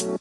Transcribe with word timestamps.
Hola 0.00 0.16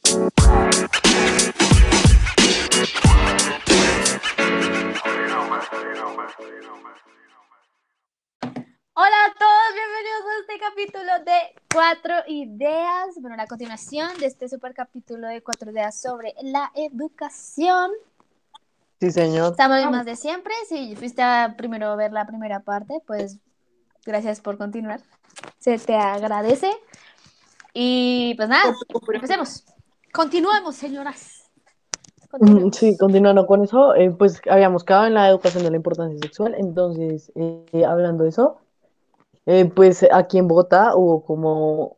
a 9.26 9.34
todos, 9.40 9.70
bienvenidos 9.74 10.26
a 10.26 10.36
este 10.42 10.60
capítulo 10.60 11.24
de 11.24 11.56
Cuatro 11.74 12.14
Ideas. 12.28 13.16
Bueno, 13.22 13.38
la 13.38 13.48
continuación 13.48 14.18
de 14.20 14.26
este 14.26 14.50
super 14.50 14.74
capítulo 14.74 15.30
de 15.30 15.42
Cuatro 15.42 15.72
Ideas 15.72 15.98
sobre 15.98 16.34
la 16.42 16.74
educación. 16.76 17.92
Sí, 19.00 19.12
señor. 19.12 19.52
Estamos 19.52 19.90
más 19.92 20.06
de 20.06 20.18
siempre. 20.18 20.54
Si 20.68 20.98
fuiste 20.98 21.22
a 21.22 21.56
primero 21.58 21.96
ver 21.96 22.12
la 22.12 22.28
primera 22.28 22.60
parte, 22.60 23.02
pues 23.08 23.38
gracias 24.06 24.42
por 24.42 24.58
continuar. 24.58 25.00
Se 25.58 25.80
te 25.80 25.96
agradece. 25.96 26.70
Y 27.74 28.34
pues 28.36 28.50
nada, 28.50 28.76
empecemos. 29.14 29.66
Continuemos, 30.12 30.76
señoras. 30.76 31.52
Continuemos. 32.30 32.76
Sí, 32.76 32.98
continuando 32.98 33.48
con 33.48 33.64
eso, 33.64 33.96
eh, 33.96 34.12
pues 34.12 34.42
habíamos 34.50 34.84
quedado 34.84 35.08
en 35.08 35.16
la 35.16 35.30
educación 35.30 35.64
de 35.64 35.72
la 35.72 35.78
importancia 35.78 36.18
sexual, 36.22 36.56
entonces, 36.58 37.32
eh, 37.36 37.86
hablando 37.86 38.24
de 38.24 38.30
eso, 38.30 38.58
eh, 39.46 39.66
pues 39.66 40.06
aquí 40.12 40.38
en 40.38 40.48
Bogotá 40.48 40.96
hubo 40.96 41.26
como 41.26 41.98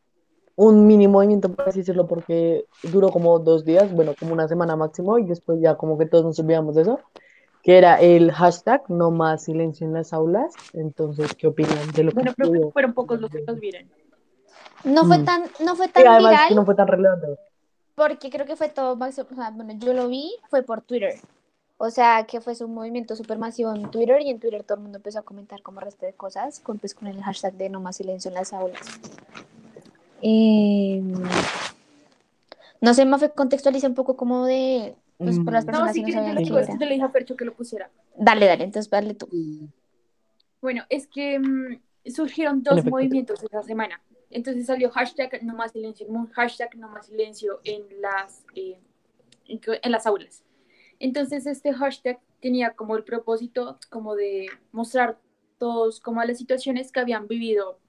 un 0.55 0.87
mini 0.87 1.07
movimiento, 1.07 1.53
por 1.53 1.67
así 1.67 1.79
decirlo, 1.79 2.07
porque 2.07 2.65
duró 2.83 3.09
como 3.09 3.39
dos 3.39 3.65
días, 3.65 3.91
bueno, 3.91 4.13
como 4.17 4.31
una 4.33 4.47
semana 4.47 4.75
máximo, 4.75 5.17
y 5.17 5.25
después 5.25 5.59
ya 5.59 5.75
como 5.75 5.97
que 5.97 6.05
todos 6.05 6.23
nos 6.23 6.39
olvidamos 6.39 6.75
de 6.75 6.83
eso, 6.83 6.99
que 7.63 7.77
era 7.77 7.99
el 7.99 8.31
hashtag 8.31 8.83
no 8.89 9.11
más 9.11 9.43
silencio 9.43 9.85
en 9.85 9.93
las 9.93 10.13
aulas, 10.13 10.53
entonces, 10.73 11.33
¿qué 11.35 11.47
opinan 11.47 11.91
de 11.93 12.03
lo 12.03 12.11
que 12.11 12.15
Bueno, 12.15 12.33
creo 12.35 12.51
que 12.51 12.71
fueron 12.71 12.93
pocos 12.93 13.19
los 13.19 13.29
que 13.29 13.43
los 13.45 13.59
vieron. 13.59 13.89
No 14.83 15.05
fue 15.05 15.19
Mm. 15.19 15.25
tan, 15.25 15.43
no 15.65 15.75
fue 15.75 15.87
Sí, 15.87 15.93
tan 15.93 16.07
además 16.07 16.31
viral. 16.31 16.47
que 16.49 16.55
no 16.55 16.65
fue 16.65 16.75
tan 16.75 16.87
relevante. 16.87 17.27
Porque 17.95 18.29
creo 18.29 18.45
que 18.45 18.55
fue 18.55 18.69
todo, 18.69 18.97
o 18.99 19.11
sea, 19.11 19.23
bueno, 19.51 19.73
yo 19.77 19.93
lo 19.93 20.07
vi, 20.07 20.31
fue 20.49 20.63
por 20.63 20.81
Twitter. 20.81 21.19
O 21.77 21.89
sea, 21.89 22.25
que 22.27 22.41
fue 22.41 22.53
un 22.61 22.73
movimiento 22.73 23.15
súper 23.15 23.37
masivo 23.37 23.73
en 23.73 23.89
Twitter 23.91 24.21
y 24.21 24.29
en 24.29 24.39
Twitter 24.39 24.63
todo 24.63 24.75
el 24.77 24.83
mundo 24.83 24.97
empezó 24.97 25.19
a 25.19 25.23
comentar 25.23 25.61
como 25.63 25.79
resto 25.79 26.05
de 26.05 26.13
cosas, 26.13 26.59
con, 26.59 26.77
pues, 26.79 26.93
con 26.93 27.07
el 27.07 27.21
hashtag 27.23 27.53
de 27.53 27.69
no 27.69 27.79
más 27.79 27.97
silencio 27.97 28.29
en 28.29 28.35
las 28.35 28.53
aulas. 28.53 28.81
Y, 30.21 31.01
no 32.81 32.93
sé, 32.93 33.05
Mafe, 33.05 33.29
contextualiza 33.31 33.87
un 33.87 33.95
poco 33.95 34.15
como 34.15 34.45
de, 34.45 34.95
pues, 35.17 35.39
por 35.39 35.53
las 35.53 35.63
Mm. 35.63 35.67
personas 35.67 35.87
No, 35.89 35.93
si 35.93 35.99
que 36.01 36.01
no 36.01 36.07
quieren, 36.07 36.25
yo 36.27 36.33
le, 36.33 36.39
qué 36.39 36.43
digo, 36.45 36.59
era. 36.59 36.73
yo 36.73 36.85
le 36.85 36.93
dije 36.93 37.03
a 37.05 37.09
Fercho 37.09 37.35
que 37.35 37.45
lo 37.45 37.53
pusiera. 37.53 37.89
Dale, 38.15 38.45
dale, 38.45 38.63
entonces 38.63 38.89
dale 38.89 39.13
tú. 39.15 39.27
Bueno, 40.61 40.83
es 40.89 41.07
que 41.07 41.39
mm, 41.39 41.81
surgieron 42.13 42.61
dos 42.61 42.85
movimientos 42.85 43.41
esa 43.43 43.63
semana. 43.63 43.99
Entonces 44.31 44.65
salió 44.65 44.89
hashtag 44.91 45.43
no 45.43 45.53
más 45.55 45.71
silencio, 45.73 46.07
un 46.07 46.27
hashtag 46.31 46.75
no 46.77 46.87
más 46.89 47.07
silencio 47.07 47.59
en 47.63 47.83
las, 48.01 48.45
eh, 48.55 48.79
en, 49.47 49.59
en 49.81 49.91
las 49.91 50.05
aulas. 50.07 50.43
Entonces 50.99 51.45
este 51.45 51.73
hashtag 51.73 52.19
tenía 52.41 52.71
como 52.75 52.95
el 52.95 53.03
propósito 53.03 53.77
como 53.89 54.15
de 54.15 54.47
mostrar 54.71 55.19
todos 55.57 55.99
como 55.99 56.23
las 56.23 56.37
situaciones 56.37 56.91
que 56.91 56.99
habían 56.99 57.27
vivido 57.27 57.79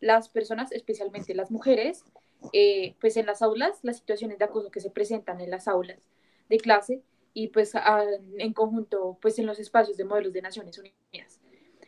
las 0.00 0.28
personas, 0.28 0.72
especialmente 0.72 1.34
las 1.34 1.50
mujeres, 1.50 2.04
eh, 2.52 2.94
pues 3.00 3.16
en 3.16 3.26
las 3.26 3.40
aulas, 3.40 3.78
las 3.82 3.98
situaciones 3.98 4.38
de 4.38 4.44
acoso 4.44 4.70
que 4.70 4.80
se 4.80 4.90
presentan 4.90 5.40
en 5.40 5.50
las 5.50 5.68
aulas 5.68 6.00
de 6.48 6.58
clase 6.58 7.02
y 7.34 7.48
pues 7.48 7.74
a- 7.74 8.04
en 8.38 8.52
conjunto 8.52 9.16
pues 9.22 9.38
en 9.38 9.46
los 9.46 9.58
espacios 9.60 9.96
de 9.96 10.04
modelos 10.04 10.32
de 10.32 10.42
Naciones 10.42 10.76
Unidas. 10.78 11.40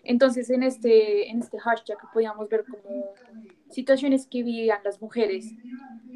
Entonces 0.04 0.48
en 0.50 0.62
este, 0.62 1.28
en 1.28 1.40
este 1.40 1.58
hashtag 1.58 1.98
podíamos 2.12 2.48
ver 2.48 2.64
como 2.66 3.14
situaciones 3.74 4.26
que 4.26 4.42
vivían 4.42 4.82
las 4.84 5.00
mujeres 5.00 5.52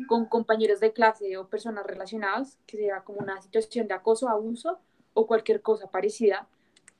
con 0.07 0.27
compañeros 0.27 0.81
de 0.81 0.93
clase 0.93 1.37
o 1.37 1.49
personas 1.49 1.87
relacionadas, 1.87 2.59
que 2.67 2.77
sea 2.77 3.03
como 3.03 3.19
una 3.19 3.41
situación 3.43 3.89
de 3.89 3.95
acoso, 3.95 4.29
abuso 4.29 4.79
o 5.15 5.27
cualquier 5.27 5.61
cosa 5.61 5.91
parecida, 5.91 6.49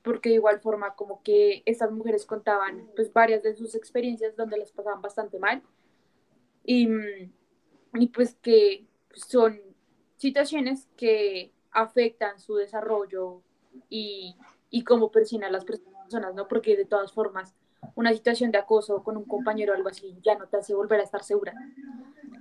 porque 0.03 0.29
de 0.29 0.35
igual 0.35 0.59
forma 0.59 0.95
como 0.95 1.21
que 1.23 1.63
estas 1.65 1.91
mujeres 1.91 2.25
contaban 2.25 2.89
pues 2.95 3.11
varias 3.11 3.43
de 3.43 3.55
sus 3.55 3.75
experiencias 3.75 4.35
donde 4.35 4.57
las 4.57 4.71
pasaban 4.71 5.01
bastante 5.01 5.39
mal 5.39 5.61
y, 6.63 6.87
mm, 6.87 7.31
y 7.95 8.07
pues 8.07 8.35
que 8.35 8.85
son 9.13 9.59
situaciones 10.17 10.87
que 10.95 11.51
afectan 11.71 12.39
su 12.39 12.55
desarrollo 12.55 13.41
y, 13.89 14.35
y 14.69 14.83
cómo 14.83 15.11
perciben 15.11 15.45
a 15.45 15.51
las 15.51 15.65
personas, 15.65 16.35
¿no? 16.35 16.47
Porque 16.47 16.75
de 16.75 16.85
todas 16.85 17.11
formas, 17.11 17.55
una 17.95 18.13
situación 18.13 18.51
de 18.51 18.57
acoso 18.57 19.03
con 19.03 19.17
un 19.17 19.25
compañero 19.25 19.73
o 19.73 19.75
algo 19.75 19.89
así 19.89 20.17
ya 20.23 20.35
no 20.37 20.47
te 20.47 20.57
hace 20.57 20.73
volver 20.73 20.99
a 20.99 21.03
estar 21.03 21.23
segura. 21.23 21.53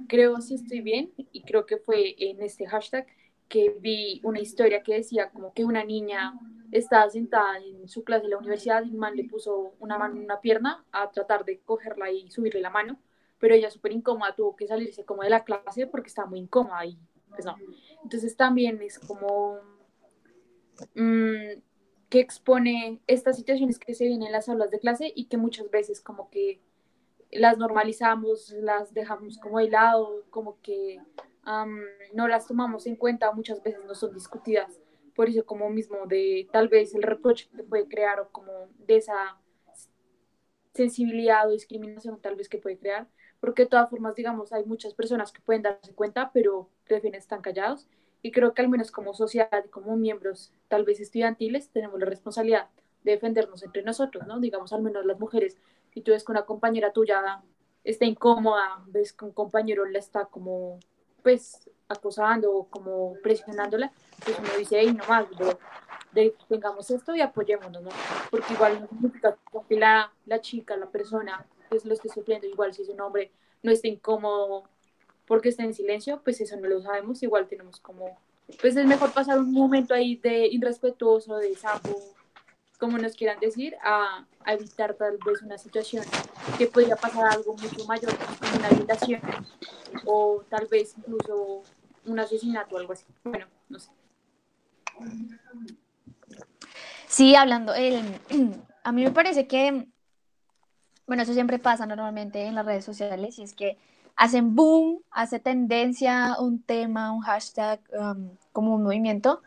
Creo 0.09 0.41
si 0.41 0.55
estoy 0.55 0.81
bien 0.81 1.13
y 1.33 1.43
creo 1.43 1.67
que 1.67 1.79
fue 1.79 2.15
en 2.19 2.43
este 2.43 2.67
hashtag 2.67 3.07
que 3.49 3.77
vi 3.81 4.21
una 4.25 4.41
historia 4.41 4.83
que 4.83 4.95
decía 4.95 5.31
como 5.31 5.53
que 5.53 5.65
una 5.65 5.85
niña 5.85 6.39
estaba 6.71 7.09
sentada 7.09 7.59
en 7.59 7.89
su 7.89 8.05
clase 8.05 8.25
de 8.25 8.31
la 8.31 8.39
universidad 8.39 8.85
y 8.85 8.91
un 8.91 8.99
man 8.99 9.17
le 9.17 9.25
puso 9.25 9.75
una 9.81 9.99
mano 9.99 10.17
en 10.17 10.25
una 10.25 10.41
pierna 10.41 10.85
a 10.93 11.11
tratar 11.11 11.45
de 11.45 11.61
cogerla 11.61 12.11
y 12.11 12.31
subirle 12.31 12.61
la 12.61 12.71
mano, 12.71 12.99
pero 13.39 13.55
ella 13.55 13.71
súper 13.71 13.93
incómoda 13.93 14.35
tuvo 14.35 14.55
que 14.55 14.67
salirse 14.67 15.05
como 15.05 15.23
de 15.23 15.31
la 15.31 15.45
clase 15.45 15.87
porque 15.87 16.09
estaba 16.09 16.29
muy 16.29 16.41
incómoda 16.41 16.85
y 16.85 16.99
pues 17.31 17.45
no. 17.45 17.57
Entonces 18.03 18.37
también 18.37 18.83
es 18.83 18.99
como 18.99 19.59
mm, 20.95 21.61
que 22.09 22.21
expone 22.21 23.01
estas 23.07 23.37
situaciones 23.37 23.79
que 23.79 23.95
se 23.95 24.05
vienen 24.05 24.29
en 24.29 24.33
las 24.33 24.49
aulas 24.49 24.71
de 24.71 24.79
clase 24.79 25.13
y 25.15 25.27
que 25.27 25.37
muchas 25.37 25.71
veces 25.71 26.01
como 26.01 26.31
que 26.31 26.61
las 27.31 27.59
normalizamos, 27.59 28.51
las 28.61 28.95
dejamos 28.95 29.39
como 29.39 29.59
de 29.59 29.71
lado, 29.71 30.25
como 30.31 30.61
que 30.63 31.01
no 32.15 32.29
las 32.29 32.47
tomamos 32.47 32.87
en 32.87 32.97
cuenta, 32.97 33.33
muchas 33.33 33.63
veces 33.63 33.85
no 33.87 33.95
son 33.95 34.15
discutidas. 34.15 34.81
Por 35.15 35.29
eso 35.29 35.45
como 35.45 35.69
mismo 35.69 36.07
de 36.07 36.49
tal 36.53 36.69
vez 36.69 36.95
el 36.95 37.03
reproche 37.03 37.49
que 37.55 37.63
puede 37.63 37.89
crear 37.89 38.21
o 38.21 38.29
como 38.31 38.53
de 38.87 38.97
esa 38.97 39.39
sensibilidad 40.75 41.49
o 41.49 41.53
discriminación 41.53 42.21
tal 42.21 42.37
vez 42.37 42.49
que 42.49 42.59
puede 42.59 42.79
crear, 42.79 43.09
porque 43.41 43.63
de 43.63 43.69
todas 43.69 43.91
formas, 43.91 44.15
digamos, 44.15 44.53
hay 44.53 44.65
muchas 44.65 44.95
personas 44.95 45.33
que 45.33 45.41
pueden 45.41 45.63
darse 45.63 45.93
cuenta, 45.93 46.31
pero 46.33 46.71
prefieren 46.87 47.19
estar 47.19 47.41
callados. 47.41 47.89
Y 48.23 48.33
creo 48.33 48.55
que 48.55 48.63
al 48.63 48.69
menos 48.69 48.91
como 48.91 49.15
sociedad 49.15 49.65
y 49.65 49.69
como 49.69 49.97
miembros, 49.97 50.53
tal 50.69 50.85
vez 50.85 51.01
estudiantiles, 51.01 51.71
tenemos 51.71 52.01
la 52.01 52.07
responsabilidad 52.07 52.69
de 53.05 53.13
defendernos 53.13 53.63
entre 53.63 53.83
nosotros, 53.83 54.27
¿no? 54.27 54.41
Digamos, 54.41 54.73
al 54.73 54.83
menos 54.83 55.07
las 55.07 55.19
mujeres, 55.19 55.57
si 55.93 56.01
tú 56.01 56.11
ves 56.11 56.25
que 56.25 56.33
una 56.33 56.45
compañera 56.45 56.93
tuya 56.93 57.43
está 57.85 58.05
incómoda, 58.05 58.83
ves 58.87 59.13
que 59.13 59.25
un 59.25 59.33
compañero 59.33 59.85
la 59.85 59.99
está 59.99 60.27
como, 60.27 60.81
pues, 61.23 61.71
acosando 61.89 62.53
o 62.53 62.69
como 62.69 63.15
presionándola, 63.23 63.93
pues 64.25 64.39
uno 64.39 64.49
dice, 64.59 64.79
hey, 64.81 64.95
no 64.97 65.05
más, 65.07 65.29
bro, 65.31 65.59
de, 66.13 66.35
tengamos 66.49 66.91
esto 66.91 67.15
y 67.15 67.21
apoyémonos, 67.21 67.83
¿no? 67.83 67.91
Porque 68.31 68.53
igual 68.53 68.81
no 68.81 68.89
significa 68.89 69.37
que 69.69 69.77
la, 69.77 70.13
la 70.27 70.41
chica, 70.41 70.77
la 70.77 70.91
persona 70.91 71.47
que 71.71 71.77
es 71.77 71.85
lo 71.85 71.95
esté 71.95 72.09
sufriendo, 72.09 72.47
igual 72.47 72.75
si 72.75 72.83
es 72.83 72.89
un 72.89 73.01
hombre 73.01 73.31
no 73.63 73.71
está 73.73 73.89
incómodo 73.89 74.65
porque 75.29 75.51
está 75.51 75.63
en 75.63 75.75
silencio, 75.75 76.21
pues 76.25 76.41
eso 76.41 76.57
no 76.57 76.67
lo 76.67 76.81
sabemos, 76.81 77.23
igual 77.23 77.47
tenemos 77.47 77.79
como, 77.79 78.19
pues 78.61 78.75
es 78.77 78.87
mejor 78.87 79.13
pasar 79.13 79.39
un 79.39 79.53
momento 79.53 79.93
ahí 79.95 80.17
de 80.17 80.47
irrespetuoso, 80.47 81.37
de 81.37 81.55
sapo, 81.55 81.97
como 82.79 82.97
nos 82.97 83.15
quieran 83.15 83.39
decir, 83.39 83.77
a, 83.83 84.27
evitar 84.47 84.95
tal 84.95 85.19
vez 85.27 85.43
una 85.43 85.59
situación 85.59 86.03
que 86.57 86.67
podría 86.67 86.97
pasar 86.97 87.27
algo 87.31 87.55
mucho 87.55 87.85
mayor, 87.87 88.11
como 88.17 88.57
una 88.57 88.71
violación 88.71 89.21
o 90.07 90.43
tal 90.49 90.67
vez 90.67 90.95
incluso 90.97 91.63
un 92.07 92.19
asesinato 92.19 92.77
o 92.77 92.79
algo 92.79 92.95
así. 92.95 93.05
Bueno, 93.25 93.47
no 93.69 93.79
sé. 93.79 93.91
Sí, 97.07 97.35
hablando, 97.35 97.75
el, 97.75 98.01
a 98.83 98.93
mí 98.93 99.05
me 99.05 99.11
parece 99.11 99.47
que, 99.47 99.89
bueno, 101.07 101.23
eso 101.25 101.35
siempre 101.35 101.59
pasa 101.59 101.85
normalmente 101.85 102.47
en 102.47 102.55
las 102.55 102.65
redes 102.65 102.87
sociales 102.87 103.39
y 103.39 103.43
es 103.43 103.53
que 103.53 103.77
hacen 104.19 104.57
boom, 104.57 105.01
hace 105.13 105.39
tendencia 105.39 106.37
un 106.41 106.61
tema, 106.61 107.13
un 107.13 107.21
hashtag, 107.21 107.81
um, 107.99 108.31
como 108.53 108.75
un 108.75 108.83
movimiento 108.83 109.41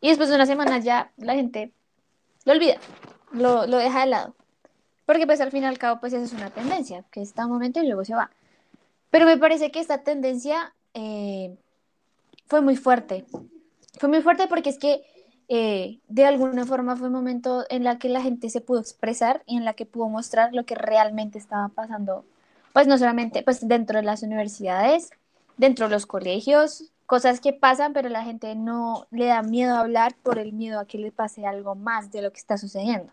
y 0.00 0.08
después 0.08 0.28
de 0.28 0.34
una 0.34 0.46
semana 0.46 0.78
ya 0.78 1.12
la 1.16 1.34
gente 1.34 1.72
lo 2.44 2.52
olvida, 2.54 2.74
lo, 3.32 3.66
lo 3.66 3.78
deja 3.78 4.00
de 4.00 4.06
lado. 4.06 4.34
Porque 5.06 5.26
pues 5.26 5.40
al 5.40 5.52
fin 5.52 5.62
y 5.62 5.66
al 5.66 5.78
cabo 5.78 6.00
pues 6.00 6.12
eso 6.12 6.24
es 6.24 6.32
una 6.32 6.50
tendencia, 6.50 7.04
que 7.12 7.22
está 7.22 7.46
un 7.46 7.52
momento 7.52 7.80
y 7.80 7.86
luego 7.86 8.04
se 8.04 8.14
va. 8.14 8.30
Pero 9.10 9.26
me 9.26 9.38
parece 9.38 9.70
que 9.70 9.78
esta 9.78 9.98
tendencia 10.02 10.74
eh, 10.92 11.56
fue 12.46 12.60
muy 12.62 12.76
fuerte. 12.76 13.24
Fue 13.98 14.08
muy 14.08 14.22
fuerte 14.22 14.48
porque 14.48 14.70
es 14.70 14.78
que 14.78 15.02
eh, 15.48 16.00
de 16.08 16.24
alguna 16.26 16.66
forma 16.66 16.96
fue 16.96 17.06
un 17.06 17.14
momento 17.14 17.64
en 17.70 17.84
la 17.84 17.98
que 17.98 18.08
la 18.08 18.22
gente 18.22 18.50
se 18.50 18.60
pudo 18.60 18.80
expresar 18.80 19.44
y 19.46 19.56
en 19.56 19.64
la 19.64 19.74
que 19.74 19.86
pudo 19.86 20.08
mostrar 20.08 20.52
lo 20.52 20.64
que 20.64 20.74
realmente 20.74 21.38
estaba 21.38 21.68
pasando, 21.68 22.24
pues 22.72 22.86
no 22.86 22.98
solamente 22.98 23.42
pues 23.42 23.66
dentro 23.66 23.98
de 23.98 24.04
las 24.04 24.22
universidades, 24.22 25.10
dentro 25.56 25.88
de 25.88 25.94
los 25.94 26.06
colegios, 26.06 26.92
cosas 27.06 27.40
que 27.40 27.52
pasan, 27.52 27.92
pero 27.92 28.08
la 28.08 28.22
gente 28.22 28.54
no 28.54 29.06
le 29.10 29.26
da 29.26 29.42
miedo 29.42 29.74
a 29.74 29.80
hablar 29.80 30.14
por 30.22 30.38
el 30.38 30.52
miedo 30.52 30.78
a 30.78 30.86
que 30.86 30.98
le 30.98 31.10
pase 31.10 31.46
algo 31.46 31.74
más 31.74 32.12
de 32.12 32.22
lo 32.22 32.32
que 32.32 32.38
está 32.38 32.56
sucediendo. 32.56 33.12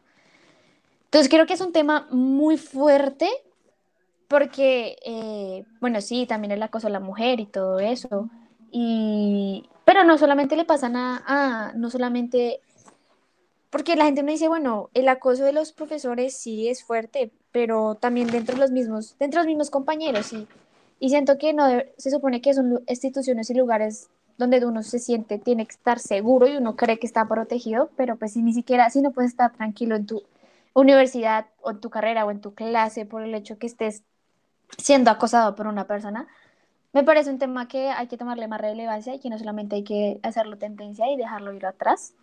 Entonces 1.06 1.30
creo 1.30 1.46
que 1.46 1.54
es 1.54 1.62
un 1.62 1.72
tema 1.72 2.08
muy 2.12 2.58
fuerte 2.58 3.28
porque, 4.28 4.98
eh, 5.06 5.66
bueno, 5.80 6.02
sí, 6.02 6.26
también 6.28 6.52
el 6.52 6.62
acoso 6.62 6.88
a 6.88 6.92
la 6.92 7.00
mujer 7.00 7.40
y 7.40 7.46
todo 7.46 7.80
eso, 7.80 8.30
Y, 8.72 9.68
pero 9.86 10.04
no 10.04 10.18
solamente 10.18 10.58
le 10.58 10.66
pasan 10.66 10.98
a, 10.98 11.24
a, 11.26 11.74
no 11.74 11.90
solamente, 11.90 12.60
porque 13.70 13.96
la 13.96 14.06
gente 14.06 14.24
me 14.24 14.34
dice, 14.34 14.50
bueno, 14.50 14.90
el 14.94 15.08
acoso 15.08 15.46
de 15.46 15.54
los 15.54 15.72
profesores 15.72 16.36
sí 16.38 16.68
es 16.68 16.84
fuerte, 16.84 17.32
pero 17.52 17.96
también 17.96 18.28
dentro 18.28 18.56
de 18.56 18.62
los 18.62 18.72
mismos, 18.72 19.16
dentro 19.20 19.40
de 19.40 19.46
los 19.46 19.48
mismos 19.48 19.70
compañeros, 19.70 20.34
y, 20.34 20.48
y 21.00 21.10
siento 21.10 21.38
que 21.38 21.54
no 21.54 21.68
se 21.98 22.12
supone 22.12 22.42
que 22.42 22.54
son 22.54 22.84
instituciones 22.88 23.50
y 23.50 23.54
lugares 23.54 24.10
donde 24.38 24.64
uno 24.66 24.84
se 24.84 25.00
siente, 25.00 25.40
tiene 25.40 25.66
que 25.66 25.74
estar 25.74 26.00
seguro 26.00 26.48
y 26.48 26.58
uno 26.58 26.76
cree 26.76 27.00
que 27.00 27.08
está 27.08 27.28
protegido, 27.28 27.90
pero 27.96 28.18
pues 28.18 28.34
si 28.34 28.42
ni 28.42 28.54
siquiera 28.54 28.86
así 28.86 29.02
no 29.02 29.12
puedes 29.12 29.32
estar 29.32 29.52
tranquilo 29.52 29.96
en 29.96 30.06
tu 30.06 30.24
universidad 30.74 31.48
o 31.62 31.72
en 31.72 31.80
tu 31.80 31.90
carrera 31.90 32.26
o 32.26 32.32
en 32.32 32.40
tu 32.40 32.54
clase 32.54 33.06
por 33.06 33.24
el 33.24 33.34
hecho 33.34 33.58
que 33.58 33.66
estés 33.66 34.04
siendo 34.78 35.10
acosado 35.10 35.56
por 35.56 35.66
una 35.66 35.88
persona, 35.88 36.28
me 36.94 37.04
parece 37.04 37.32
un 37.32 37.40
tema 37.40 37.68
que 37.68 37.90
hay 37.90 38.08
que 38.08 38.18
tomarle 38.18 38.48
más 38.48 38.62
relevancia 38.62 39.14
y 39.14 39.20
que 39.20 39.30
no 39.30 39.38
solamente 39.40 39.78
hay 39.78 39.84
que 39.84 40.20
hacerlo 40.24 40.58
tendencia 40.58 41.12
y 41.12 41.18
dejarlo 41.18 41.54
ir 41.54 41.66
atrás, 41.66 42.14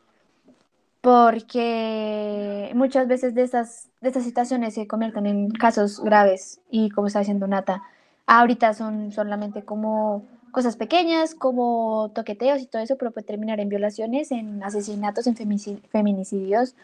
porque 1.05 2.73
muchas 2.75 3.07
veces 3.07 3.35
de 3.35 3.43
estas, 3.43 3.91
de 4.01 4.09
estas 4.09 4.25
situaciones 4.25 4.73
se 4.73 4.87
convierten 4.87 5.27
en 5.27 5.51
casos 5.51 6.01
graves 6.01 6.63
y 6.71 6.89
como 6.89 7.09
está 7.09 7.19
diciendo 7.19 7.47
Nata, 7.47 7.83
ahorita 8.27 8.73
son 8.73 9.13
solamente 9.13 9.67
como 9.67 10.25
cosas 10.51 10.77
pequeñas 10.77 11.35
como 11.35 12.11
toqueteos 12.15 12.63
y 12.63 12.67
todo 12.67 12.81
eso, 12.81 12.97
pero 12.97 13.11
puede 13.11 13.27
terminar 13.27 13.61
en 13.61 13.69
violaciones, 13.69 14.33
en 14.33 14.63
asesinatos, 14.63 15.27
en 15.27 15.37
feminicidios, 15.37 16.75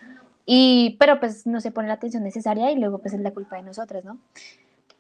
y, 0.45 0.99
pero 1.01 1.19
pues 1.19 1.47
no 1.47 1.63
se 1.63 1.71
pone 1.71 1.89
la 1.89 1.95
atención 1.95 2.23
necesaria 2.23 2.71
y 2.73 2.79
luego 2.79 2.99
pues 2.99 3.15
es 3.15 3.21
la 3.21 3.31
culpa 3.31 3.57
de 3.57 3.63
nosotras, 3.63 4.05
¿no? 4.05 4.19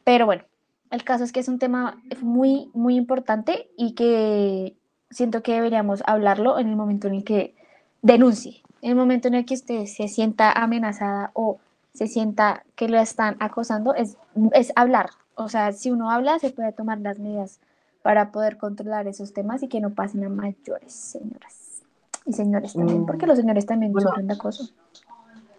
Pero 0.02 0.24
bueno, 0.24 0.44
el 0.90 1.04
caso 1.04 1.24
es 1.24 1.32
que 1.32 1.40
es 1.40 1.48
un 1.48 1.58
tema 1.58 2.02
muy, 2.22 2.70
muy 2.72 2.96
importante 2.96 3.68
y 3.76 3.92
que 3.92 4.78
siento 5.10 5.42
que 5.42 5.52
deberíamos 5.52 6.02
hablarlo 6.06 6.58
en 6.58 6.68
el 6.68 6.76
momento 6.76 7.06
en 7.08 7.16
el 7.16 7.24
que 7.24 7.54
denuncie, 8.00 8.62
en 8.69 8.69
el 8.82 8.94
momento 8.94 9.28
en 9.28 9.34
el 9.34 9.44
que 9.44 9.54
usted 9.54 9.86
se 9.86 10.08
sienta 10.08 10.52
amenazada 10.52 11.30
o 11.34 11.58
se 11.92 12.06
sienta 12.06 12.64
que 12.76 12.88
lo 12.88 12.98
están 12.98 13.36
acosando, 13.40 13.94
es, 13.94 14.16
es 14.52 14.72
hablar. 14.76 15.10
O 15.34 15.48
sea, 15.48 15.72
si 15.72 15.90
uno 15.90 16.10
habla, 16.10 16.38
se 16.38 16.50
puede 16.50 16.72
tomar 16.72 17.00
las 17.00 17.18
medidas 17.18 17.60
para 18.02 18.30
poder 18.32 18.56
controlar 18.56 19.06
esos 19.06 19.32
temas 19.32 19.62
y 19.62 19.68
que 19.68 19.80
no 19.80 19.90
pasen 19.90 20.24
a 20.24 20.28
mayores, 20.28 20.92
señoras. 20.92 21.82
Y 22.26 22.32
señores 22.32 22.74
también, 22.74 23.06
porque 23.06 23.26
los 23.26 23.38
señores 23.38 23.66
también 23.66 23.92
bueno, 23.92 24.08
sufren 24.08 24.26
de 24.26 24.34
acoso. 24.34 24.70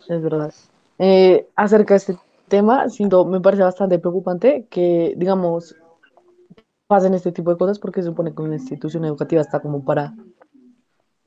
Es 0.08 0.22
verdad. 0.22 0.54
Eh, 1.00 1.48
acerca 1.56 1.94
de 1.94 1.98
este 1.98 2.18
tema, 2.48 2.90
siento, 2.90 3.26
me 3.26 3.42
parece 3.42 3.64
bastante 3.64 4.00
preocupante 4.00 4.68
que, 4.70 5.14
digamos, 5.18 5.76
pasen 6.88 7.14
este 7.14 7.32
tipo 7.32 7.52
de 7.52 7.58
cosas 7.58 7.80
porque 7.80 8.02
se 8.02 8.10
supone 8.10 8.34
que 8.34 8.42
una 8.42 8.56
institución 8.56 9.06
educativa 9.06 9.42
está 9.42 9.60
como 9.60 9.84
para 9.84 10.14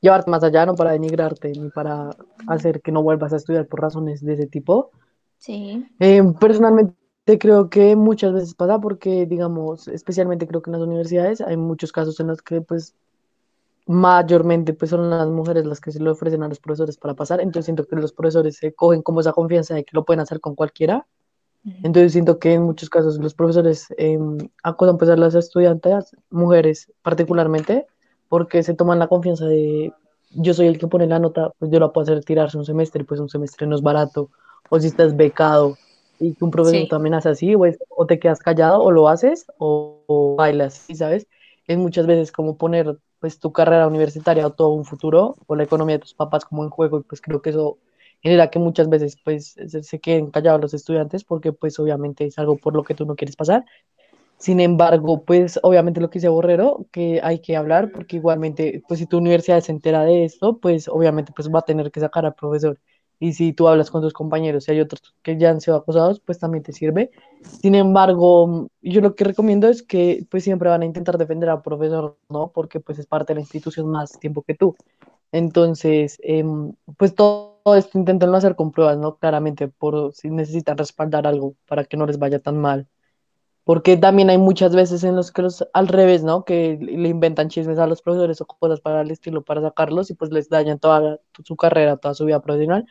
llevarte 0.04 0.30
más 0.30 0.44
allá, 0.44 0.66
no 0.66 0.74
para 0.74 0.92
denigrarte 0.92 1.50
ni 1.52 1.70
para 1.70 2.10
hacer 2.46 2.82
que 2.82 2.92
no 2.92 3.02
vuelvas 3.02 3.32
a 3.32 3.36
estudiar 3.36 3.66
por 3.66 3.80
razones 3.80 4.22
de 4.22 4.34
ese 4.34 4.46
tipo. 4.46 4.90
Sí. 5.38 5.84
Eh, 5.98 6.22
personalmente 6.38 6.94
creo 7.40 7.70
que 7.70 7.96
muchas 7.96 8.34
veces 8.34 8.54
pasa 8.54 8.78
porque, 8.78 9.24
digamos, 9.24 9.88
especialmente 9.88 10.46
creo 10.46 10.60
que 10.60 10.70
en 10.70 10.72
las 10.72 10.86
universidades 10.86 11.40
hay 11.40 11.56
muchos 11.56 11.90
casos 11.90 12.20
en 12.20 12.26
los 12.26 12.42
que, 12.42 12.60
pues, 12.60 12.94
mayormente 13.86 14.72
pues 14.72 14.90
son 14.90 15.10
las 15.10 15.28
mujeres 15.28 15.66
las 15.66 15.80
que 15.80 15.92
se 15.92 16.00
le 16.00 16.10
ofrecen 16.10 16.42
a 16.42 16.48
los 16.48 16.58
profesores 16.58 16.96
para 16.96 17.14
pasar, 17.14 17.40
entonces 17.40 17.66
siento 17.66 17.86
que 17.86 17.96
los 17.96 18.12
profesores 18.12 18.56
se 18.56 18.72
cogen 18.72 19.02
como 19.02 19.20
esa 19.20 19.32
confianza 19.32 19.74
de 19.74 19.84
que 19.84 19.90
lo 19.92 20.04
pueden 20.06 20.20
hacer 20.20 20.40
con 20.40 20.54
cualquiera, 20.54 21.06
entonces 21.82 22.12
siento 22.12 22.38
que 22.38 22.54
en 22.54 22.62
muchos 22.62 22.88
casos 22.88 23.18
los 23.18 23.34
profesores 23.34 23.86
eh, 23.98 24.18
acosan 24.62 24.96
pues 24.96 25.10
a 25.10 25.16
las 25.16 25.34
estudiantes, 25.34 26.16
mujeres 26.30 26.90
particularmente, 27.02 27.86
porque 28.34 28.64
se 28.64 28.74
toman 28.74 28.98
la 28.98 29.06
confianza 29.06 29.46
de 29.46 29.92
yo 30.30 30.54
soy 30.54 30.66
el 30.66 30.76
que 30.76 30.88
pone 30.88 31.06
la 31.06 31.20
nota, 31.20 31.52
pues 31.56 31.70
yo 31.70 31.78
la 31.78 31.92
puedo 31.92 32.02
hacer 32.02 32.24
tirarse 32.24 32.58
un 32.58 32.64
semestre, 32.64 33.04
pues 33.04 33.20
un 33.20 33.28
semestre 33.28 33.64
no 33.64 33.76
es 33.76 33.80
barato, 33.80 34.28
o 34.70 34.80
si 34.80 34.88
estás 34.88 35.16
becado 35.16 35.78
y 36.18 36.34
que 36.34 36.44
un 36.44 36.50
profesor 36.50 36.80
sí. 36.80 36.88
también 36.88 37.14
hace 37.14 37.28
así, 37.28 37.54
o, 37.54 37.64
es, 37.64 37.78
o, 37.90 38.06
te 38.06 38.18
quedas 38.18 38.40
callado 38.40 38.82
o 38.82 38.90
lo 38.90 39.08
haces 39.08 39.46
o, 39.58 40.02
o 40.08 40.34
bailas, 40.34 40.84
¿sabes? 40.96 41.28
Es 41.68 41.78
muchas 41.78 42.08
veces 42.08 42.32
como 42.32 42.56
poner 42.56 42.98
pues 43.20 43.38
tu 43.38 43.52
carrera 43.52 43.86
universitaria 43.86 44.44
o 44.48 44.50
todo 44.50 44.70
un 44.70 44.84
futuro 44.84 45.36
o 45.46 45.54
la 45.54 45.62
economía 45.62 45.94
de 45.94 46.00
tus 46.00 46.14
papás 46.14 46.44
como 46.44 46.64
en 46.64 46.70
juego 46.70 46.98
y 46.98 47.02
pues 47.04 47.20
creo 47.20 47.40
que 47.40 47.50
eso 47.50 47.78
genera 48.20 48.50
que 48.50 48.58
muchas 48.58 48.88
veces 48.88 49.16
pues 49.22 49.54
se 49.68 50.00
queden 50.00 50.32
callados 50.32 50.60
los 50.60 50.74
estudiantes 50.74 51.22
porque 51.22 51.52
pues 51.52 51.78
obviamente 51.78 52.24
es 52.24 52.36
algo 52.36 52.56
por 52.56 52.74
lo 52.74 52.82
que 52.82 52.96
tú 52.96 53.06
no 53.06 53.14
quieres 53.14 53.36
pasar. 53.36 53.64
Sin 54.44 54.60
embargo, 54.60 55.24
pues 55.24 55.58
obviamente 55.62 56.02
lo 56.02 56.10
que 56.10 56.18
dice 56.18 56.28
Borrero, 56.28 56.86
que 56.92 57.18
hay 57.22 57.38
que 57.40 57.56
hablar 57.56 57.90
porque 57.92 58.16
igualmente 58.16 58.82
pues 58.86 59.00
si 59.00 59.06
tu 59.06 59.16
universidad 59.16 59.60
se 59.62 59.72
entera 59.72 60.04
de 60.04 60.24
esto, 60.26 60.58
pues 60.58 60.86
obviamente 60.88 61.32
pues 61.34 61.48
va 61.50 61.60
a 61.60 61.62
tener 61.62 61.90
que 61.90 62.00
sacar 62.00 62.26
al 62.26 62.34
profesor. 62.34 62.78
Y 63.18 63.32
si 63.32 63.54
tú 63.54 63.68
hablas 63.68 63.90
con 63.90 64.02
tus 64.02 64.12
compañeros 64.12 64.68
y 64.68 64.72
hay 64.72 64.80
otros 64.80 65.14
que 65.22 65.38
ya 65.38 65.48
han 65.48 65.62
sido 65.62 65.76
acusados, 65.78 66.20
pues 66.20 66.38
también 66.38 66.62
te 66.62 66.72
sirve. 66.74 67.10
Sin 67.62 67.74
embargo, 67.74 68.68
yo 68.82 69.00
lo 69.00 69.14
que 69.14 69.24
recomiendo 69.24 69.66
es 69.68 69.82
que 69.82 70.26
pues 70.30 70.44
siempre 70.44 70.68
van 70.68 70.82
a 70.82 70.84
intentar 70.86 71.16
defender 71.16 71.48
al 71.48 71.62
profesor, 71.62 72.18
¿no? 72.28 72.52
Porque 72.52 72.80
pues 72.80 72.98
es 72.98 73.06
parte 73.06 73.32
de 73.32 73.36
la 73.36 73.40
institución 73.40 73.88
más 73.90 74.18
tiempo 74.20 74.42
que 74.42 74.54
tú. 74.54 74.76
Entonces, 75.32 76.18
eh, 76.22 76.44
pues 76.98 77.14
todo 77.14 77.62
esto 77.76 77.98
intentenlo 77.98 78.36
hacer 78.36 78.56
con 78.56 78.72
pruebas, 78.72 78.98
¿no? 78.98 79.16
Claramente, 79.18 79.68
por 79.68 80.12
si 80.14 80.30
necesitan 80.30 80.76
respaldar 80.78 81.26
algo 81.26 81.54
para 81.66 81.84
que 81.84 81.96
no 81.96 82.06
les 82.06 82.18
vaya 82.18 82.40
tan 82.40 82.58
mal. 82.60 82.88
Porque 83.64 83.96
también 83.96 84.28
hay 84.30 84.38
muchas 84.38 84.76
veces 84.76 85.04
en 85.04 85.16
los 85.16 85.32
que 85.32 85.42
los, 85.42 85.66
al 85.72 85.88
revés, 85.88 86.22
¿no? 86.22 86.44
Que 86.44 86.78
le 86.78 87.08
inventan 87.08 87.48
chismes 87.48 87.78
a 87.78 87.86
los 87.86 88.02
profesores 88.02 88.40
o 88.40 88.46
cosas 88.46 88.80
para 88.80 89.00
el 89.00 89.10
estilo 89.10 89.42
para 89.42 89.62
sacarlos 89.62 90.10
y 90.10 90.14
pues 90.14 90.30
les 90.30 90.50
dañan 90.50 90.78
toda 90.78 91.18
su 91.44 91.56
carrera, 91.56 91.96
toda 91.96 92.14
su 92.14 92.26
vida 92.26 92.40
profesional 92.40 92.86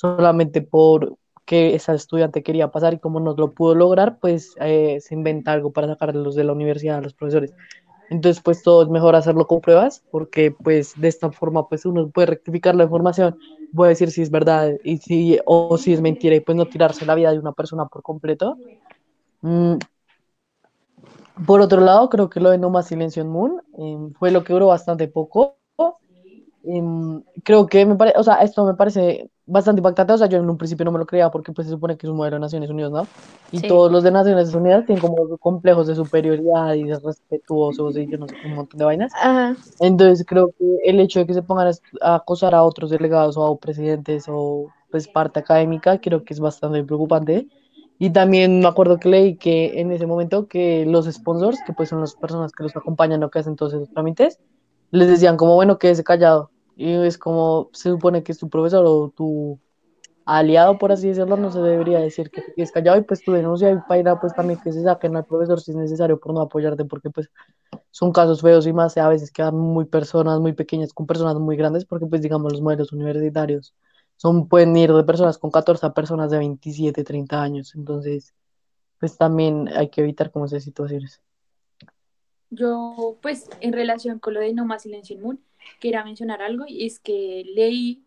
solamente 0.00 0.62
por 0.62 1.18
que 1.44 1.74
esa 1.74 1.94
estudiante 1.94 2.42
quería 2.42 2.70
pasar 2.70 2.94
y 2.94 2.98
como 2.98 3.20
no 3.20 3.34
lo 3.36 3.52
pudo 3.52 3.74
lograr, 3.74 4.18
pues 4.18 4.54
eh, 4.60 4.98
se 5.00 5.14
inventa 5.14 5.52
algo 5.52 5.72
para 5.72 5.88
sacarlos 5.88 6.34
de 6.36 6.44
la 6.44 6.52
universidad 6.52 6.98
a 6.98 7.00
los 7.02 7.12
profesores. 7.12 7.52
Entonces, 8.08 8.42
pues 8.42 8.62
todo 8.62 8.82
es 8.82 8.88
mejor 8.88 9.14
hacerlo 9.14 9.46
con 9.46 9.60
pruebas, 9.60 10.02
porque 10.10 10.52
pues 10.52 10.98
de 10.98 11.08
esta 11.08 11.30
forma 11.32 11.68
pues 11.68 11.84
uno 11.84 12.08
puede 12.08 12.26
rectificar 12.26 12.74
la 12.74 12.84
información, 12.84 13.36
puede 13.74 13.90
decir 13.90 14.10
si 14.10 14.22
es 14.22 14.30
verdad 14.30 14.72
y 14.84 14.98
si, 14.98 15.38
o 15.44 15.76
si 15.76 15.92
es 15.92 16.00
mentira 16.00 16.34
y 16.34 16.40
pues 16.40 16.56
no 16.56 16.66
tirarse 16.66 17.04
la 17.04 17.14
vida 17.14 17.32
de 17.32 17.38
una 17.38 17.52
persona 17.52 17.86
por 17.86 18.02
completo. 18.02 18.56
Mm. 19.42 19.74
Por 21.46 21.60
otro 21.60 21.80
lado, 21.80 22.08
creo 22.10 22.28
que 22.28 22.40
lo 22.40 22.50
de 22.50 22.58
No 22.58 22.70
Más 22.70 22.88
Silencio 22.88 23.22
en 23.22 23.28
Moon 23.28 23.62
eh, 23.78 24.12
fue 24.18 24.30
lo 24.30 24.44
que 24.44 24.52
duró 24.52 24.68
bastante 24.68 25.08
poco. 25.08 25.56
Eh, 26.62 26.82
creo 27.42 27.66
que 27.66 27.86
me 27.86 27.94
parece, 27.94 28.18
o 28.18 28.22
sea, 28.22 28.34
esto 28.36 28.66
me 28.66 28.74
parece 28.74 29.30
bastante 29.46 29.80
impactante, 29.80 30.12
o 30.12 30.18
sea, 30.18 30.28
yo 30.28 30.38
en 30.38 30.48
un 30.48 30.58
principio 30.58 30.84
no 30.84 30.92
me 30.92 30.98
lo 30.98 31.06
creía 31.06 31.30
porque 31.30 31.52
pues 31.52 31.66
se 31.66 31.72
supone 31.72 31.96
que 31.96 32.06
es 32.06 32.10
un 32.10 32.16
modelo 32.16 32.36
de 32.36 32.40
Naciones 32.40 32.70
Unidas, 32.70 32.92
¿no? 32.92 33.06
Y 33.50 33.58
sí. 33.58 33.66
todos 33.66 33.90
los 33.90 34.04
de 34.04 34.10
Naciones 34.10 34.54
Unidas 34.54 34.86
tienen 34.86 35.00
como 35.00 35.36
complejos 35.38 35.86
de 35.86 35.94
superioridad 35.94 36.74
y 36.74 36.84
de 36.84 36.98
respetuosos 36.98 37.96
y 37.96 38.06
yo 38.06 38.18
no 38.18 38.28
sé, 38.28 38.36
un 38.44 38.54
montón 38.54 38.78
de 38.78 38.84
vainas. 38.84 39.12
Ajá. 39.14 39.56
Entonces 39.80 40.24
creo 40.26 40.52
que 40.56 40.76
el 40.84 41.00
hecho 41.00 41.20
de 41.20 41.26
que 41.26 41.34
se 41.34 41.42
pongan 41.42 41.72
a 42.02 42.14
acosar 42.14 42.54
a 42.54 42.62
otros 42.62 42.90
delegados 42.90 43.36
o 43.36 43.44
a 43.46 43.58
presidentes 43.58 44.26
o 44.28 44.68
pues 44.90 45.08
parte 45.08 45.40
académica, 45.40 46.00
creo 46.00 46.24
que 46.24 46.34
es 46.34 46.40
bastante 46.40 46.84
preocupante. 46.84 47.48
Y 48.02 48.10
también 48.12 48.60
me 48.60 48.66
acuerdo 48.66 48.98
que 48.98 49.10
leí 49.10 49.36
que 49.36 49.78
en 49.78 49.92
ese 49.92 50.06
momento 50.06 50.48
que 50.48 50.86
los 50.86 51.04
sponsors, 51.06 51.58
que 51.66 51.74
pues 51.74 51.90
son 51.90 52.00
las 52.00 52.14
personas 52.14 52.50
que 52.52 52.62
los 52.62 52.74
acompañan 52.74 53.22
o 53.22 53.30
que 53.30 53.40
hacen 53.40 53.56
todos 53.56 53.74
esos 53.74 53.90
trámites, 53.90 54.40
les 54.90 55.06
decían 55.06 55.36
como, 55.36 55.54
bueno, 55.54 55.78
quédese 55.78 56.02
callado, 56.02 56.50
y 56.76 56.92
es 56.94 57.18
como 57.18 57.68
se 57.74 57.90
supone 57.90 58.22
que 58.22 58.32
es 58.32 58.38
tu 58.38 58.48
profesor 58.48 58.86
o 58.86 59.10
tu 59.14 59.60
aliado, 60.24 60.78
por 60.78 60.92
así 60.92 61.08
decirlo, 61.08 61.36
no 61.36 61.50
se 61.52 61.60
debería 61.60 62.00
decir 62.00 62.30
que 62.30 62.42
es 62.56 62.72
callado 62.72 62.98
y 62.98 63.02
pues 63.02 63.22
tu 63.22 63.32
denuncia 63.32 63.70
y 63.70 63.76
para 63.88 64.18
pues 64.18 64.34
también 64.34 64.60
que 64.60 64.72
se 64.72 64.82
saquen 64.82 65.16
al 65.16 65.26
profesor 65.26 65.60
si 65.60 65.72
es 65.72 65.76
necesario 65.76 66.18
por 66.20 66.32
no 66.34 66.40
apoyarte 66.40 66.86
porque 66.86 67.10
pues 67.10 67.28
son 67.90 68.12
casos 68.12 68.40
feos 68.42 68.66
y 68.66 68.72
más 68.72 68.96
a 68.96 69.08
veces 69.08 69.30
quedan 69.32 69.56
muy 69.56 69.84
personas 69.86 70.40
muy 70.40 70.54
pequeñas 70.54 70.92
con 70.94 71.06
personas 71.06 71.36
muy 71.36 71.56
grandes 71.56 71.84
porque 71.84 72.06
pues 72.06 72.22
digamos 72.22 72.52
los 72.52 72.62
modelos 72.62 72.92
universitarios 72.92 73.74
son 74.20 74.48
pueden 74.48 74.76
ir 74.76 74.92
de 74.92 75.02
personas 75.02 75.38
con 75.38 75.50
14 75.50 75.86
a 75.86 75.94
personas 75.94 76.30
de 76.30 76.36
27, 76.36 77.04
30 77.04 77.42
años, 77.42 77.74
entonces 77.74 78.34
pues 78.98 79.16
también 79.16 79.66
hay 79.68 79.88
que 79.88 80.02
evitar 80.02 80.30
como 80.30 80.44
esas 80.44 80.62
situaciones. 80.62 81.22
Yo 82.50 83.16
pues 83.22 83.48
en 83.60 83.72
relación 83.72 84.18
con 84.18 84.34
lo 84.34 84.40
de 84.40 84.52
No 84.52 84.66
Más 84.66 84.82
Silencio 84.82 85.16
en 85.16 85.22
Moon, 85.22 85.40
quería 85.80 86.04
mencionar 86.04 86.42
algo 86.42 86.66
y 86.68 86.84
es 86.84 87.00
que 87.00 87.44
leí 87.54 88.04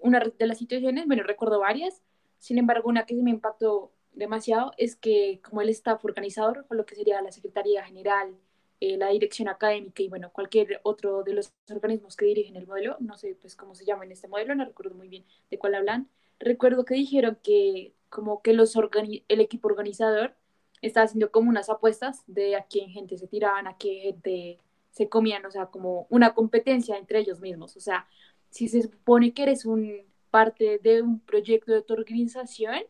una 0.00 0.18
de 0.18 0.46
las 0.48 0.58
situaciones, 0.58 1.06
bueno, 1.06 1.22
recuerdo 1.22 1.60
varias, 1.60 2.02
sin 2.38 2.58
embargo, 2.58 2.88
una 2.88 3.06
que 3.06 3.14
me 3.14 3.30
impactó 3.30 3.92
demasiado 4.14 4.72
es 4.76 4.96
que 4.96 5.40
como 5.48 5.62
el 5.62 5.68
staff 5.68 6.04
organizador, 6.04 6.66
o 6.68 6.74
lo 6.74 6.84
que 6.84 6.96
sería 6.96 7.22
la 7.22 7.30
Secretaría 7.30 7.84
General, 7.84 8.34
eh, 8.80 8.96
la 8.96 9.08
dirección 9.08 9.48
académica 9.48 10.02
y 10.02 10.08
bueno, 10.08 10.30
cualquier 10.32 10.80
otro 10.84 11.22
de 11.24 11.34
los 11.34 11.52
organismos 11.70 12.16
que 12.16 12.26
dirigen 12.26 12.56
el 12.56 12.66
modelo, 12.66 12.96
no 13.00 13.16
sé 13.16 13.36
pues 13.40 13.56
cómo 13.56 13.74
se 13.74 13.84
llama 13.84 14.04
en 14.04 14.12
este 14.12 14.28
modelo, 14.28 14.54
no 14.54 14.64
recuerdo 14.64 14.94
muy 14.94 15.08
bien 15.08 15.24
de 15.50 15.58
cuál 15.58 15.74
hablan, 15.74 16.08
recuerdo 16.38 16.84
que 16.84 16.94
dijeron 16.94 17.38
que 17.42 17.94
como 18.08 18.42
que 18.42 18.52
los 18.52 18.74
el 18.76 19.40
equipo 19.40 19.68
organizador 19.68 20.34
estaba 20.82 21.04
haciendo 21.04 21.30
como 21.30 21.50
unas 21.50 21.68
apuestas 21.70 22.22
de 22.26 22.56
a 22.56 22.64
quién 22.64 22.90
gente 22.90 23.18
se 23.18 23.28
tiraban, 23.28 23.66
a 23.66 23.76
qué 23.76 24.00
gente 24.00 24.58
se 24.90 25.08
comían, 25.08 25.44
o 25.46 25.50
sea, 25.50 25.66
como 25.66 26.06
una 26.10 26.34
competencia 26.34 26.96
entre 26.96 27.20
ellos 27.20 27.40
mismos. 27.40 27.76
O 27.76 27.80
sea, 27.80 28.06
si 28.50 28.68
se 28.68 28.82
supone 28.82 29.32
que 29.34 29.42
eres 29.44 29.64
un 29.64 30.06
parte 30.30 30.78
de 30.78 31.02
un 31.02 31.20
proyecto 31.20 31.72
de 31.72 31.82
tu 31.82 31.94
organización, 31.94 32.82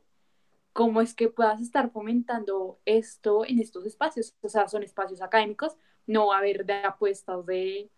¿cómo 0.79 1.01
es 1.01 1.13
que 1.13 1.29
puedas 1.29 1.61
estar 1.61 1.91
fomentando 1.91 2.79
esto 2.85 3.45
en 3.45 3.59
estos 3.59 3.85
espacios? 3.85 4.37
O 4.43 4.49
sea, 4.49 4.69
son 4.69 4.85
espacios 4.85 5.21
académicos, 5.21 5.77
no 6.07 6.29
va 6.29 6.37
a 6.37 6.39
haber 6.39 6.65
de 6.65 6.75
apuestas 6.85 7.45
de 7.47 7.91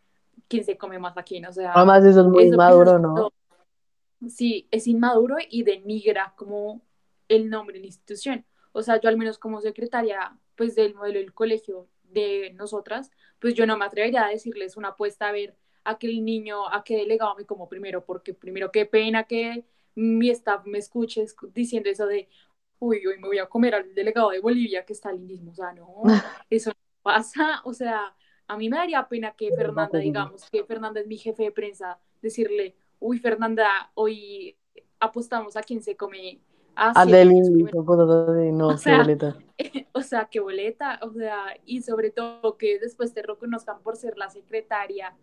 quién 0.48 0.64
se 0.64 0.78
come 0.78 0.98
más 0.98 1.18
aquí, 1.18 1.44
o 1.44 1.52
sea... 1.52 1.74
Además, 1.74 2.06
eso 2.06 2.22
es 2.22 2.26
muy 2.28 2.44
inmaduro, 2.44 2.98
¿no? 2.98 3.30
Sí, 4.30 4.66
es 4.70 4.86
inmaduro 4.86 5.36
y 5.50 5.62
denigra 5.62 6.32
como 6.36 6.80
el 7.28 7.50
nombre 7.50 7.74
de 7.74 7.80
la 7.80 7.88
institución. 7.88 8.46
O 8.72 8.80
sea, 8.80 8.98
yo 8.98 9.10
al 9.10 9.18
menos 9.18 9.36
como 9.36 9.60
secretaria, 9.60 10.34
pues 10.56 10.74
del 10.74 10.94
modelo 10.94 11.18
del 11.18 11.34
colegio 11.34 11.86
de 12.04 12.54
nosotras, 12.54 13.10
pues 13.40 13.52
yo 13.52 13.66
no 13.66 13.76
me 13.76 13.84
atrevería 13.84 14.24
a 14.24 14.30
decirles 14.30 14.78
una 14.78 14.88
apuesta 14.88 15.28
a 15.28 15.32
ver 15.32 15.54
a 15.84 15.98
qué 15.98 16.08
niño, 16.18 16.66
a 16.72 16.82
qué 16.82 16.96
delegado 16.96 17.34
me 17.34 17.44
como 17.44 17.68
primero, 17.68 18.06
porque 18.06 18.32
primero 18.32 18.72
qué 18.72 18.86
pena 18.86 19.24
que 19.24 19.66
mi 19.94 20.30
staff 20.30 20.64
me 20.64 20.78
escuche 20.78 21.26
diciendo 21.52 21.90
eso 21.90 22.06
de, 22.06 22.28
uy, 22.80 23.06
hoy 23.06 23.18
me 23.20 23.28
voy 23.28 23.38
a 23.38 23.46
comer 23.46 23.74
al 23.74 23.94
delegado 23.94 24.30
de 24.30 24.40
Bolivia 24.40 24.84
que 24.84 24.94
está 24.94 25.12
lindísimo. 25.12 25.52
O 25.52 25.54
sea, 25.54 25.72
no, 25.72 26.02
eso 26.50 26.70
no 26.70 26.76
pasa. 27.02 27.60
O 27.64 27.72
sea, 27.72 28.14
a 28.48 28.56
mí 28.56 28.68
me 28.68 28.76
daría 28.76 29.06
pena 29.06 29.32
que 29.32 29.50
Fernanda, 29.54 29.98
digamos, 29.98 30.50
que 30.50 30.64
Fernanda 30.64 31.00
es 31.00 31.06
mi 31.06 31.16
jefe 31.16 31.44
de 31.44 31.52
prensa, 31.52 32.00
decirle, 32.20 32.74
uy, 32.98 33.18
Fernanda, 33.18 33.92
hoy 33.94 34.56
apostamos 34.98 35.56
a 35.56 35.62
quién 35.62 35.82
se 35.82 35.96
come. 35.96 36.40
A 36.74 37.04
del 37.04 37.28
no, 38.56 38.68
o 38.68 38.78
sea, 38.78 38.98
boleta. 38.98 39.36
o 39.92 40.00
sea, 40.00 40.28
qué 40.30 40.40
boleta, 40.40 40.98
o 41.02 41.12
sea, 41.12 41.54
y 41.66 41.82
sobre 41.82 42.10
todo 42.10 42.56
que 42.56 42.78
después 42.78 43.12
te 43.12 43.22
reconozcan 43.22 43.82
por 43.82 43.96
ser 43.96 44.16
la 44.16 44.30
secretaria 44.30 45.14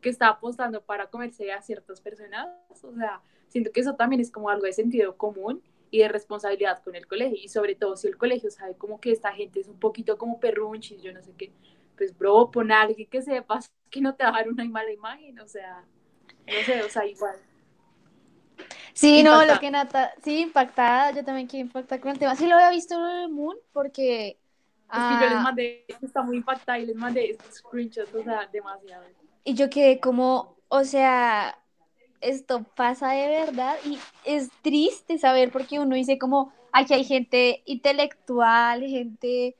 que 0.00 0.08
está 0.08 0.28
apostando 0.28 0.82
para 0.82 1.08
comerse 1.08 1.52
a 1.52 1.62
ciertas 1.62 2.00
personas, 2.00 2.48
o 2.82 2.92
sea, 2.94 3.22
siento 3.48 3.70
que 3.70 3.80
eso 3.80 3.94
también 3.94 4.20
es 4.20 4.32
como 4.32 4.48
algo 4.48 4.64
de 4.64 4.72
sentido 4.72 5.16
común 5.16 5.62
y 5.94 5.98
de 5.98 6.08
responsabilidad 6.08 6.82
con 6.82 6.96
el 6.96 7.06
colegio, 7.06 7.38
y 7.40 7.46
sobre 7.46 7.76
todo 7.76 7.96
si 7.96 8.08
el 8.08 8.16
colegio 8.16 8.50
sabe 8.50 8.74
como 8.74 9.00
que 9.00 9.12
esta 9.12 9.32
gente 9.32 9.60
es 9.60 9.68
un 9.68 9.78
poquito 9.78 10.18
como 10.18 10.40
perrunchis, 10.40 11.00
yo 11.00 11.12
no 11.12 11.22
sé 11.22 11.32
qué, 11.38 11.52
pues 11.96 12.18
bro, 12.18 12.50
pon 12.50 12.72
a 12.72 12.82
alguien 12.82 13.08
que 13.08 13.22
sepa 13.22 13.60
que 13.90 14.00
no 14.00 14.12
te 14.16 14.24
va 14.24 14.30
a 14.30 14.32
dar 14.32 14.48
una 14.48 14.64
mala 14.64 14.90
imagen, 14.90 15.38
o 15.38 15.46
sea, 15.46 15.84
no 16.48 16.64
sé, 16.66 16.82
o 16.82 16.88
sea, 16.88 17.06
igual. 17.06 17.36
Sí, 18.92 19.22
no, 19.22 19.44
lo 19.44 19.60
que 19.60 19.70
Nata, 19.70 20.12
sí, 20.24 20.40
impactada, 20.40 21.12
yo 21.12 21.24
también 21.24 21.46
quiero 21.46 21.66
impactar 21.66 22.00
con 22.00 22.10
el 22.10 22.18
tema. 22.18 22.34
Sí 22.34 22.48
lo 22.48 22.56
había 22.56 22.70
visto 22.70 22.94
en 22.96 23.16
el 23.22 23.28
Moon 23.28 23.56
porque... 23.72 24.36
Es 24.92 24.98
que 24.98 25.14
yo 25.14 25.30
les 25.30 25.38
ah, 25.38 25.42
mandé, 25.42 25.84
está 26.02 26.22
muy 26.22 26.38
impactada 26.38 26.78
y 26.80 26.86
les 26.86 26.96
mandé 26.96 27.38
screenshots, 27.52 28.12
o 28.14 28.24
sea, 28.24 28.48
demasiado. 28.52 29.04
Y 29.44 29.54
yo 29.54 29.70
quedé 29.70 30.00
como, 30.00 30.56
o 30.68 30.82
sea, 30.82 31.56
esto 32.24 32.64
pasa 32.74 33.12
de 33.12 33.28
verdad 33.28 33.76
y 33.84 33.98
es 34.24 34.50
triste 34.62 35.18
saber 35.18 35.50
porque 35.52 35.78
uno 35.78 35.94
dice 35.94 36.18
como, 36.18 36.52
aquí 36.72 36.94
hay 36.94 37.04
gente 37.04 37.62
intelectual, 37.66 38.82
gente 38.82 39.54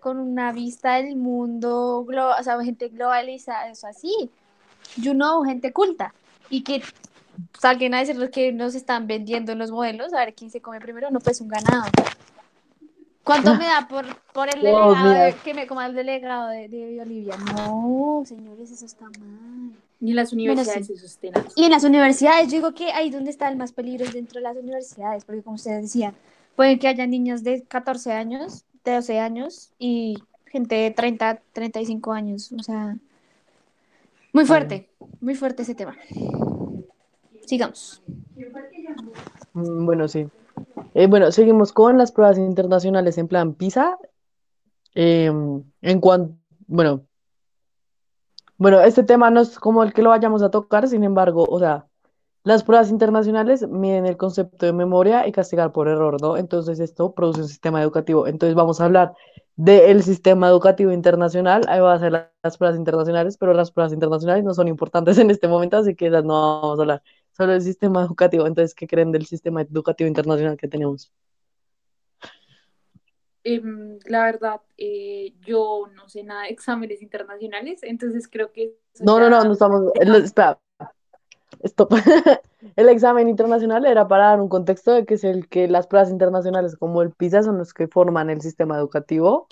con 0.00 0.18
una 0.18 0.52
vista 0.52 0.94
del 0.96 1.14
mundo, 1.14 2.00
o 2.00 2.42
sea, 2.42 2.60
gente 2.62 2.88
globalizada, 2.88 3.70
eso 3.70 3.86
así, 3.86 4.30
you 4.96 5.12
know, 5.12 5.44
gente 5.44 5.72
culta 5.72 6.12
y 6.50 6.64
que 6.64 6.82
salgan 7.60 7.94
a 7.94 8.00
decir 8.00 8.16
lo 8.16 8.30
que 8.30 8.52
nos 8.52 8.74
están 8.74 9.06
vendiendo 9.06 9.52
en 9.52 9.58
los 9.58 9.70
modelos, 9.70 10.12
a 10.12 10.18
ver 10.18 10.34
quién 10.34 10.50
se 10.50 10.60
come 10.60 10.80
primero, 10.80 11.10
no 11.10 11.20
pues 11.20 11.40
un 11.40 11.48
ganado. 11.48 11.84
¿Cuánto 13.24 13.54
me 13.54 13.64
da 13.64 13.86
por, 13.88 14.04
por 14.32 14.48
el 14.48 14.62
delegado 14.62 15.36
que 15.44 15.54
me 15.54 15.66
coma 15.66 15.86
el 15.86 15.94
delegado 15.94 16.48
de, 16.48 16.68
de 16.68 16.96
Bolivia? 16.98 17.36
No, 17.54 18.22
señores, 18.26 18.70
eso 18.70 18.84
está 18.84 19.04
mal. 19.04 19.72
Ni 20.00 20.10
en 20.10 20.16
las 20.16 20.32
universidades 20.32 20.88
se 20.88 20.96
sostienen. 20.96 21.44
Y 21.54 21.64
en 21.64 21.70
las 21.70 21.84
universidades, 21.84 22.46
yo 22.46 22.56
digo 22.56 22.74
que 22.74 22.90
ahí 22.90 23.10
donde 23.10 23.30
está 23.30 23.48
el 23.48 23.56
más 23.56 23.72
peligro 23.72 24.04
es 24.04 24.12
dentro 24.12 24.40
de 24.40 24.42
las 24.42 24.56
universidades, 24.56 25.24
porque 25.24 25.42
como 25.42 25.54
ustedes 25.54 25.82
decían, 25.82 26.14
pueden 26.56 26.80
que 26.80 26.88
haya 26.88 27.06
niños 27.06 27.44
de 27.44 27.62
14 27.62 28.12
años, 28.12 28.64
de 28.84 28.94
12 28.94 29.20
años 29.20 29.70
y 29.78 30.18
gente 30.46 30.74
de 30.74 30.90
30, 30.90 31.40
35 31.52 32.12
años. 32.12 32.52
O 32.58 32.62
sea, 32.62 32.96
muy 34.32 34.44
fuerte, 34.44 34.88
muy 35.20 35.36
fuerte 35.36 35.62
ese 35.62 35.76
tema. 35.76 35.96
Sigamos. 37.46 38.02
Mm, 39.52 39.86
bueno, 39.86 40.08
sí. 40.08 40.26
Eh, 40.94 41.06
bueno, 41.06 41.32
seguimos 41.32 41.72
con 41.72 41.98
las 41.98 42.12
pruebas 42.12 42.38
internacionales 42.38 43.18
en 43.18 43.28
plan 43.28 43.54
PISA. 43.54 43.98
Em, 44.94 45.64
en 45.80 46.00
cuanto, 46.00 46.36
bueno, 46.66 47.06
bueno, 48.58 48.80
este 48.80 49.02
tema 49.02 49.30
no 49.30 49.40
es 49.40 49.58
como 49.58 49.82
el 49.82 49.92
que 49.92 50.02
lo 50.02 50.10
vayamos 50.10 50.42
a 50.42 50.50
tocar, 50.50 50.86
sin 50.86 51.02
embargo, 51.04 51.44
o 51.48 51.58
sea, 51.58 51.88
las 52.44 52.64
pruebas 52.64 52.90
internacionales 52.90 53.66
miden 53.68 54.06
el 54.06 54.16
concepto 54.16 54.66
de 54.66 54.72
memoria 54.72 55.26
y 55.26 55.32
castigar 55.32 55.72
por 55.72 55.88
error, 55.88 56.20
¿no? 56.20 56.36
Entonces 56.36 56.80
esto 56.80 57.12
produce 57.14 57.42
un 57.42 57.48
sistema 57.48 57.82
educativo. 57.82 58.26
Entonces 58.26 58.54
vamos 58.54 58.80
a 58.80 58.84
hablar 58.86 59.14
del 59.56 60.02
sistema 60.02 60.48
educativo 60.48 60.92
internacional, 60.92 61.62
ahí 61.68 61.80
va 61.80 61.94
a 61.94 61.98
ser 61.98 62.12
las 62.42 62.58
pruebas 62.58 62.78
internacionales, 62.78 63.36
pero 63.38 63.54
las 63.54 63.70
pruebas 63.70 63.92
internacionales 63.92 64.44
no 64.44 64.54
son 64.54 64.68
importantes 64.68 65.18
en 65.18 65.30
este 65.30 65.48
momento, 65.48 65.76
así 65.78 65.94
que 65.94 66.10
no 66.10 66.22
vamos 66.22 66.78
a 66.78 66.82
hablar 66.82 67.02
solo 67.32 67.54
el 67.54 67.62
sistema 67.62 68.02
educativo. 68.02 68.46
Entonces, 68.46 68.74
¿qué 68.74 68.86
creen 68.86 69.12
del 69.12 69.26
sistema 69.26 69.62
educativo 69.62 70.08
internacional 70.08 70.56
que 70.56 70.68
tenemos? 70.68 71.12
Em, 73.44 73.98
la 74.04 74.24
verdad, 74.24 74.60
eh, 74.78 75.34
yo 75.40 75.88
no 75.94 76.08
sé 76.08 76.22
nada 76.22 76.42
de 76.42 76.50
exámenes 76.50 77.02
internacionales, 77.02 77.80
entonces 77.82 78.28
creo 78.28 78.52
que... 78.52 78.76
No, 79.00 79.18
no, 79.18 79.28
no, 79.28 79.42
no 79.42 79.52
estamos... 79.52 79.90
espera, 79.96 80.60
stop. 81.64 81.92
el 82.76 82.88
examen 82.88 83.28
internacional 83.28 83.84
era 83.84 84.06
para 84.06 84.28
dar 84.28 84.40
un 84.40 84.48
contexto 84.48 84.92
de 84.92 85.04
que 85.04 85.14
es 85.14 85.24
el 85.24 85.48
que 85.48 85.66
las 85.66 85.88
pruebas 85.88 86.10
internacionales 86.10 86.76
como 86.76 87.02
el 87.02 87.10
PISA 87.10 87.42
son 87.42 87.58
los 87.58 87.74
que 87.74 87.88
forman 87.88 88.30
el 88.30 88.40
sistema 88.40 88.76
educativo, 88.76 89.48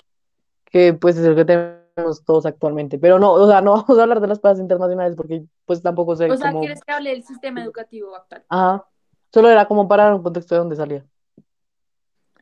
que 0.65 0.93
pues 0.93 1.17
es 1.17 1.25
el 1.25 1.35
que 1.35 1.45
tenemos 1.45 1.80
todos 1.95 2.45
actualmente. 2.45 2.97
Pero 2.99 3.19
no, 3.19 3.33
o 3.33 3.47
sea, 3.47 3.61
no 3.61 3.73
vamos 3.87 3.97
a 3.97 4.01
hablar 4.03 4.21
de 4.21 4.27
las 4.27 4.39
pruebas 4.39 4.59
internacionales 4.59 5.15
porque 5.15 5.43
pues 5.65 5.81
tampoco 5.81 6.15
sé 6.15 6.29
O 6.29 6.37
sea, 6.37 6.51
¿quieres 6.53 6.83
que 6.83 6.91
hable 6.91 7.11
del 7.11 7.23
sistema 7.23 7.63
educativo 7.63 8.15
actual? 8.15 8.45
Ajá, 8.49 8.85
solo 9.33 9.49
era 9.49 9.67
como 9.67 9.87
para 9.87 10.13
un 10.13 10.23
contexto 10.23 10.55
de 10.55 10.59
dónde 10.59 10.75
salía. 10.75 11.05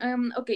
Um, 0.02 0.32
ok, 0.36 0.50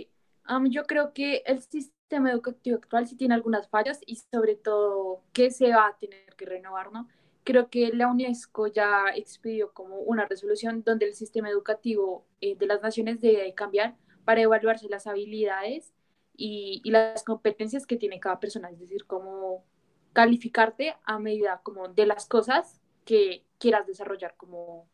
yo 0.70 0.84
creo 0.84 1.12
que 1.12 1.42
el 1.46 1.60
sistema 1.60 2.30
educativo 2.30 2.76
actual 2.76 3.06
sí 3.06 3.16
tiene 3.16 3.34
algunas 3.34 3.68
fallas 3.68 4.00
y 4.06 4.16
sobre 4.16 4.56
todo 4.56 5.22
que 5.32 5.50
se 5.50 5.70
va 5.70 5.88
a 5.88 5.96
tener 5.98 6.34
que 6.36 6.46
renovar, 6.46 6.92
¿no? 6.92 7.08
Creo 7.44 7.68
que 7.68 7.92
la 7.92 8.08
UNESCO 8.08 8.68
ya 8.68 9.04
expidió 9.14 9.72
como 9.72 9.96
una 9.96 10.24
resolución 10.24 10.82
donde 10.82 11.06
el 11.06 11.14
sistema 11.14 11.50
educativo 11.50 12.26
eh, 12.40 12.56
de 12.56 12.66
las 12.66 12.82
naciones 12.82 13.20
debe 13.20 13.54
cambiar 13.54 13.96
para 14.24 14.40
evaluarse 14.40 14.88
las 14.88 15.06
habilidades 15.06 15.93
y, 16.36 16.82
las 16.90 17.22
competencias 17.24 17.86
que 17.86 17.96
tiene 17.96 18.20
cada 18.20 18.40
persona, 18.40 18.70
es 18.70 18.78
decir, 18.78 19.06
como 19.06 19.64
calificarte 20.12 20.96
a 21.04 21.18
medida 21.18 21.60
como 21.62 21.88
de 21.88 22.06
las 22.06 22.26
cosas 22.26 22.80
que 23.04 23.44
quieras 23.58 23.86
desarrollar, 23.86 24.34
como, 24.36 24.88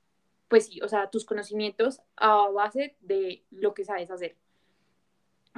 pues 0.48 0.66
sí, 0.66 0.80
o 0.82 0.88
sea, 0.88 1.10
tus 1.10 1.24
conocimientos 1.24 2.00
a 2.16 2.48
base 2.48 2.96
de 3.00 3.44
lo 3.50 3.74
que 3.74 3.84
sabes 3.84 4.10
hacer. 4.10 4.36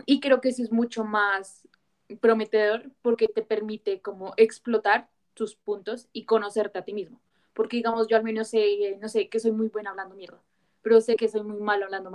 Y 0.06 0.20
creo 0.20 0.40
que 0.40 0.50
eso 0.50 0.62
es 0.62 0.72
mucho 0.72 1.04
más 1.04 1.66
prometedor 2.20 2.90
porque 3.02 3.28
te 3.28 3.42
permite 3.42 4.00
como 4.00 4.34
explotar 4.36 5.08
tus 5.34 5.54
puntos 5.54 6.08
y 6.12 6.24
conocerte 6.24 6.78
a 6.78 6.84
ti 6.84 6.92
mismo. 6.92 7.20
Porque 7.54 7.76
digamos, 7.76 8.08
yo 8.08 8.16
al 8.16 8.24
menos 8.24 8.48
sé, 8.48 8.96
no 9.00 9.08
sé, 9.08 9.28
que 9.28 9.40
soy 9.40 9.52
muy 9.52 9.68
buena 9.68 9.90
hablando 9.90 10.14
mierda, 10.14 10.42
pero 10.82 11.00
sé 11.00 11.16
que 11.16 11.28
soy 11.28 11.42
muy 11.42 11.60
malo 11.60 11.84
hablando 11.84 12.10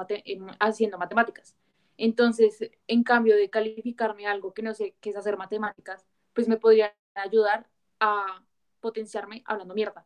haciendo 0.60 0.98
matemáticas. 0.98 1.56
Entonces, 1.98 2.72
en 2.88 3.04
cambio 3.04 3.36
de 3.36 3.50
calificarme 3.50 4.28
algo 4.28 4.54
que 4.54 4.62
no 4.62 4.74
sé 4.74 4.96
qué 5.02 5.10
es 5.10 5.16
hacer 5.18 5.38
matemáticas, 5.38 6.06
pues 6.34 6.48
me 6.48 6.58
podría 6.58 6.96
ayudar 7.16 7.68
a 8.00 8.44
potenciarme 8.80 9.44
hablando 9.46 9.74
mierda. 9.74 10.06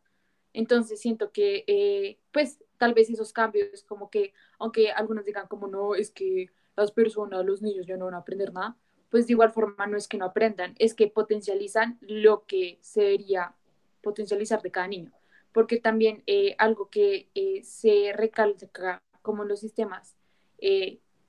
Entonces 0.53 0.99
siento 0.99 1.31
que, 1.31 1.63
eh, 1.67 2.19
pues, 2.31 2.63
tal 2.77 2.93
vez 2.93 3.09
esos 3.09 3.33
cambios, 3.33 3.83
como 3.83 4.09
que, 4.09 4.33
aunque 4.59 4.91
algunos 4.91 5.25
digan 5.25 5.47
como 5.47 5.67
no, 5.67 5.95
es 5.95 6.11
que 6.11 6.49
las 6.75 6.91
personas, 6.91 7.45
los 7.45 7.61
niños 7.61 7.85
ya 7.85 7.97
no 7.97 8.05
van 8.05 8.15
a 8.15 8.17
aprender 8.19 8.53
nada, 8.53 8.77
pues 9.09 9.27
de 9.27 9.33
igual 9.33 9.51
forma 9.51 9.87
no 9.87 9.97
es 9.97 10.07
que 10.07 10.17
no 10.17 10.25
aprendan, 10.25 10.73
es 10.79 10.93
que 10.93 11.07
potencializan 11.07 11.97
lo 12.01 12.45
que 12.45 12.79
se 12.81 13.01
debería 13.01 13.55
potencializar 14.01 14.61
de 14.61 14.71
cada 14.71 14.87
niño. 14.87 15.11
Porque 15.51 15.79
también 15.79 16.23
eh, 16.27 16.55
algo 16.57 16.89
que 16.89 17.29
eh, 17.35 17.61
se 17.63 18.13
recalca 18.13 19.03
como 19.21 19.43
en 19.43 19.49
los 19.49 19.59
sistemas 19.59 20.15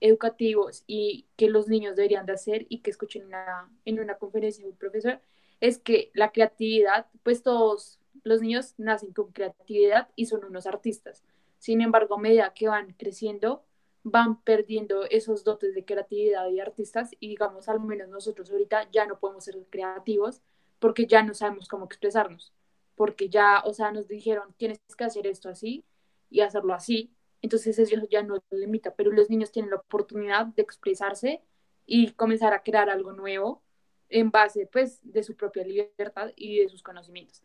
educativos 0.02 0.82
y 0.87 1.26
que 1.37 1.49
los 1.49 1.68
niños 1.68 1.97
deberían 1.97 2.26
de 2.26 2.32
hacer 2.32 2.66
y 2.68 2.80
que 2.80 2.90
escuché 2.90 3.21
en 3.21 3.26
una, 3.26 3.71
en 3.85 4.00
una 4.00 4.18
conferencia 4.18 4.64
de 4.64 4.71
un 4.71 4.76
profesor, 4.76 5.21
es 5.61 5.78
que 5.78 6.11
la 6.12 6.32
creatividad, 6.32 7.06
pues 7.23 7.42
todos 7.42 8.00
los 8.25 8.40
niños 8.42 8.75
nacen 8.78 9.12
con 9.12 9.32
creatividad 9.32 10.09
y 10.16 10.26
son 10.26 10.44
unos 10.44 10.66
artistas. 10.66 11.23
Sin 11.59 11.80
embargo, 11.80 12.16
a 12.16 12.18
medida 12.18 12.52
que 12.52 12.68
van 12.68 12.94
creciendo, 12.94 13.64
van 14.02 14.42
perdiendo 14.42 15.04
esos 15.04 15.44
dotes 15.44 15.73
de 15.75 15.85
creatividad 15.85 16.49
y 16.50 16.59
artistas 16.59 17.12
y 17.21 17.28
digamos, 17.28 17.68
al 17.68 17.80
menos 17.80 18.09
nosotros 18.09 18.50
ahorita 18.50 18.90
ya 18.90 19.06
no 19.06 19.21
podemos 19.21 19.44
ser 19.44 19.56
creativos 19.71 20.42
porque 20.80 21.06
ya 21.06 21.23
no 21.23 21.32
sabemos 21.32 21.68
cómo 21.68 21.85
expresarnos, 21.85 22.52
porque 22.97 23.28
ya, 23.28 23.62
o 23.64 23.73
sea, 23.73 23.92
nos 23.92 24.09
dijeron, 24.09 24.52
tienes 24.56 24.80
que 24.99 25.04
hacer 25.04 25.28
esto 25.28 25.49
así 25.49 25.85
y 26.28 26.40
hacerlo 26.40 26.75
así, 26.75 27.14
entonces 27.42 27.78
eso 27.78 28.06
ya 28.11 28.22
no 28.22 28.42
limita, 28.50 28.94
pero 28.94 29.11
los 29.11 29.28
niños 29.28 29.52
tienen 29.52 29.70
la 29.70 29.76
oportunidad 29.76 30.46
de 30.46 30.62
expresarse 30.62 31.42
y 31.87 32.12
comenzar 32.12 32.54
a 32.54 32.62
crear 32.62 32.88
algo 32.88 33.12
nuevo 33.12 33.62
en 34.08 34.30
base, 34.30 34.66
pues, 34.66 35.00
de 35.02 35.22
su 35.22 35.37
propia 35.37 35.64
libertad 35.64 36.30
y 36.37 36.61
de 36.61 36.68
sus 36.68 36.82
conocimientos. 36.82 37.42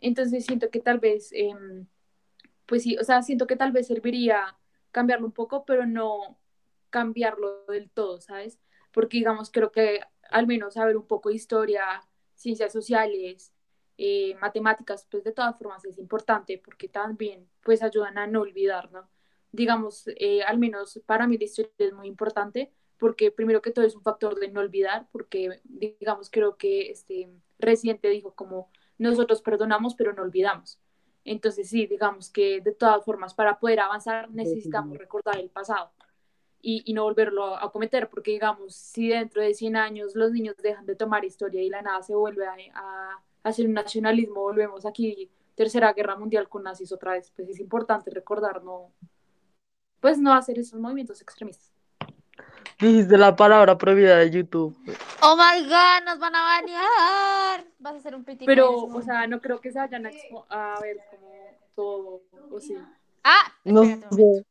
Entonces 0.00 0.46
siento 0.46 0.70
que 0.70 0.80
tal 0.80 1.00
vez, 1.00 1.30
em, 1.32 1.86
pues 2.66 2.82
sí, 2.84 2.96
o 2.98 3.04
sea, 3.04 3.22
siento 3.22 3.46
que 3.46 3.56
tal 3.56 3.72
vez 3.72 3.86
serviría 3.88 4.56
cambiarlo 4.92 5.26
un 5.26 5.32
poco, 5.32 5.64
pero 5.64 5.86
no 5.86 6.38
cambiarlo 6.90 7.64
del 7.66 7.90
todo, 7.90 8.20
¿sabes? 8.20 8.58
Porque, 8.92 9.18
digamos, 9.18 9.50
creo 9.50 9.72
que 9.72 10.00
al 10.30 10.46
menos 10.46 10.74
saber 10.74 10.96
un 10.96 11.06
poco 11.06 11.28
de 11.30 11.36
historia, 11.36 12.02
ciencias 12.34 12.72
sociales, 12.72 13.52
eh, 13.98 14.34
matemáticas, 14.40 15.06
pues 15.10 15.24
de 15.24 15.32
todas 15.32 15.58
formas 15.58 15.84
es 15.84 15.98
importante 15.98 16.60
porque 16.64 16.88
también 16.88 17.48
pues 17.62 17.82
ayudan 17.82 18.16
a 18.18 18.26
no 18.26 18.40
olvidar, 18.40 18.90
¿no? 18.92 19.08
Digamos, 19.52 20.08
eh, 20.16 20.42
al 20.42 20.58
menos 20.58 21.00
para 21.06 21.26
mí 21.26 21.36
la 21.38 21.44
historia 21.44 21.70
es 21.78 21.92
muy 21.92 22.06
importante 22.06 22.72
porque 22.98 23.30
primero 23.30 23.62
que 23.62 23.70
todo 23.70 23.84
es 23.84 23.96
un 23.96 24.02
factor 24.02 24.38
de 24.38 24.48
no 24.48 24.60
olvidar, 24.60 25.08
porque 25.10 25.60
digamos, 25.64 26.30
creo 26.30 26.56
que 26.56 26.90
este 26.90 27.30
reciente 27.58 28.08
dijo 28.08 28.34
como 28.34 28.70
nosotros 28.98 29.42
perdonamos 29.42 29.94
pero 29.94 30.12
no 30.12 30.22
olvidamos. 30.22 30.78
Entonces 31.24 31.68
sí, 31.68 31.86
digamos 31.86 32.30
que 32.30 32.60
de 32.60 32.72
todas 32.72 33.04
formas 33.04 33.34
para 33.34 33.58
poder 33.58 33.80
avanzar 33.80 34.30
necesitamos 34.30 34.98
recordar 34.98 35.38
el 35.38 35.50
pasado 35.50 35.90
y, 36.62 36.92
no 36.92 37.04
volverlo 37.04 37.56
a, 37.56 37.70
cometer, 37.72 38.08
porque 38.08 38.32
digamos, 38.32 38.74
si 38.74 39.08
dentro 39.08 39.42
de 39.42 39.54
100 39.54 39.76
años 39.76 40.14
los 40.14 40.32
niños 40.32 40.56
dejan 40.58 40.86
de 40.86 40.96
tomar 40.96 41.24
historia 41.24 41.62
y 41.62 41.70
la 41.70 41.82
nada 41.82 42.02
se 42.02 42.14
vuelve 42.14 42.46
a, 42.46 43.22
hacer 43.42 43.66
un 43.66 43.72
nacionalismo, 43.72 44.42
volvemos 44.42 44.84
aquí, 44.84 45.30
tercera 45.54 45.92
guerra 45.94 46.16
mundial 46.16 46.48
con 46.48 46.62
nazis 46.62 46.92
otra 46.92 47.12
vez, 47.12 47.32
pues 47.34 47.48
es 47.48 47.58
importante 47.58 48.10
recordar, 48.10 48.62
no, 48.62 48.92
pues 50.00 50.18
no 50.18 50.32
hacer 50.32 50.58
esos 50.58 50.80
movimientos 50.80 51.20
extremistas. 51.20 51.70
Dijiste 52.78 53.18
la 53.18 53.36
palabra 53.36 53.76
prohibida 53.76 54.16
de 54.16 54.30
YouTube. 54.30 54.74
Oh 55.22 55.36
my 55.36 55.62
god, 55.64 56.04
nos 56.06 56.18
van 56.18 56.34
a 56.34 56.42
banear. 56.42 57.64
Vas 57.78 57.94
a 57.94 57.96
hacer 57.98 58.14
un 58.14 58.24
pitico. 58.24 58.46
Pero, 58.46 58.72
o 58.72 59.02
sea, 59.02 59.26
no 59.26 59.40
creo 59.40 59.60
que 59.60 59.70
se 59.70 59.78
vayan 59.78 60.06
a, 60.06 60.10
a 60.48 60.80
ver 60.80 60.96
como 61.10 61.30
todo, 61.74 62.22
o 62.50 62.58
sí. 62.58 62.74
Ah, 63.22 63.52
no 63.64 63.84
sé. 63.84 64.46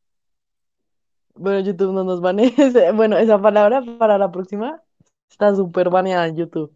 Bueno, 1.33 1.59
YouTube 1.61 1.93
no 1.93 2.03
nos 2.03 2.21
banea. 2.21 2.51
Bueno, 2.93 3.17
esa 3.17 3.41
palabra 3.41 3.81
para 3.97 4.17
la 4.17 4.31
próxima 4.31 4.83
está 5.29 5.55
súper 5.55 5.89
baneada 5.89 6.27
en 6.27 6.35
YouTube. 6.35 6.71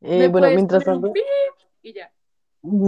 Eh, 0.00 0.28
bueno, 0.28 0.48
mientras 0.50 0.84
tanto. 0.84 1.12
Y 1.82 1.92
ya. 1.92 2.13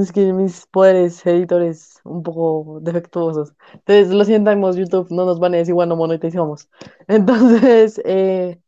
Es 0.01 0.13
que 0.13 0.33
mis 0.33 0.67
poderes 0.67 1.25
editores 1.27 2.01
un 2.05 2.23
poco 2.23 2.81
defectuosos. 2.81 3.53
Entonces, 3.75 4.09
lo 4.09 4.25
sientamos, 4.25 4.77
YouTube, 4.77 5.11
no 5.11 5.27
nos 5.27 5.39
banees, 5.39 5.69
igual 5.69 5.89
no 5.89 5.97
monetizamos. 5.97 6.69
Entonces, 7.09 8.01
eh, 8.05 8.59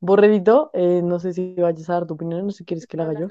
Borrerito, 0.00 0.70
eh, 0.72 1.00
no 1.02 1.18
sé 1.18 1.32
si 1.32 1.54
vayas 1.54 1.90
a 1.90 1.94
dar 1.94 2.06
tu 2.06 2.14
opinión, 2.14 2.44
no 2.46 2.50
sé 2.52 2.58
si 2.58 2.64
quieres 2.64 2.86
que 2.86 2.96
la 2.96 3.04
haga 3.04 3.20
yo. 3.20 3.26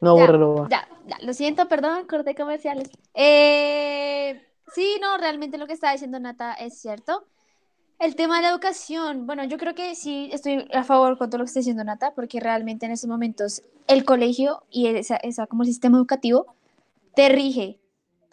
No, 0.00 0.16
borrero. 0.16 0.68
Ya, 0.68 0.88
ya, 1.06 1.18
lo 1.24 1.32
siento, 1.32 1.68
perdón, 1.68 2.06
corté 2.08 2.34
comerciales. 2.34 2.90
Eh, 3.14 4.42
Sí, 4.74 4.96
no, 5.02 5.18
realmente 5.18 5.58
lo 5.58 5.66
que 5.66 5.74
está 5.74 5.92
diciendo 5.92 6.18
Nata 6.18 6.54
es 6.54 6.80
cierto. 6.80 7.26
El 8.02 8.16
tema 8.16 8.38
de 8.38 8.42
la 8.42 8.48
educación, 8.48 9.28
bueno, 9.28 9.44
yo 9.44 9.58
creo 9.58 9.76
que 9.76 9.94
sí 9.94 10.28
estoy 10.32 10.66
a 10.74 10.82
favor 10.82 11.16
con 11.16 11.30
todo 11.30 11.38
lo 11.38 11.44
que 11.44 11.50
está 11.50 11.60
diciendo 11.60 11.84
Nata, 11.84 12.14
porque 12.16 12.40
realmente 12.40 12.84
en 12.84 12.90
estos 12.90 13.08
momentos 13.08 13.62
el 13.86 14.04
colegio 14.04 14.64
y 14.72 14.88
esa, 14.88 15.14
esa 15.18 15.46
como 15.46 15.64
sistema 15.64 15.98
educativo 15.98 16.46
te 17.14 17.28
rige 17.28 17.78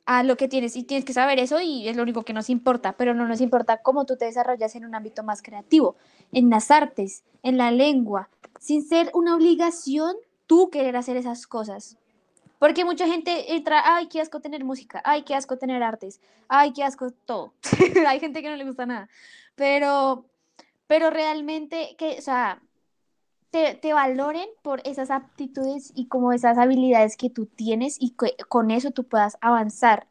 a 0.07 0.23
lo 0.23 0.37
que 0.37 0.47
tienes 0.47 0.75
y 0.75 0.85
tienes 0.85 1.05
que 1.05 1.13
saber 1.13 1.37
eso 1.37 1.61
y 1.61 1.87
es 1.87 1.95
lo 1.95 2.01
único 2.01 2.23
que 2.23 2.33
nos 2.33 2.49
importa, 2.49 2.93
pero 2.93 3.13
no 3.13 3.27
nos 3.27 3.41
importa 3.41 3.83
cómo 3.83 4.07
tú 4.07 4.17
te 4.17 4.25
desarrollas 4.25 4.73
en 4.73 4.85
un 4.85 4.95
ámbito 4.95 5.21
más 5.21 5.43
creativo, 5.43 5.97
en 6.31 6.49
las 6.49 6.71
artes, 6.71 7.23
en 7.43 7.59
la 7.59 7.69
lengua, 7.69 8.27
sin 8.59 8.83
ser 8.83 9.11
una 9.13 9.35
obligación 9.35 10.15
tú 10.47 10.71
querer 10.71 10.97
hacer 10.97 11.15
esas 11.15 11.45
cosas. 11.45 11.95
Porque 12.59 12.83
mucha 12.83 13.07
gente 13.07 13.55
entra, 13.55 13.81
ay, 13.85 14.07
qué 14.07 14.19
asco 14.19 14.41
tener 14.41 14.65
música, 14.65 15.01
ay, 15.05 15.23
qué 15.23 15.33
asco 15.33 15.57
tener 15.57 15.81
artes, 15.81 16.21
ay, 16.49 16.73
qué 16.73 16.83
asco 16.83 17.09
todo. 17.25 17.53
Hay 18.07 18.19
gente 18.19 18.41
que 18.41 18.49
no 18.49 18.57
le 18.57 18.65
gusta 18.65 18.85
nada. 18.85 19.09
Pero, 19.55 20.25
pero 20.85 21.09
realmente, 21.09 21.95
que, 21.97 22.17
o 22.19 22.21
sea, 22.21 22.61
te, 23.49 23.75
te, 23.75 23.93
valoren 23.93 24.47
por 24.61 24.81
esas 24.85 25.09
aptitudes 25.09 25.91
y 25.95 26.07
como 26.07 26.33
esas 26.33 26.57
habilidades 26.57 27.15
que 27.17 27.29
tú 27.29 27.45
tienes 27.45 27.95
y 27.99 28.11
que 28.11 28.35
con 28.49 28.71
eso 28.71 28.91
tú 28.91 29.05
puedas 29.05 29.37
avanzar 29.41 30.07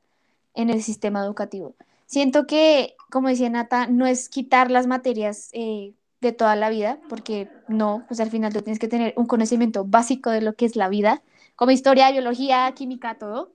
en 0.55 0.71
el 0.71 0.83
sistema 0.83 1.23
educativo. 1.23 1.75
Siento 2.07 2.47
que, 2.47 2.97
como 3.11 3.29
decía 3.29 3.51
Nata, 3.51 3.87
no 3.87 4.07
es 4.07 4.31
quitar 4.31 4.71
las 4.71 4.87
materias 4.87 5.51
eh, 5.53 5.93
de 6.23 6.33
toda 6.33 6.57
la 6.57 6.71
vida, 6.71 6.99
porque 7.11 7.51
no, 7.69 8.05
pues 8.09 8.21
al 8.21 8.31
final 8.31 8.53
tú 8.55 8.63
tienes 8.63 8.79
que 8.79 8.89
tener 8.89 9.13
un 9.17 9.27
conocimiento 9.27 9.85
básico 9.85 10.31
de 10.31 10.41
lo 10.41 10.55
que 10.55 10.65
es 10.65 10.77
la 10.77 10.89
vida 10.89 11.23
como 11.59 11.73
historia, 11.73 12.13
biología, 12.13 12.71
química, 12.71 13.19
todo, 13.19 13.51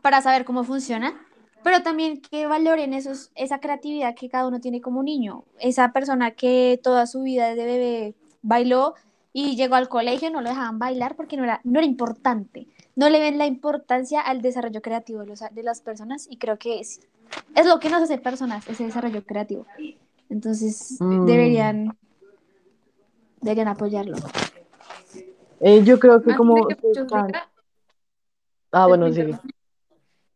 para 0.00 0.22
saber 0.22 0.44
cómo 0.44 0.62
funciona, 0.62 1.20
pero 1.64 1.82
también 1.82 2.22
que 2.22 2.46
valoren 2.46 2.94
esos, 2.94 3.32
esa 3.34 3.58
creatividad 3.58 4.14
que 4.14 4.28
cada 4.28 4.46
uno 4.46 4.60
tiene 4.60 4.80
como 4.80 5.02
niño, 5.02 5.42
esa 5.58 5.92
persona 5.92 6.30
que 6.30 6.78
toda 6.80 7.08
su 7.08 7.22
vida 7.22 7.48
desde 7.48 7.64
bebé 7.64 8.14
bailó 8.42 8.94
y 9.32 9.56
llegó 9.56 9.74
al 9.74 9.88
colegio, 9.88 10.30
no 10.30 10.40
lo 10.40 10.50
dejaban 10.50 10.78
bailar 10.78 11.16
porque 11.16 11.36
no 11.36 11.42
era, 11.42 11.60
no 11.64 11.80
era 11.80 11.86
importante, 11.86 12.68
no 12.94 13.10
le 13.10 13.18
ven 13.18 13.38
la 13.38 13.46
importancia 13.46 14.20
al 14.20 14.40
desarrollo 14.40 14.80
creativo 14.80 15.24
de, 15.24 15.62
las 15.64 15.80
personas 15.80 16.28
y 16.30 16.36
creo 16.36 16.58
que 16.58 16.78
es, 16.78 17.00
es 17.56 17.66
lo 17.66 17.80
que 17.80 17.90
nos 17.90 18.02
hace 18.02 18.18
personas, 18.18 18.68
ese 18.68 18.84
desarrollo 18.84 19.26
creativo. 19.26 19.66
Entonces 20.28 20.96
mm. 21.00 21.26
deberían, 21.26 21.98
deberían 23.40 23.66
apoyarlo. 23.66 24.16
Eh, 25.60 25.82
yo 25.84 25.98
creo 25.98 26.22
que 26.22 26.34
como... 26.34 26.68
Ah, 28.72 28.86
bueno, 28.86 29.12
sí. 29.12 29.22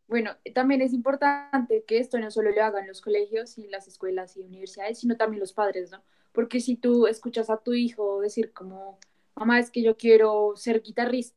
Bueno, 0.07 0.31
también 0.53 0.81
es 0.81 0.93
importante 0.93 1.83
que 1.85 1.97
esto 1.97 2.19
no 2.19 2.29
solo 2.29 2.51
lo 2.51 2.63
hagan 2.63 2.87
los 2.87 3.01
colegios 3.01 3.57
y 3.57 3.67
las 3.67 3.87
escuelas 3.87 4.37
y 4.37 4.41
universidades, 4.41 4.99
sino 4.99 5.17
también 5.17 5.39
los 5.39 5.53
padres, 5.53 5.91
¿no? 5.91 6.03
Porque 6.31 6.59
si 6.59 6.75
tú 6.75 7.07
escuchas 7.07 7.49
a 7.49 7.57
tu 7.57 7.73
hijo 7.73 8.21
decir 8.21 8.53
como, 8.53 8.99
mamá, 9.35 9.59
es 9.59 9.71
que 9.71 9.81
yo 9.81 9.97
quiero 9.97 10.53
ser 10.55 10.81
guitarrista, 10.81 11.35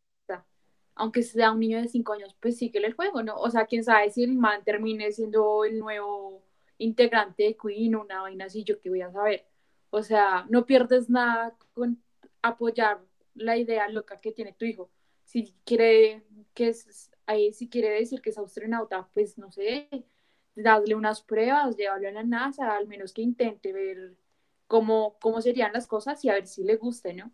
aunque 0.95 1.23
sea 1.23 1.53
un 1.53 1.61
niño 1.61 1.81
de 1.81 1.89
cinco 1.89 2.13
años, 2.13 2.37
pues 2.41 2.59
síguele 2.59 2.89
el 2.89 2.95
juego, 2.95 3.23
¿no? 3.23 3.37
O 3.37 3.49
sea, 3.51 3.67
quién 3.67 3.85
sabe 3.85 4.11
si 4.11 4.25
el 4.25 4.35
man 4.35 4.63
termine 4.65 5.13
siendo 5.13 5.65
el 5.65 5.79
nuevo 5.79 6.43
integrante 6.77 7.45
de 7.45 7.57
Queen 7.57 7.95
o 7.95 8.03
una 8.03 8.23
vaina 8.23 8.47
así, 8.47 8.65
yo 8.65 8.81
qué 8.81 8.91
voy 8.91 9.01
a 9.03 9.13
saber. 9.13 9.47
O 9.91 10.03
sea, 10.03 10.45
no 10.51 10.67
pierdes 10.67 11.09
nada 11.09 11.57
con 11.73 12.03
apoyar 12.43 13.01
la 13.39 13.57
idea 13.57 13.89
loca 13.89 14.21
que 14.21 14.33
tiene 14.33 14.53
tu 14.53 14.65
hijo. 14.65 14.91
Si 15.25 15.55
quiere 15.65 16.25
que 16.55 16.69
es, 16.69 17.11
si 17.53 17.69
quiere 17.69 17.91
decir 17.91 18.21
que 18.23 18.31
es 18.31 18.39
astronauta, 18.39 19.09
pues 19.15 19.39
no 19.39 19.51
sé, 19.53 19.89
darle 20.55 20.95
unas 20.95 21.23
pruebas, 21.23 21.77
llevarlo 21.77 22.09
a 22.09 22.13
la 22.13 22.23
NASA, 22.25 22.77
al 22.77 22.89
menos 22.89 23.13
que 23.13 23.23
intente 23.23 23.73
ver 23.73 24.17
cómo, 24.67 25.19
cómo 25.21 25.41
serían 25.41 25.73
las 25.73 25.87
cosas 25.87 26.25
y 26.25 26.31
a 26.31 26.35
ver 26.35 26.47
si 26.47 26.65
le 26.65 26.77
guste, 26.77 27.15
¿no? 27.15 27.33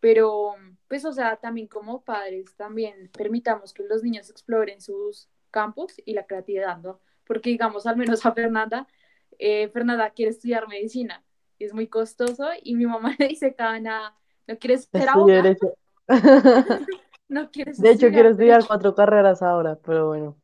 Pero, 0.00 0.54
pues, 0.88 1.04
o 1.04 1.12
sea, 1.12 1.36
también 1.36 1.66
como 1.66 2.04
padres, 2.04 2.54
también 2.56 3.10
permitamos 3.16 3.72
que 3.72 3.84
los 3.84 4.02
niños 4.02 4.30
exploren 4.30 4.80
sus 4.80 5.28
campos 5.50 5.94
y 6.04 6.14
la 6.14 6.26
creatividad, 6.26 6.78
¿no? 6.78 7.00
Porque, 7.26 7.50
digamos, 7.50 7.86
al 7.86 7.96
menos 7.96 8.26
a 8.26 8.32
Fernanda, 8.32 8.86
eh, 9.38 9.68
Fernanda 9.70 10.10
quiere 10.10 10.30
estudiar 10.30 10.68
medicina, 10.68 11.24
es 11.58 11.72
muy 11.72 11.88
costoso 11.88 12.48
y 12.62 12.74
mi 12.76 12.86
mamá 12.86 13.14
le 13.18 13.28
dice 13.28 13.54
cada 13.54 13.80
nada, 13.80 14.16
¿No 14.46 14.58
quieres 14.58 14.88
ser 14.90 15.08
abogado? 15.08 15.54
no 17.28 17.50
quieres 17.50 17.80
De 17.80 17.90
hecho, 17.90 18.10
quiero 18.10 18.30
estudiar 18.30 18.66
cuatro 18.66 18.94
carreras 18.94 19.42
ahora, 19.42 19.78
pero 19.84 20.08
bueno. 20.08 20.36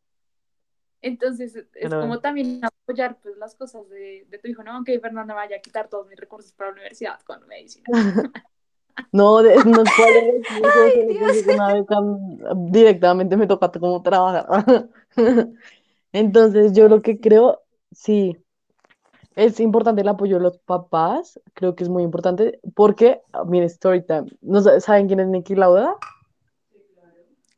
Entonces, 1.02 1.56
es 1.74 1.90
como 1.90 2.20
también 2.20 2.60
apoyar 2.62 3.18
pues, 3.22 3.36
las 3.38 3.54
cosas 3.54 3.88
de, 3.88 4.26
de 4.28 4.38
tu 4.38 4.48
hijo, 4.48 4.62
¿no? 4.62 4.72
Aunque 4.72 5.00
Fernanda 5.00 5.34
vaya 5.34 5.56
a 5.56 5.60
quitar 5.60 5.88
todos 5.88 6.06
mis 6.06 6.18
recursos 6.18 6.52
para 6.52 6.70
la 6.70 6.74
universidad 6.74 7.20
con 7.22 7.46
medicina. 7.46 7.86
no, 9.12 9.42
de, 9.42 9.56
no 9.64 9.82
puede 9.96 10.42
una 11.54 11.72
beca 11.72 11.96
directamente 12.70 13.36
me 13.36 13.46
toca 13.46 13.70
como 13.72 14.02
trabajar. 14.02 14.88
Entonces, 16.12 16.72
yo 16.74 16.88
lo 16.88 17.00
que 17.00 17.18
creo, 17.18 17.62
sí, 17.92 18.36
es 19.36 19.60
importante 19.60 20.02
el 20.02 20.08
apoyo 20.08 20.36
de 20.36 20.42
los 20.42 20.58
papás, 20.58 21.40
creo 21.54 21.74
que 21.74 21.84
es 21.84 21.88
muy 21.88 22.02
importante, 22.02 22.60
porque, 22.74 23.20
mire, 23.46 23.66
story 23.66 24.04
time, 24.04 24.26
¿no 24.42 24.60
saben 24.60 25.06
quién 25.06 25.20
es 25.20 25.28
Nicky 25.28 25.54
Lauda? 25.54 25.96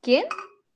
¿Quién? 0.01 0.25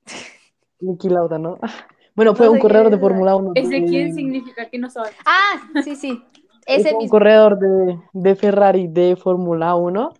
Nicky 0.79 1.09
Lauda, 1.09 1.37
¿no? 1.37 1.57
Bueno, 2.15 2.33
fue 2.33 2.49
un 2.49 2.57
corredor 2.57 2.89
de 2.89 2.97
Fórmula 2.97 3.35
1. 3.35 3.51
¿Ese 3.53 3.83
quién 3.85 4.11
significa 4.15 4.67
que 4.67 4.79
no 4.79 4.89
sabes? 4.89 5.13
Ah, 5.23 5.61
sí, 5.83 5.95
sí. 5.95 6.19
Ese 6.65 6.89
es 6.89 6.95
un 6.95 7.07
corredor 7.07 7.59
de, 7.59 7.99
de 8.11 8.35
Ferrari 8.35 8.87
de 8.87 9.15
Fórmula 9.15 9.75
1 9.75 10.13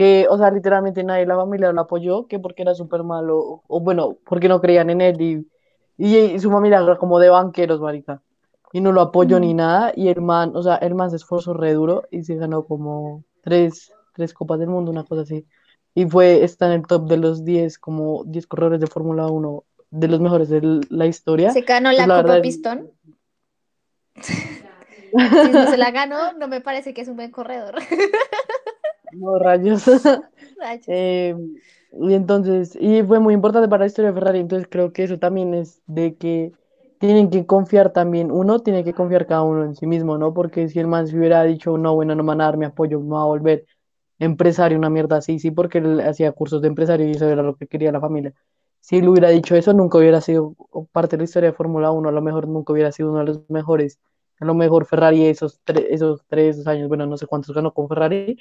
que, 0.00 0.26
o 0.30 0.38
sea, 0.38 0.50
literalmente 0.50 1.04
nadie 1.04 1.20
de 1.20 1.26
la 1.26 1.36
familia 1.36 1.72
lo 1.72 1.80
apoyó, 1.82 2.26
que 2.26 2.38
porque 2.38 2.62
era 2.62 2.74
súper 2.74 3.02
malo, 3.02 3.62
o 3.66 3.80
bueno, 3.80 4.16
porque 4.24 4.48
no 4.48 4.58
creían 4.58 4.88
en 4.88 5.02
él 5.02 5.20
y, 5.20 5.46
y, 5.98 6.38
su 6.38 6.50
familia 6.50 6.80
era 6.80 6.96
como 6.96 7.18
de 7.18 7.28
banqueros, 7.28 7.80
marica, 7.80 8.22
y 8.72 8.80
no 8.80 8.92
lo 8.92 9.00
apoyó 9.02 9.40
ni 9.40 9.54
Mm. 9.54 9.56
nada, 9.56 9.92
y 9.96 10.08
el 10.08 10.20
man, 10.20 10.52
o 10.56 10.62
sea, 10.62 10.76
el 10.76 10.94
man 10.94 11.10
se 11.10 11.16
esforzó 11.16 11.54
re 11.54 11.72
duro 11.74 12.04
y 12.10 12.22
se 12.24 12.36
ganó 12.36 12.64
como 12.66 13.24
tres, 13.42 13.92
tres 14.14 14.32
copas 14.34 14.58
del 14.60 14.68
mundo, 14.68 14.90
una 14.90 15.04
cosa 15.04 15.22
así, 15.22 15.46
y 15.94 16.06
fue, 16.06 16.44
está 16.44 16.66
en 16.66 16.72
el 16.80 16.86
top 16.86 17.08
de 17.08 17.16
los 17.16 17.44
10, 17.44 17.78
como 17.78 18.24
10 18.24 18.46
corredores 18.46 18.80
de 18.80 18.86
Fórmula 18.86 19.26
uno 19.28 19.64
de 19.90 20.08
los 20.08 20.20
mejores 20.20 20.48
de 20.48 20.80
la 20.90 21.06
historia, 21.06 21.52
Se 21.52 21.62
ganó 21.62 21.90
pues 21.94 21.98
la 21.98 22.06
la 22.06 22.14
Copa 22.16 22.22
verdad, 22.22 22.42
Pistón. 22.42 22.90
Si 25.42 25.50
no 25.52 25.66
se 25.66 25.76
la 25.76 25.90
ganó, 25.90 26.32
no 26.34 26.48
me 26.48 26.60
parece 26.60 26.94
que 26.94 27.00
es 27.00 27.08
un 27.08 27.16
buen 27.16 27.30
corredor. 27.30 27.74
no 29.12 29.38
rayos. 29.38 29.84
Rayos. 30.58 30.86
Eh, 30.86 31.34
y 31.92 32.14
entonces, 32.14 32.76
y 32.80 33.02
fue 33.02 33.18
muy 33.20 33.34
importante 33.34 33.68
para 33.68 33.80
la 33.80 33.86
historia 33.86 34.10
de 34.12 34.18
Ferrari, 34.18 34.38
entonces 34.40 34.68
creo 34.70 34.92
que 34.92 35.04
eso 35.04 35.18
también 35.18 35.54
es 35.54 35.82
de 35.86 36.16
que 36.16 36.52
tienen 37.00 37.30
que 37.30 37.46
confiar 37.46 37.92
también, 37.94 38.30
uno 38.32 38.60
tiene 38.60 38.84
que 38.84 38.94
confiar 38.94 39.26
cada 39.26 39.42
uno 39.44 39.64
en 39.64 39.76
sí 39.76 39.86
mismo, 39.88 40.18
¿no? 40.18 40.34
Porque 40.34 40.68
si 40.68 40.80
el 40.80 40.88
man 40.88 41.08
se 41.08 41.18
hubiera 41.18 41.44
dicho, 41.44 41.78
no, 41.78 41.94
bueno, 41.96 42.14
no 42.16 42.24
me 42.24 42.28
van 42.28 42.42
a 42.42 42.46
dar 42.46 42.58
mi 42.58 42.66
apoyo, 42.66 43.00
me 43.00 43.10
va 43.16 43.22
a 43.22 43.26
volver 43.26 43.66
empresario, 44.18 44.78
una 44.78 44.90
mierda 44.90 45.16
así, 45.18 45.38
sí, 45.38 45.50
porque 45.50 45.78
él 45.78 46.00
hacía 46.00 46.32
cursos 46.32 46.62
de 46.62 46.68
empresario 46.68 47.06
y 47.08 47.12
eso 47.12 47.28
era 47.28 47.42
lo 47.42 47.56
que 47.56 47.66
quería 47.68 47.92
la 47.92 48.00
familia. 48.00 48.34
Si 48.80 48.98
él 48.98 49.08
hubiera 49.08 49.30
dicho 49.30 49.56
eso, 49.56 49.72
nunca 49.74 49.98
hubiera 49.98 50.20
sido 50.20 50.54
parte 50.92 51.16
de 51.16 51.22
la 51.22 51.24
historia 51.24 51.50
de 51.50 51.56
Fórmula 51.56 51.90
uno 51.92 52.08
a 52.10 52.12
lo 52.12 52.22
mejor 52.22 52.48
nunca 52.48 52.72
hubiera 52.72 52.92
sido 52.92 53.10
uno 53.10 53.20
de 53.20 53.26
los 53.26 53.50
mejores. 53.50 53.98
A 54.40 54.46
lo 54.46 54.54
mejor 54.54 54.86
Ferrari 54.86 55.26
esos, 55.26 55.60
esos 55.90 56.24
tres 56.28 56.66
años, 56.66 56.88
bueno, 56.88 57.06
no 57.06 57.16
sé 57.18 57.26
cuántos 57.26 57.54
ganó 57.54 57.72
con 57.74 57.88
Ferrari, 57.88 58.38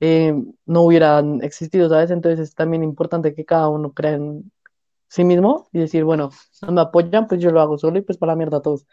eh, 0.00 0.34
no 0.66 0.82
hubieran 0.82 1.42
existido, 1.42 1.88
¿sabes? 1.88 2.10
Entonces 2.10 2.40
es 2.50 2.54
también 2.54 2.82
importante 2.84 3.34
que 3.34 3.44
cada 3.44 3.68
uno 3.68 3.92
crea 3.92 4.14
en 4.14 4.50
sí 5.08 5.24
mismo 5.24 5.68
y 5.72 5.80
decir, 5.80 6.04
bueno, 6.04 6.30
no 6.62 6.72
me 6.72 6.80
apoyan, 6.82 7.26
pues 7.26 7.40
yo 7.40 7.50
lo 7.50 7.60
hago 7.60 7.78
solo 7.78 7.98
y 7.98 8.02
pues 8.02 8.18
para 8.18 8.32
la 8.32 8.36
mierda 8.36 8.62
todos. 8.62 8.86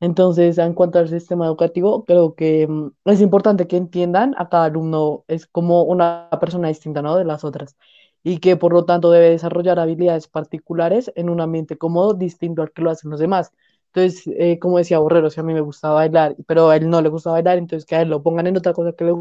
Entonces, 0.00 0.58
en 0.58 0.74
cuanto 0.74 0.98
al 0.98 1.08
sistema 1.08 1.46
educativo, 1.46 2.04
creo 2.04 2.34
que 2.34 2.66
mm, 2.66 2.92
es 3.06 3.20
importante 3.20 3.66
que 3.68 3.76
entiendan 3.76 4.34
a 4.38 4.48
cada 4.48 4.64
alumno 4.66 5.24
es 5.28 5.46
como 5.46 5.84
una 5.84 6.28
persona 6.40 6.68
distinta, 6.68 7.02
¿no? 7.02 7.16
de 7.16 7.24
las 7.24 7.44
otras 7.44 7.76
y 8.22 8.38
que 8.38 8.56
por 8.56 8.72
lo 8.72 8.84
tanto 8.84 9.10
debe 9.10 9.30
desarrollar 9.30 9.78
habilidades 9.78 10.28
particulares 10.28 11.12
en 11.16 11.28
un 11.28 11.40
ambiente 11.40 11.76
cómodo, 11.76 12.14
distinto 12.14 12.62
al 12.62 12.72
que 12.72 12.82
lo 12.82 12.90
hacen 12.90 13.10
los 13.10 13.20
demás. 13.20 13.52
Entonces, 13.92 14.24
eh, 14.38 14.58
como 14.58 14.78
decía 14.78 14.98
Borrero, 15.00 15.28
si 15.30 15.40
a 15.40 15.42
mí 15.42 15.52
me 15.52 15.60
gusta 15.60 15.90
bailar, 15.90 16.36
pero 16.46 16.70
a 16.70 16.76
él 16.76 16.88
no 16.88 17.02
le 17.02 17.08
gusta 17.08 17.30
bailar, 17.30 17.58
entonces 17.58 17.84
que 17.86 17.96
a 17.96 18.02
él 18.02 18.08
lo 18.10 18.22
pongan 18.22 18.46
en 18.46 18.56
otra 18.56 18.72
cosa 18.72 18.92
que 18.92 19.04
le 19.04 19.14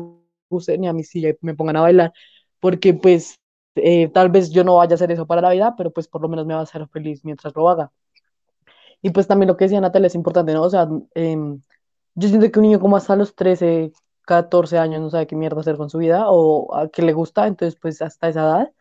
guste, 0.49 0.77
ni 0.77 0.87
a 0.87 0.93
mí 0.93 1.03
sí 1.03 1.23
me 1.41 1.55
pongan 1.55 1.77
a 1.77 1.81
bailar, 1.81 2.13
porque 2.59 2.93
pues 2.93 3.40
eh, 3.75 4.09
tal 4.09 4.29
vez 4.29 4.51
yo 4.51 4.63
no 4.63 4.75
vaya 4.77 4.93
a 4.93 4.95
hacer 4.95 5.11
eso 5.11 5.27
para 5.27 5.41
la 5.41 5.51
vida, 5.51 5.75
pero 5.77 5.91
pues 5.91 6.07
por 6.07 6.21
lo 6.21 6.29
menos 6.29 6.45
me 6.45 6.53
va 6.53 6.61
a 6.61 6.63
hacer 6.63 6.87
feliz 6.89 7.23
mientras 7.25 7.55
lo 7.55 7.69
haga. 7.69 7.91
Y 9.01 9.09
pues 9.11 9.27
también 9.27 9.47
lo 9.47 9.57
que 9.57 9.65
decía 9.65 9.81
Natalia 9.81 10.07
es 10.07 10.15
importante, 10.15 10.53
¿no? 10.53 10.63
O 10.63 10.69
sea, 10.69 10.87
em, 11.15 11.61
yo 12.15 12.27
siento 12.29 12.51
que 12.51 12.59
un 12.59 12.63
niño 12.63 12.79
como 12.79 12.97
hasta 12.97 13.15
los 13.15 13.35
13 13.35 13.91
14 14.25 14.77
años 14.77 15.01
no 15.01 15.09
sabe 15.09 15.27
qué 15.27 15.35
mierda 15.35 15.61
hacer 15.61 15.77
con 15.77 15.89
su 15.89 15.97
vida 15.97 16.25
o 16.29 16.73
a 16.75 16.89
qué 16.89 17.01
le 17.01 17.13
gusta, 17.13 17.47
entonces 17.47 17.77
pues 17.79 18.01
hasta 18.01 18.29
esa 18.29 18.41
edad, 18.41 18.71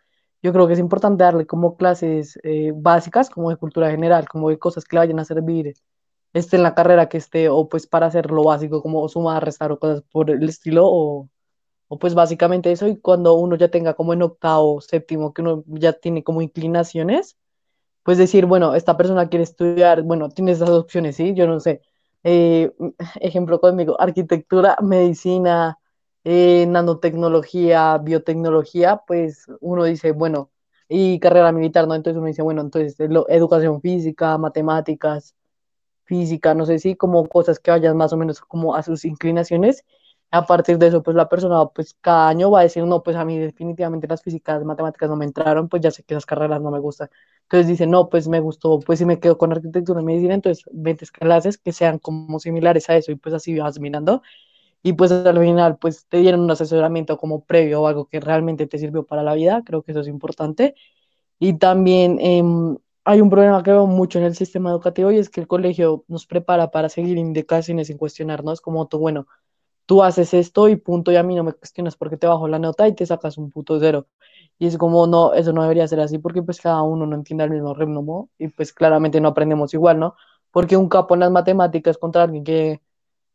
yo 0.42 0.53
creo 0.53 0.66
que 0.66 0.74
es 0.74 0.79
importante 0.79 1.24
darle 1.24 1.46
como 1.46 1.76
clases 1.76 2.38
eh, 2.44 2.72
básicas, 2.74 3.31
como 3.31 3.50
de 3.50 3.57
cultura 3.57 3.90
general, 3.90 4.29
como 4.29 4.50
de 4.50 4.59
cosas 4.59 4.85
que 4.85 4.96
le 4.96 5.00
vayan 5.00 5.18
a 5.20 5.24
servir, 5.24 5.74
esté 6.33 6.57
en 6.57 6.62
la 6.62 6.74
carrera 6.74 7.09
que 7.09 7.18
esté, 7.18 7.48
o 7.48 7.68
pues 7.68 7.87
para 7.87 8.07
hacer 8.07 8.31
lo 8.31 8.44
básico, 8.44 8.83
como 8.83 9.09
sumar, 9.09 9.44
restar 9.44 9.72
o 9.72 9.79
cosas 9.79 10.03
por 10.12 10.31
el 10.31 10.48
estilo, 10.48 10.87
o, 10.87 11.29
o 11.90 12.00
pues 12.00 12.14
básicamente 12.16 12.72
eso, 12.72 12.88
y 12.88 12.98
cuando 12.98 13.35
uno 13.37 13.57
ya 13.57 13.70
tenga 13.70 13.94
como 13.94 14.14
en 14.14 14.22
octavo, 14.22 14.81
séptimo, 14.83 15.35
que 15.35 15.42
uno 15.42 15.64
ya 15.68 15.94
tiene 15.94 16.24
como 16.24 16.42
inclinaciones 16.42 17.38
pues 18.03 18.18
decir, 18.18 18.46
bueno, 18.46 18.74
esta 18.74 18.96
persona 18.96 19.29
quiere 19.29 19.44
estudiar, 19.44 20.03
bueno, 20.03 20.29
tiene 20.31 20.53
esas 20.53 20.70
opciones, 20.70 21.16
¿sí? 21.16 21.35
Yo 21.35 21.46
no 21.46 21.61
sé. 21.61 21.83
Eh, 22.24 22.72
ejemplo 23.20 23.61
conmigo, 23.61 24.00
arquitectura, 24.00 24.76
medicina, 24.83 25.79
eh, 26.24 26.66
nanotecnología, 26.68 27.98
biotecnología, 27.98 29.03
pues 29.07 29.46
uno 29.61 29.85
dice, 29.85 30.12
bueno, 30.12 30.50
y 30.88 31.20
carrera 31.20 31.53
militar, 31.53 31.87
¿no? 31.87 31.94
Entonces 31.94 32.18
uno 32.18 32.26
dice, 32.26 32.42
bueno, 32.42 32.62
entonces 32.62 32.96
lo- 33.11 33.29
educación 33.29 33.81
física, 33.81 34.37
matemáticas, 34.38 35.35
física, 36.05 36.55
no 36.55 36.66
sé 36.66 36.79
si 36.79 36.96
como 36.96 37.29
cosas 37.29 37.59
que 37.61 37.70
vayan 37.70 37.96
más 37.96 38.12
o 38.12 38.16
menos 38.16 38.40
como 38.40 38.74
a 38.74 38.83
sus 38.83 39.05
inclinaciones. 39.05 39.85
A 40.33 40.47
partir 40.47 40.79
de 40.79 40.87
eso, 40.87 41.03
pues 41.03 41.16
la 41.16 41.29
persona, 41.29 41.66
pues 41.66 41.95
cada 42.01 42.29
año 42.29 42.53
va 42.53 42.61
a 42.61 42.62
decir, 42.62 42.85
no, 42.85 43.03
pues 43.03 43.16
a 43.16 43.25
mí 43.25 43.37
definitivamente 43.38 44.07
las 44.07 44.23
físicas, 44.23 44.64
matemáticas 44.64 45.09
no 45.11 45.16
me 45.16 45.25
entraron, 45.25 45.69
pues 45.69 45.83
ya 45.83 45.90
sé 45.90 46.05
que 46.05 46.14
esas 46.14 46.25
carreras 46.27 46.61
no 46.62 46.71
me 46.71 46.79
gustan. 46.79 47.09
Entonces 47.43 47.66
dice, 47.66 47.85
no, 47.88 48.09
pues 48.09 48.29
me 48.29 48.38
gustó, 48.38 48.79
pues 48.79 49.01
si 49.01 49.05
me 49.07 49.19
quedo 49.19 49.37
con 49.38 49.51
arquitectura 49.51 50.01
y 50.01 50.05
medicina, 50.05 50.35
entonces 50.35 50.64
20 50.73 51.05
clases 51.07 51.59
que 51.59 51.73
sean 51.73 51.99
como 51.99 52.38
similares 52.38 52.88
a 52.90 52.97
eso 52.97 53.11
y 53.11 53.16
pues 53.16 53.35
así 53.35 53.59
vas 53.59 53.81
mirando. 53.81 54.23
Y 54.83 54.95
pues 54.95 55.12
al 55.12 55.38
final, 55.40 55.79
pues 55.79 56.07
te 56.09 56.19
dieron 56.19 56.40
un 56.43 56.51
asesoramiento 56.53 57.19
como 57.19 57.45
previo 57.45 57.83
o 57.83 57.87
algo 57.88 58.07
que 58.07 58.21
realmente 58.21 58.66
te 58.66 58.79
sirvió 58.79 59.05
para 59.07 59.23
la 59.25 59.35
vida, 59.35 59.62
creo 59.66 59.83
que 59.83 59.93
eso 59.93 60.01
es 60.03 60.09
importante. 60.09 60.75
Y 61.38 61.55
también 61.59 62.19
em, 62.21 62.77
hay 63.05 63.21
un 63.21 63.31
problema 63.31 63.62
que 63.62 63.71
veo 63.73 63.87
mucho 63.87 64.19
en 64.19 64.25
el 64.27 64.35
sistema 64.37 64.71
educativo 64.71 65.11
y 65.11 65.19
es 65.19 65.31
que 65.31 65.40
el 65.40 65.47
colegio 65.49 66.05
nos 66.09 66.27
prepara 66.27 66.71
para 66.71 66.88
seguir 66.88 67.16
indicaciones 67.19 67.87
sin 67.88 67.99
cuestionarnos, 67.99 68.61
como 68.61 68.87
tú, 68.88 68.99
bueno, 68.99 69.27
tú 69.90 70.05
haces 70.05 70.33
esto 70.35 70.68
y 70.68 70.76
punto, 70.76 71.11
y 71.11 71.16
a 71.16 71.24
mí 71.24 71.35
no 71.35 71.42
me 71.42 71.53
cuestionas 71.53 71.96
porque 71.96 72.16
te 72.16 72.29
bajo 72.29 72.46
la 72.46 72.61
nota 72.61 72.87
y 72.87 72.94
te 72.94 73.05
sacas 73.05 73.37
un 73.38 73.50
puto 73.50 73.81
cero. 73.81 74.07
Y 74.57 74.68
es 74.68 74.79
como, 74.79 75.05
no, 75.09 75.35
eso 75.35 75.53
no 75.53 75.62
debería 75.62 75.88
ser 75.88 75.98
así 75.98 76.18
porque 76.18 76.44
pues 76.44 76.61
cada 76.61 76.83
uno 76.83 77.07
no 77.07 77.16
entiende 77.16 77.42
el 77.42 77.50
mismo 77.50 77.74
ritmo 77.74 78.31
y 78.38 78.46
pues 78.46 78.72
claramente 78.72 79.20
no 79.20 79.31
aprendemos 79.31 79.74
igual, 79.74 79.98
¿no? 79.98 80.14
Porque 80.53 80.76
un 80.76 80.88
capo 80.88 81.14
en 81.14 81.20
las 81.20 81.33
matemáticas 81.33 81.98
contra 81.98 82.22
alguien 82.22 82.44
que 82.44 82.81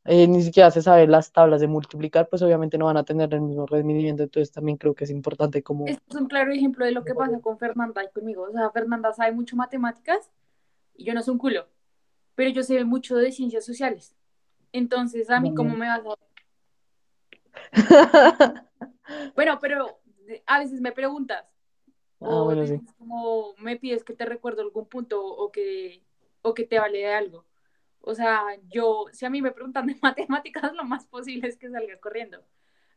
eh, 0.05 0.27
ni 0.29 0.43
siquiera 0.43 0.71
se 0.71 0.81
sabe 0.81 1.07
las 1.07 1.33
tablas 1.33 1.59
de 1.59 1.67
multiplicar, 1.67 2.29
pues 2.29 2.41
obviamente 2.41 2.77
no 2.77 2.85
van 2.85 2.95
a 2.95 3.03
tener 3.03 3.33
el 3.33 3.41
mismo 3.41 3.65
rendimiento, 3.65 4.23
entonces 4.23 4.49
también 4.53 4.77
creo 4.77 4.95
que 4.95 5.03
es 5.03 5.09
importante 5.09 5.61
como... 5.61 5.87
Este 5.87 6.01
es 6.09 6.15
un 6.15 6.27
claro 6.27 6.53
ejemplo 6.53 6.85
de 6.85 6.93
lo 6.93 7.03
que 7.03 7.13
pasa 7.15 7.37
con 7.41 7.57
Fernanda 7.57 8.01
y 8.01 8.09
conmigo. 8.17 8.43
O 8.43 8.51
sea, 8.53 8.69
Fernanda 8.69 9.11
sabe 9.11 9.33
mucho 9.33 9.57
matemáticas 9.57 10.31
y 10.95 11.03
yo 11.03 11.13
no 11.13 11.21
soy 11.21 11.33
un 11.33 11.37
culo, 11.37 11.67
pero 12.33 12.49
yo 12.51 12.63
sé 12.63 12.81
mucho 12.85 13.17
de 13.17 13.33
ciencias 13.33 13.65
sociales. 13.65 14.15
Entonces, 14.71 15.29
a 15.29 15.41
mí, 15.41 15.53
¿cómo 15.53 15.75
me 15.75 15.87
vas 15.87 15.99
a 15.99 16.25
Bueno, 19.35 19.59
pero 19.61 19.99
a 20.47 20.59
veces 20.59 20.81
me 20.81 20.91
preguntas. 20.91 21.45
Ah, 22.21 22.41
O 22.41 22.45
bueno, 22.45 22.61
dices 22.61 22.81
sí. 22.81 22.81
como 22.97 23.53
me 23.57 23.77
pides 23.77 24.03
que 24.03 24.13
te 24.13 24.25
recuerdo 24.25 24.61
algún 24.61 24.87
punto 24.87 25.23
o 25.23 25.51
que, 25.51 26.03
o 26.41 26.53
que 26.53 26.65
te 26.65 26.79
vale 26.79 26.99
de 26.99 27.13
algo. 27.13 27.45
O 28.01 28.13
sea, 28.15 28.43
yo, 28.69 29.05
si 29.11 29.25
a 29.25 29.29
mí 29.29 29.41
me 29.41 29.51
preguntan 29.51 29.87
de 29.87 29.95
matemáticas, 30.01 30.73
lo 30.73 30.83
más 30.85 31.05
posible 31.07 31.47
es 31.47 31.57
que 31.57 31.69
salga 31.69 31.99
corriendo. 31.99 32.43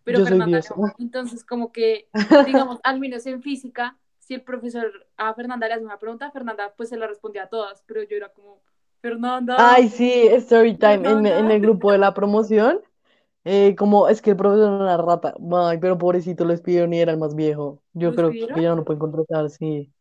Pero 0.04 0.20
Yo 0.20 0.24
Fernanda 0.24 0.60
no. 0.76 0.94
Entonces, 0.98 1.44
como 1.44 1.72
que, 1.72 2.08
digamos, 2.46 2.80
al 2.82 3.00
menos 3.00 3.26
en 3.26 3.42
física, 3.42 3.98
si 4.18 4.34
el 4.34 4.42
profesor 4.42 5.08
a 5.16 5.34
Fernanda 5.34 5.68
le 5.68 5.74
hace 5.74 5.84
una 5.84 5.98
pregunta, 5.98 6.30
Fernanda 6.30 6.74
pues 6.76 6.88
se 6.90 6.96
la 6.96 7.06
respondía 7.06 7.44
a 7.44 7.48
todas, 7.48 7.82
pero 7.86 8.02
yo 8.02 8.16
era 8.16 8.30
como, 8.32 8.62
Fernanda. 9.00 9.56
Ay, 9.58 9.88
sí, 9.88 10.26
story 10.32 10.76
time 10.76 11.08
en, 11.08 11.26
en 11.26 11.50
el 11.50 11.60
grupo 11.60 11.92
de 11.92 11.98
la 11.98 12.14
promoción. 12.14 12.80
Eh, 13.44 13.74
como 13.76 14.08
es 14.08 14.20
que 14.22 14.30
el 14.30 14.36
profesor 14.36 14.66
era 14.74 14.82
una 14.84 14.96
rata. 14.96 15.34
Ay, 15.68 15.78
pero 15.78 15.98
pobrecito, 15.98 16.44
lo 16.44 16.50
despidieron 16.52 16.92
y 16.94 17.00
era 17.00 17.12
el 17.12 17.18
más 17.18 17.34
viejo. 17.34 17.82
Yo 17.92 18.10
¿Lo 18.10 18.16
creo 18.16 18.28
despidieron? 18.30 18.56
que 18.56 18.62
ya 18.62 18.68
no 18.70 18.76
lo 18.76 18.84
pueden 18.84 19.00
contratar, 19.00 19.50
sí. 19.50 19.92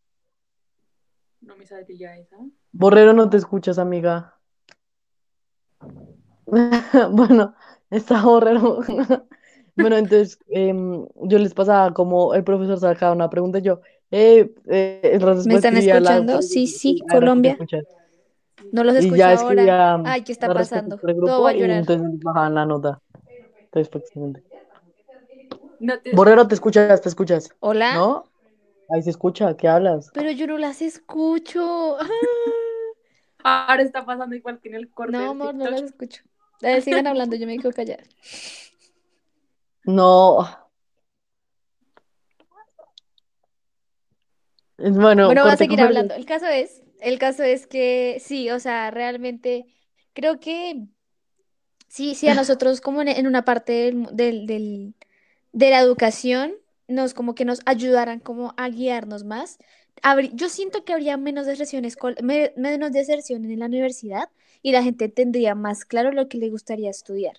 No 1.41 1.55
me 1.55 1.65
sale 1.65 1.85
ya 1.97 2.17
esa. 2.17 2.37
Borrero, 2.71 3.13
no 3.13 3.29
te 3.29 3.37
escuchas, 3.37 3.79
amiga. 3.79 4.33
Bueno, 7.11 7.55
está 7.89 8.21
Borrero. 8.23 8.79
Bueno, 9.75 9.95
entonces 9.95 10.39
em, 10.49 11.05
yo 11.29 11.37
les 11.37 11.53
pasaba 11.53 11.93
como 11.93 12.33
el 12.33 12.43
profesor 12.43 12.79
sacaba 12.79 13.13
una 13.13 13.29
pregunta 13.29 13.59
y 13.59 13.61
yo, 13.61 13.79
eh, 14.09 14.51
eh, 14.71 15.19
¿Me 15.45 15.53
están 15.53 15.75
escribía 15.75 15.99
la- 15.99 15.99
escuchando? 15.99 16.41
Sí, 16.41 16.65
sí, 16.65 16.99
te 17.07 17.13
Colombia. 17.13 17.59
No 18.71 18.83
los 18.83 18.95
escucho 18.95 19.23
ahora. 19.25 19.33
escribía 19.35 20.01
Ay, 20.03 20.23
¿qué 20.23 20.31
está 20.31 20.51
pasando? 20.51 20.97
por 20.97 21.11
el 21.11 21.19
Todo 21.19 21.43
va 21.43 21.49
a 21.51 21.53
y 21.53 21.59
llorar. 21.59 21.79
entonces 21.81 22.19
bajaban 22.23 22.55
la 22.55 22.65
nota. 22.65 22.99
No 25.79 25.99
te- 25.99 26.11
Borrero, 26.11 26.47
te 26.47 26.55
escuchas, 26.55 27.01
te 27.01 27.09
escuchas. 27.09 27.49
¿Hola? 27.59 27.93
¿No? 27.93 28.25
Ahí 28.89 29.03
se 29.03 29.09
escucha, 29.09 29.55
¿qué 29.57 29.67
hablas? 29.67 30.09
Pero 30.13 30.31
yo 30.31 30.47
no 30.47 30.57
las 30.57 30.81
escucho. 30.81 31.97
Ahora 33.43 33.81
está 33.83 34.05
pasando 34.05 34.35
igual 34.35 34.59
que 34.59 34.69
en 34.69 34.75
el 34.75 34.89
corte 34.89 35.11
No, 35.11 35.29
amor, 35.31 35.55
no 35.55 35.69
las 35.69 35.81
escucho. 35.83 36.23
Eh, 36.61 36.81
sigan 36.81 37.05
hablando, 37.07 37.35
yo 37.35 37.45
me 37.45 37.57
quedo 37.57 37.71
callada. 37.71 38.03
No. 39.85 40.47
Es 44.77 44.95
Bueno, 44.95 45.25
Bueno, 45.27 45.43
voy 45.43 45.51
a 45.51 45.57
seguir 45.57 45.81
hablando. 45.81 46.13
El 46.13 46.25
caso 46.25 46.45
es, 46.47 46.83
el 46.99 47.19
caso 47.19 47.43
es 47.43 47.67
que 47.67 48.17
sí, 48.19 48.49
o 48.51 48.59
sea, 48.59 48.91
realmente 48.91 49.65
creo 50.13 50.39
que 50.39 50.87
sí, 51.87 52.15
sí 52.15 52.27
a 52.29 52.35
nosotros 52.35 52.81
como 52.81 53.01
en, 53.01 53.27
una 53.27 53.45
parte 53.45 53.73
del, 53.73 54.05
del- 54.15 54.47
del- 54.47 54.93
de 55.53 55.69
la 55.71 55.79
educación 55.79 56.53
nos 56.87 57.13
como 57.13 57.35
que 57.35 57.45
nos 57.45 57.61
ayudaran 57.65 58.19
como 58.19 58.53
a 58.57 58.69
guiarnos 58.69 59.23
más. 59.25 59.57
Yo 60.33 60.49
siento 60.49 60.85
que 60.85 60.93
habría 60.93 61.17
menos 61.17 61.45
deserción, 61.47 61.83
menos 62.23 62.91
deserción 62.91 63.45
en 63.45 63.59
la 63.59 63.65
universidad 63.67 64.29
y 64.61 64.71
la 64.71 64.83
gente 64.83 65.09
tendría 65.09 65.55
más 65.55 65.85
claro 65.85 66.11
lo 66.11 66.29
que 66.29 66.37
le 66.37 66.49
gustaría 66.49 66.89
estudiar. 66.89 67.37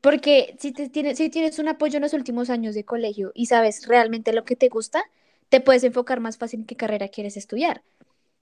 Porque 0.00 0.56
si, 0.60 0.72
te 0.72 0.88
tienes, 0.88 1.18
si 1.18 1.30
tienes 1.30 1.58
un 1.58 1.68
apoyo 1.68 1.96
en 1.96 2.02
los 2.02 2.14
últimos 2.14 2.50
años 2.50 2.74
de 2.74 2.84
colegio 2.84 3.32
y 3.34 3.46
sabes 3.46 3.86
realmente 3.86 4.32
lo 4.32 4.44
que 4.44 4.56
te 4.56 4.68
gusta, 4.68 5.04
te 5.48 5.60
puedes 5.60 5.84
enfocar 5.84 6.20
más 6.20 6.38
fácil 6.38 6.60
en 6.60 6.66
qué 6.66 6.76
carrera 6.76 7.08
quieres 7.08 7.36
estudiar. 7.36 7.82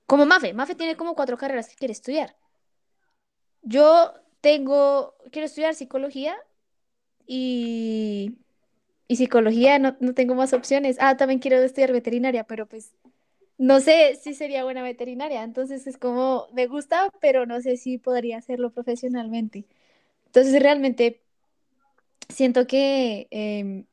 Como 0.06 0.26
Mafe, 0.26 0.54
Mafe 0.54 0.74
tiene 0.76 0.96
como 0.96 1.14
cuatro 1.16 1.38
carreras 1.38 1.68
que 1.68 1.76
quiere 1.76 1.92
estudiar. 1.92 2.36
Yo 3.62 4.12
tengo, 4.42 5.16
quiero 5.32 5.46
estudiar 5.46 5.74
psicología 5.76 6.36
y, 7.26 8.36
y 9.08 9.16
psicología 9.16 9.78
no, 9.78 9.96
no 10.00 10.14
tengo 10.14 10.34
más 10.34 10.52
opciones. 10.54 10.98
Ah, 11.00 11.16
también 11.16 11.40
quiero 11.40 11.58
estudiar 11.58 11.92
veterinaria, 11.92 12.44
pero 12.44 12.66
pues 12.68 12.92
no 13.58 13.80
sé 13.80 14.16
si 14.22 14.34
sería 14.34 14.64
buena 14.64 14.82
veterinaria. 14.82 15.44
Entonces 15.44 15.86
es 15.86 15.98
como, 15.98 16.48
me 16.54 16.66
gusta, 16.68 17.10
pero 17.20 17.46
no 17.46 17.60
sé 17.62 17.76
si 17.78 17.98
podría 17.98 18.38
hacerlo 18.38 18.70
profesionalmente. 18.72 19.66
Entonces 20.26 20.62
realmente 20.62 21.22
siento 22.28 22.66
que 22.66 23.28
em, 23.30 23.84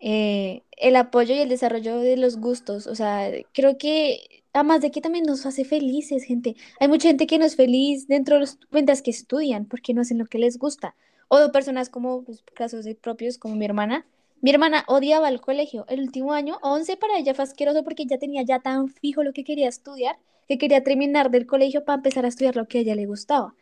eh, 0.00 0.62
el 0.76 0.96
apoyo 0.96 1.34
y 1.34 1.38
el 1.40 1.48
desarrollo 1.48 1.98
de 1.98 2.16
los 2.16 2.36
gustos, 2.38 2.86
o 2.86 2.94
sea, 2.94 3.30
creo 3.52 3.78
que 3.78 4.43
además 4.54 4.80
de 4.80 4.90
que 4.90 5.02
también 5.02 5.24
nos 5.26 5.46
hace 5.46 5.64
felices, 5.66 6.24
gente. 6.24 6.56
Hay 6.80 6.88
mucha 6.88 7.08
gente 7.08 7.26
que 7.26 7.38
no 7.38 7.44
es 7.44 7.56
feliz 7.56 8.08
dentro 8.08 8.36
de 8.36 8.40
los 8.42 8.58
mientras 8.70 9.02
que 9.02 9.10
estudian 9.10 9.66
porque 9.66 9.94
no 9.94 10.00
hacen 10.02 10.18
lo 10.18 10.26
que 10.26 10.38
les 10.38 10.58
gusta. 10.58 10.96
O 11.28 11.52
personas 11.52 11.90
como 11.90 12.24
pues, 12.24 12.42
casos 12.54 12.86
propios 13.02 13.38
como 13.38 13.56
mi 13.56 13.64
hermana. 13.66 14.06
Mi 14.40 14.50
hermana 14.50 14.84
odiaba 14.88 15.28
el 15.28 15.40
colegio. 15.40 15.84
El 15.88 16.00
último 16.00 16.32
año, 16.32 16.58
11 16.62 16.96
para 16.96 17.18
ella 17.18 17.34
fue 17.34 17.44
asqueroso 17.44 17.84
porque 17.84 18.06
ya 18.06 18.18
tenía 18.18 18.42
ya 18.42 18.60
tan 18.60 18.88
fijo 18.88 19.22
lo 19.22 19.32
que 19.32 19.44
quería 19.44 19.68
estudiar, 19.68 20.18
que 20.48 20.58
quería 20.58 20.82
terminar 20.84 21.30
del 21.30 21.46
colegio 21.46 21.84
para 21.84 21.96
empezar 21.96 22.24
a 22.24 22.28
estudiar 22.28 22.56
lo 22.56 22.66
que 22.68 22.78
a 22.78 22.80
ella 22.82 22.94
le 22.94 23.06
gustaba 23.06 23.54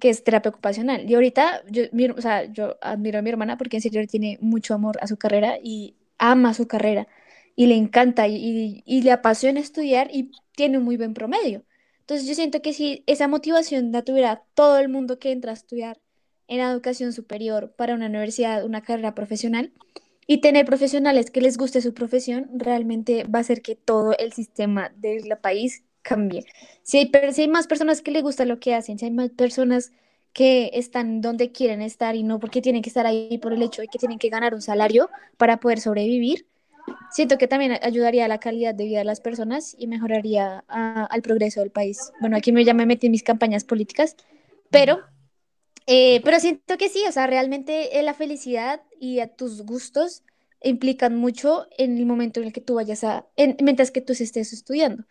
que 0.00 0.10
es 0.10 0.24
terapia 0.24 0.50
ocupacional. 0.50 1.08
Y 1.10 1.14
ahorita, 1.14 1.62
yo, 1.70 1.84
mi- 1.92 2.08
o 2.10 2.20
sea, 2.20 2.44
yo 2.44 2.76
admiro 2.80 3.18
a 3.18 3.22
mi 3.22 3.30
hermana 3.30 3.56
porque 3.58 3.76
en 3.78 3.82
serio 3.82 4.06
tiene 4.06 4.38
mucho 4.40 4.74
amor 4.74 4.98
a 5.02 5.06
su 5.06 5.16
carrera 5.16 5.58
y 5.62 5.96
ama 6.18 6.54
su 6.54 6.66
carrera 6.68 7.08
y 7.58 7.66
le 7.66 7.76
encanta 7.76 8.28
y, 8.28 8.82
y- 8.86 9.02
le 9.02 9.10
apasiona 9.12 9.60
estudiar 9.60 10.08
y 10.12 10.30
tiene 10.56 10.78
un 10.78 10.84
muy 10.84 10.96
buen 10.96 11.14
promedio. 11.14 11.64
Entonces 12.00 12.28
yo 12.28 12.34
siento 12.34 12.62
que 12.62 12.72
si 12.72 13.02
esa 13.08 13.28
motivación 13.28 13.92
la 13.92 14.02
tuviera 14.04 14.44
todo 14.54 14.78
el 14.78 14.88
mundo 14.88 15.18
que 15.18 15.32
entra 15.32 15.50
a 15.52 15.54
estudiar 15.54 16.00
en 16.48 16.58
la 16.58 16.70
educación 16.70 17.12
superior 17.12 17.72
para 17.76 17.94
una 17.94 18.06
universidad, 18.06 18.64
una 18.64 18.82
carrera 18.82 19.14
profesional, 19.14 19.72
y 20.26 20.40
tener 20.40 20.66
profesionales 20.66 21.30
que 21.30 21.40
les 21.40 21.56
guste 21.58 21.80
su 21.80 21.94
profesión, 21.94 22.48
realmente 22.54 23.24
va 23.24 23.38
a 23.38 23.42
hacer 23.42 23.62
que 23.62 23.76
todo 23.76 24.14
el 24.18 24.32
sistema 24.34 24.90
del 24.96 25.36
país 25.38 25.84
cambie. 26.02 26.46
Si 26.82 26.98
hay, 26.98 27.10
si 27.32 27.42
hay 27.42 27.48
más 27.48 27.66
personas 27.66 28.02
que 28.02 28.10
les 28.10 28.22
gusta 28.22 28.44
lo 28.44 28.60
que 28.60 28.74
hacen, 28.74 28.98
si 28.98 29.06
hay 29.06 29.10
más 29.10 29.30
personas 29.30 29.92
que 30.34 30.70
están 30.74 31.20
donde 31.22 31.52
quieren 31.52 31.82
estar 31.82 32.14
y 32.16 32.22
no 32.22 32.40
porque 32.40 32.60
tienen 32.62 32.82
que 32.82 32.90
estar 32.90 33.06
ahí 33.06 33.38
por 33.38 33.52
el 33.54 33.62
hecho 33.62 33.82
de 33.82 33.88
que 33.88 33.98
tienen 33.98 34.18
que 34.18 34.28
ganar 34.30 34.54
un 34.54 34.62
salario 34.62 35.10
para 35.38 35.60
poder 35.60 35.80
sobrevivir, 35.80 36.46
siento 37.10 37.38
que 37.38 37.48
también 37.48 37.78
ayudaría 37.82 38.24
a 38.24 38.28
la 38.28 38.38
calidad 38.40 38.74
de 38.74 38.84
vida 38.84 38.98
de 39.00 39.04
las 39.04 39.20
personas 39.20 39.74
y 39.78 39.86
mejoraría 39.86 40.64
ah, 40.68 41.06
al 41.10 41.22
progreso 41.22 41.60
del 41.60 41.70
país. 41.70 42.12
Bueno, 42.20 42.36
aquí 42.36 42.52
me, 42.52 42.64
ya 42.64 42.74
me 42.74 42.86
metí 42.86 43.06
en 43.06 43.12
mis 43.12 43.22
campañas 43.22 43.64
políticas, 43.64 44.16
pero, 44.70 45.00
eh, 45.86 46.20
pero 46.24 46.40
siento 46.40 46.76
que 46.78 46.88
sí, 46.88 47.04
o 47.08 47.12
sea, 47.12 47.26
realmente 47.26 47.98
eh, 47.98 48.02
la 48.02 48.14
felicidad 48.14 48.82
y 49.00 49.20
a 49.20 49.28
tus 49.28 49.62
gustos 49.62 50.22
implican 50.62 51.16
mucho 51.16 51.66
en 51.78 51.98
el 51.98 52.06
momento 52.06 52.40
en 52.40 52.46
el 52.48 52.52
que 52.52 52.60
tú 52.60 52.74
vayas 52.74 53.04
a, 53.04 53.26
en- 53.36 53.56
mientras 53.62 53.90
que 53.90 54.00
tú 54.00 54.12
estés 54.12 54.52
estudiando. 54.52 55.04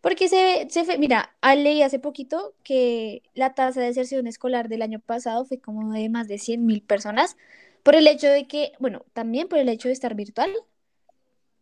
Porque 0.00 0.28
se, 0.28 0.68
se 0.70 0.98
mira, 0.98 1.34
ah, 1.40 1.54
leí 1.54 1.82
hace 1.82 1.98
poquito 1.98 2.54
que 2.62 3.22
la 3.34 3.54
tasa 3.54 3.80
de 3.80 3.86
deserción 3.86 4.26
escolar 4.26 4.68
del 4.68 4.82
año 4.82 5.00
pasado 5.00 5.44
fue 5.46 5.58
como 5.60 5.92
de 5.94 6.08
más 6.10 6.28
de 6.28 6.38
100 6.38 6.66
mil 6.66 6.82
personas 6.82 7.36
por 7.82 7.94
el 7.96 8.06
hecho 8.06 8.28
de 8.28 8.46
que, 8.46 8.72
bueno, 8.78 9.04
también 9.14 9.48
por 9.48 9.58
el 9.58 9.68
hecho 9.68 9.88
de 9.88 9.94
estar 9.94 10.14
virtual, 10.14 10.52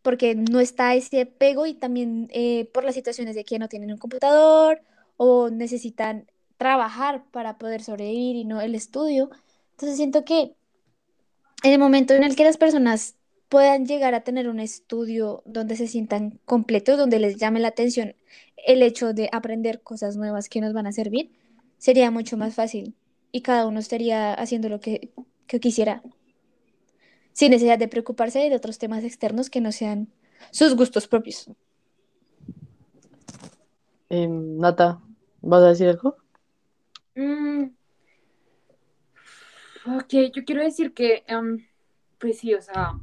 porque 0.03 0.35
no 0.35 0.59
está 0.59 0.93
ese 0.93 1.25
pego 1.25 1.65
y 1.65 1.73
también 1.73 2.27
eh, 2.31 2.69
por 2.73 2.83
las 2.83 2.93
situaciones 2.93 3.35
de 3.35 3.45
que 3.45 3.57
no 3.57 3.69
tienen 3.69 3.91
un 3.91 3.97
computador 3.97 4.81
o 5.17 5.49
necesitan 5.49 6.29
trabajar 6.57 7.23
para 7.31 7.57
poder 7.57 7.81
sobrevivir 7.83 8.35
y 8.35 8.45
no 8.45 8.61
el 8.61 8.75
estudio. 8.75 9.31
Entonces 9.71 9.97
siento 9.97 10.23
que 10.23 10.55
en 11.63 11.71
el 11.71 11.79
momento 11.79 12.13
en 12.13 12.23
el 12.23 12.35
que 12.35 12.43
las 12.43 12.57
personas 12.57 13.15
puedan 13.49 13.85
llegar 13.85 14.13
a 14.13 14.23
tener 14.23 14.49
un 14.49 14.59
estudio 14.59 15.41
donde 15.45 15.75
se 15.75 15.87
sientan 15.87 16.39
completos, 16.45 16.97
donde 16.97 17.19
les 17.19 17.37
llame 17.37 17.59
la 17.59 17.69
atención 17.69 18.15
el 18.65 18.81
hecho 18.81 19.13
de 19.13 19.29
aprender 19.31 19.81
cosas 19.81 20.15
nuevas 20.17 20.49
que 20.49 20.61
nos 20.61 20.73
van 20.73 20.87
a 20.87 20.91
servir, 20.91 21.31
sería 21.77 22.11
mucho 22.11 22.37
más 22.37 22.55
fácil 22.55 22.95
y 23.31 23.41
cada 23.41 23.67
uno 23.67 23.79
estaría 23.79 24.33
haciendo 24.33 24.69
lo 24.69 24.79
que, 24.79 25.11
que 25.47 25.59
quisiera, 25.59 26.01
sin 27.33 27.51
necesidad 27.51 27.77
de 27.77 27.87
preocuparse 27.87 28.39
de 28.49 28.55
otros 28.55 28.77
temas 28.77 29.03
externos 29.03 29.49
que 29.49 29.61
no 29.61 29.71
sean 29.71 30.07
sus 30.51 30.75
gustos 30.75 31.07
propios. 31.07 31.49
Em, 34.09 34.57
Nata, 34.57 35.01
¿vas 35.41 35.63
a 35.63 35.69
decir 35.69 35.89
algo? 35.89 36.17
Mm, 37.15 37.65
ok, 39.97 40.13
yo 40.33 40.45
quiero 40.45 40.61
decir 40.63 40.93
que, 40.93 41.23
em, 41.27 41.65
pues 42.19 42.39
sí, 42.39 42.53
o 42.53 42.61
sea, 42.61 42.93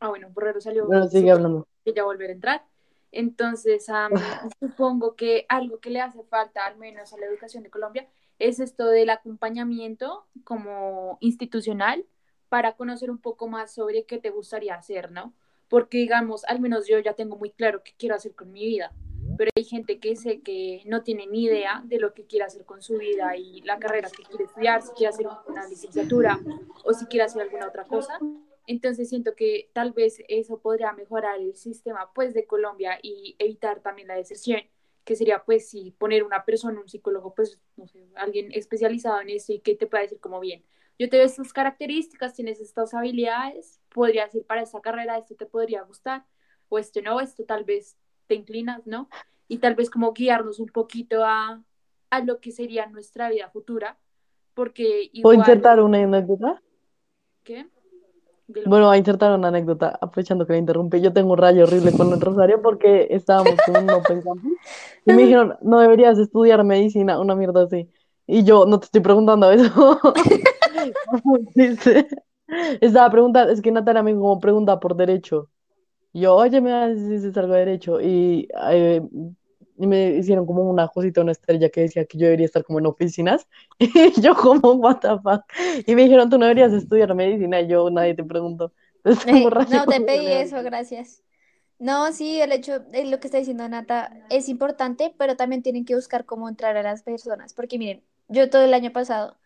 ah, 0.00 0.08
bueno, 0.08 0.30
Borrero 0.30 0.60
salió 0.60 0.86
Bueno, 0.86 1.08
sigue 1.08 1.30
hablando. 1.30 1.66
que 1.84 1.92
ya 1.94 2.04
volver 2.04 2.30
a 2.30 2.32
entrar. 2.32 2.66
Entonces, 3.12 3.88
am, 3.88 4.12
supongo 4.60 5.14
que 5.14 5.46
algo 5.48 5.78
que 5.78 5.90
le 5.90 6.00
hace 6.00 6.22
falta, 6.24 6.66
al 6.66 6.76
menos 6.76 7.12
a 7.12 7.18
la 7.18 7.26
educación 7.26 7.62
de 7.62 7.70
Colombia, 7.70 8.08
es 8.38 8.60
esto 8.60 8.86
del 8.86 9.10
acompañamiento 9.10 10.26
como 10.44 11.18
institucional 11.20 12.04
para 12.48 12.76
conocer 12.76 13.10
un 13.10 13.18
poco 13.18 13.48
más 13.48 13.72
sobre 13.72 14.04
qué 14.04 14.18
te 14.18 14.30
gustaría 14.30 14.74
hacer, 14.74 15.10
¿no? 15.10 15.34
Porque, 15.68 15.98
digamos, 15.98 16.44
al 16.46 16.60
menos 16.60 16.86
yo 16.86 16.98
ya 16.98 17.14
tengo 17.14 17.36
muy 17.36 17.50
claro 17.50 17.82
qué 17.82 17.92
quiero 17.98 18.14
hacer 18.14 18.34
con 18.34 18.52
mi 18.52 18.64
vida, 18.64 18.92
pero 19.36 19.50
hay 19.54 19.64
gente 19.64 20.00
que 20.00 20.16
sé 20.16 20.40
que 20.40 20.82
no 20.86 21.02
tiene 21.02 21.26
ni 21.26 21.44
idea 21.44 21.82
de 21.84 21.98
lo 21.98 22.14
que 22.14 22.24
quiere 22.26 22.44
hacer 22.44 22.64
con 22.64 22.82
su 22.82 22.96
vida 22.96 23.36
y 23.36 23.60
la 23.62 23.78
carrera 23.78 24.08
que 24.10 24.22
quiere 24.22 24.44
estudiar, 24.44 24.82
si 24.82 24.90
quiere 24.92 25.10
hacer 25.10 25.26
una 25.46 25.68
licenciatura 25.68 26.38
o 26.84 26.92
si 26.94 27.06
quiere 27.06 27.24
hacer 27.24 27.42
alguna 27.42 27.68
otra 27.68 27.84
cosa. 27.84 28.18
Entonces 28.66 29.08
siento 29.08 29.34
que 29.34 29.70
tal 29.72 29.92
vez 29.92 30.22
eso 30.28 30.60
podría 30.60 30.92
mejorar 30.92 31.38
el 31.38 31.54
sistema 31.54 32.10
pues 32.14 32.34
de 32.34 32.46
Colombia 32.46 32.98
y 33.02 33.36
evitar 33.38 33.80
también 33.80 34.08
la 34.08 34.14
deserción, 34.14 34.60
que 35.04 35.16
sería 35.16 35.44
pues 35.44 35.68
si 35.68 35.90
poner 35.92 36.22
una 36.22 36.44
persona, 36.44 36.80
un 36.80 36.88
psicólogo, 36.88 37.34
pues 37.34 37.60
no 37.76 37.86
sé, 37.86 38.06
alguien 38.16 38.50
especializado 38.52 39.20
en 39.20 39.30
eso 39.30 39.52
y 39.52 39.60
que 39.60 39.74
te 39.74 39.86
pueda 39.86 40.02
decir 40.02 40.20
como 40.20 40.40
bien, 40.40 40.64
yo 40.98 41.08
te 41.08 41.16
veo 41.16 41.26
estas 41.26 41.52
características, 41.52 42.34
tienes 42.34 42.60
estas 42.60 42.94
habilidades, 42.94 43.80
podrías 43.88 44.34
ir 44.34 44.44
para 44.44 44.62
esta 44.62 44.80
carrera, 44.80 45.16
esto 45.16 45.34
te 45.36 45.46
podría 45.46 45.82
gustar, 45.82 46.24
o 46.68 46.78
esto 46.78 47.00
no, 47.02 47.20
esto 47.20 47.44
tal 47.44 47.64
vez 47.64 47.96
te 48.26 48.34
inclinas, 48.34 48.86
¿no? 48.86 49.08
Y 49.46 49.58
tal 49.58 49.74
vez 49.74 49.90
como 49.90 50.12
guiarnos 50.12 50.58
un 50.58 50.68
poquito 50.68 51.24
a, 51.24 51.62
a 52.10 52.20
lo 52.20 52.40
que 52.40 52.52
sería 52.52 52.86
nuestra 52.86 53.30
vida 53.30 53.48
futura, 53.48 53.98
porque 54.54 55.10
¿Puedo 55.22 55.34
igual, 55.34 55.36
insertar 55.36 55.80
una 55.80 55.98
anécdota? 56.02 56.60
¿qué? 57.44 57.66
Bueno, 58.66 58.86
voy 58.86 58.96
a 58.96 58.98
insertar 58.98 59.32
una 59.38 59.48
anécdota, 59.48 59.98
aprovechando 60.00 60.46
que 60.46 60.54
la 60.54 60.58
interrumpí. 60.58 61.00
Yo 61.00 61.12
tengo 61.12 61.32
un 61.32 61.38
rayo 61.38 61.64
horrible 61.64 61.92
con 61.92 62.10
el 62.12 62.20
Rosario 62.20 62.62
porque 62.62 63.06
estábamos 63.10 63.54
con 63.64 63.84
un 63.84 63.90
Open 63.90 64.22
Campus 64.22 64.52
y 65.04 65.12
me 65.12 65.22
dijeron, 65.24 65.56
no 65.60 65.80
deberías 65.80 66.18
estudiar 66.18 66.64
medicina, 66.64 67.20
una 67.20 67.34
mierda 67.34 67.64
así. 67.64 67.90
Y 68.26 68.44
yo, 68.44 68.64
no 68.66 68.80
te 68.80 68.86
estoy 68.86 69.02
preguntando 69.02 69.50
eso. 69.50 70.00
¿Cómo 71.06 71.38
dice? 71.54 72.08
Estaba 72.80 73.10
preguntando, 73.10 73.52
es 73.52 73.60
que 73.60 73.70
Natalia 73.70 74.02
me 74.02 74.14
como 74.14 74.40
pregunta 74.40 74.80
por 74.80 74.96
derecho. 74.96 75.48
Y 76.12 76.22
yo, 76.22 76.34
oye, 76.36 76.60
me 76.60 76.72
vas 76.72 76.84
a 76.84 76.88
decir 76.88 77.20
si 77.20 77.32
salgo 77.32 77.52
de 77.52 77.60
derecho. 77.60 78.00
Y, 78.00 78.48
eh, 78.70 79.02
y 79.76 79.86
me 79.86 80.16
hicieron 80.16 80.46
como 80.46 80.62
una 80.62 80.88
cosita, 80.88 81.20
una 81.20 81.32
estrella 81.32 81.68
que 81.68 81.82
decía 81.82 82.04
que 82.06 82.18
yo 82.18 82.24
debería 82.24 82.46
estar 82.46 82.64
como 82.64 82.78
en 82.78 82.86
oficinas. 82.86 83.46
Y 83.78 84.20
yo 84.20 84.34
como, 84.34 84.72
what 84.72 84.98
the 85.00 85.18
fuck. 85.22 85.44
Y 85.86 85.94
me 85.94 86.02
dijeron, 86.02 86.30
tú 86.30 86.38
no 86.38 86.46
deberías 86.46 86.72
estudiar 86.72 87.14
medicina. 87.14 87.60
Y 87.60 87.68
yo, 87.68 87.90
nadie 87.90 88.14
te 88.14 88.24
preguntó. 88.24 88.72
Tengo 89.24 89.48
Eh, 89.48 89.66
no, 89.70 89.86
te 89.86 90.00
pedí 90.00 90.26
eso, 90.26 90.62
gracias. 90.62 91.22
No, 91.78 92.12
sí, 92.12 92.40
el 92.40 92.50
hecho 92.50 92.80
de 92.80 93.04
lo 93.04 93.20
que 93.20 93.28
está 93.28 93.38
diciendo 93.38 93.68
Nata 93.68 94.12
es 94.30 94.48
importante, 94.48 95.14
pero 95.16 95.36
también 95.36 95.62
tienen 95.62 95.84
que 95.84 95.94
buscar 95.94 96.24
cómo 96.24 96.48
entrar 96.48 96.76
a 96.76 96.82
las 96.82 97.04
personas, 97.04 97.54
porque 97.54 97.78
miren, 97.78 98.02
yo 98.26 98.50
todo 98.50 98.62
el 98.62 98.74
año 98.74 98.92
pasado 98.92 99.36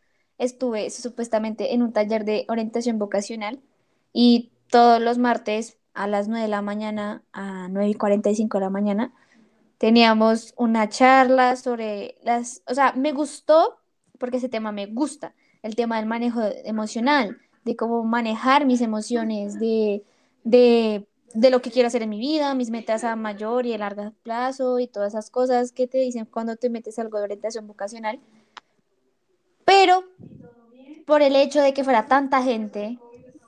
estuve 0.42 0.90
supuestamente 0.90 1.74
en 1.74 1.82
un 1.82 1.92
taller 1.92 2.24
de 2.24 2.44
orientación 2.48 2.98
vocacional 2.98 3.60
y 4.12 4.52
todos 4.70 5.00
los 5.00 5.18
martes 5.18 5.78
a 5.94 6.06
las 6.06 6.28
9 6.28 6.42
de 6.42 6.48
la 6.48 6.62
mañana 6.62 7.22
a 7.32 7.68
9 7.68 7.90
y 7.90 7.94
45 7.94 8.58
de 8.58 8.64
la 8.64 8.70
mañana 8.70 9.12
teníamos 9.78 10.54
una 10.56 10.88
charla 10.88 11.56
sobre 11.56 12.16
las, 12.22 12.62
o 12.66 12.74
sea, 12.74 12.92
me 12.94 13.12
gustó 13.12 13.78
porque 14.18 14.36
ese 14.38 14.48
tema 14.48 14.72
me 14.72 14.86
gusta, 14.86 15.34
el 15.62 15.74
tema 15.76 15.96
del 15.96 16.06
manejo 16.06 16.40
emocional, 16.64 17.38
de 17.64 17.76
cómo 17.76 18.04
manejar 18.04 18.66
mis 18.66 18.80
emociones, 18.80 19.58
de 19.58 20.04
de, 20.44 21.06
de 21.34 21.50
lo 21.50 21.62
que 21.62 21.70
quiero 21.70 21.86
hacer 21.88 22.02
en 22.02 22.10
mi 22.10 22.18
vida, 22.18 22.54
mis 22.54 22.70
metas 22.70 23.04
a 23.04 23.16
mayor 23.16 23.66
y 23.66 23.74
a 23.74 23.78
largo 23.78 24.12
plazo 24.22 24.78
y 24.78 24.86
todas 24.88 25.14
esas 25.14 25.30
cosas 25.30 25.72
que 25.72 25.86
te 25.86 25.98
dicen 25.98 26.26
cuando 26.26 26.56
te 26.56 26.70
metes 26.70 26.98
algo 26.98 27.18
de 27.18 27.24
orientación 27.24 27.66
vocacional. 27.66 28.20
Pero 29.64 30.04
por 31.06 31.22
el 31.22 31.36
hecho 31.36 31.60
de 31.60 31.74
que 31.74 31.84
fuera 31.84 32.06
tanta 32.06 32.42
gente, 32.42 32.98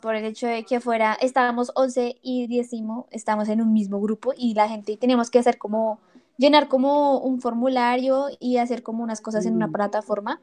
por 0.01 0.15
el 0.17 0.25
hecho 0.25 0.47
de 0.47 0.65
que 0.65 0.81
fuera, 0.81 1.17
estábamos 1.21 1.73
11 1.75 2.19
y 2.21 2.47
10, 2.47 2.71
estamos 3.11 3.49
en 3.49 3.63
un 3.63 3.73
mismo 3.73 4.01
grupo 4.01 4.35
y 4.37 4.55
la 4.55 4.69
gente 4.69 4.97
teníamos 4.97 5.31
que 5.31 5.39
hacer 5.39 5.57
como, 5.57 5.99
llenar 6.37 6.69
como 6.69 7.19
un 7.19 7.41
formulario 7.41 8.27
y 8.39 8.59
hacer 8.59 8.83
como 8.83 9.03
unas 9.03 9.21
cosas 9.21 9.47
en 9.47 9.55
una 9.55 9.69
plataforma. 9.69 10.41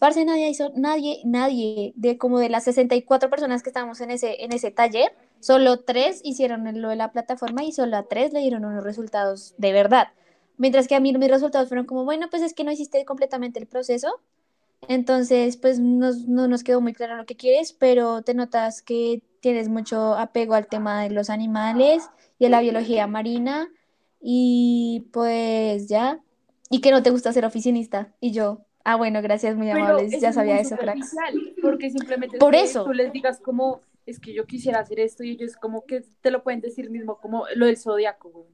Parce, 0.00 0.24
nadie 0.24 0.48
hizo, 0.48 0.72
nadie, 0.74 1.20
nadie, 1.24 1.92
de 1.94 2.16
como 2.16 2.38
de 2.38 2.48
las 2.48 2.64
64 2.64 3.28
personas 3.30 3.62
que 3.62 3.68
estábamos 3.68 4.00
en 4.00 4.10
ese, 4.10 4.42
en 4.42 4.52
ese 4.52 4.70
taller, 4.70 5.12
solo 5.40 5.80
tres 5.80 6.20
hicieron 6.24 6.64
lo 6.80 6.88
de 6.88 6.96
la 6.96 7.12
plataforma 7.12 7.62
y 7.64 7.72
solo 7.72 7.96
a 7.96 8.04
tres 8.04 8.32
le 8.32 8.40
dieron 8.40 8.64
unos 8.64 8.82
resultados 8.82 9.54
de 9.58 9.72
verdad. 9.72 10.08
Mientras 10.56 10.88
que 10.88 10.94
a 10.94 11.00
mí 11.00 11.12
mis 11.12 11.30
resultados 11.30 11.68
fueron 11.68 11.86
como, 11.86 12.04
bueno, 12.04 12.28
pues 12.30 12.42
es 12.42 12.54
que 12.54 12.64
no 12.64 12.72
hiciste 12.72 13.04
completamente 13.04 13.60
el 13.60 13.66
proceso, 13.66 14.20
entonces, 14.88 15.56
pues 15.56 15.78
no 15.78 16.48
nos 16.48 16.64
quedó 16.64 16.80
muy 16.80 16.94
claro 16.94 17.16
lo 17.16 17.26
que 17.26 17.36
quieres, 17.36 17.72
pero 17.72 18.22
te 18.22 18.34
notas 18.34 18.82
que 18.82 19.22
tienes 19.40 19.68
mucho 19.68 20.14
apego 20.14 20.54
al 20.54 20.66
tema 20.66 21.02
de 21.02 21.10
los 21.10 21.30
animales 21.30 22.08
y 22.38 22.46
a 22.46 22.48
la 22.48 22.60
biología 22.60 23.06
marina 23.06 23.68
y 24.20 25.08
pues 25.12 25.88
ya, 25.88 26.20
y 26.70 26.80
que 26.80 26.90
no 26.90 27.02
te 27.02 27.10
gusta 27.10 27.32
ser 27.32 27.44
oficinista. 27.44 28.14
Y 28.20 28.32
yo, 28.32 28.66
ah, 28.84 28.96
bueno, 28.96 29.22
gracias, 29.22 29.56
muy 29.56 29.70
amables, 29.70 30.20
ya 30.20 30.32
sabía 30.32 30.58
eso, 30.58 30.76
cracks. 30.76 31.14
Porque 31.62 31.90
simplemente 31.90 32.38
Por 32.38 32.54
eso. 32.54 32.84
tú 32.84 32.92
les 32.92 33.12
digas 33.12 33.40
como, 33.40 33.80
es 34.06 34.18
que 34.18 34.32
yo 34.34 34.46
quisiera 34.46 34.80
hacer 34.80 35.00
esto 35.00 35.24
y 35.24 35.32
ellos 35.32 35.56
como 35.56 35.84
que 35.84 36.04
te 36.20 36.30
lo 36.30 36.42
pueden 36.42 36.60
decir 36.60 36.90
mismo, 36.90 37.18
como 37.18 37.44
lo 37.54 37.66
del 37.66 37.76
zodiaco. 37.76 38.46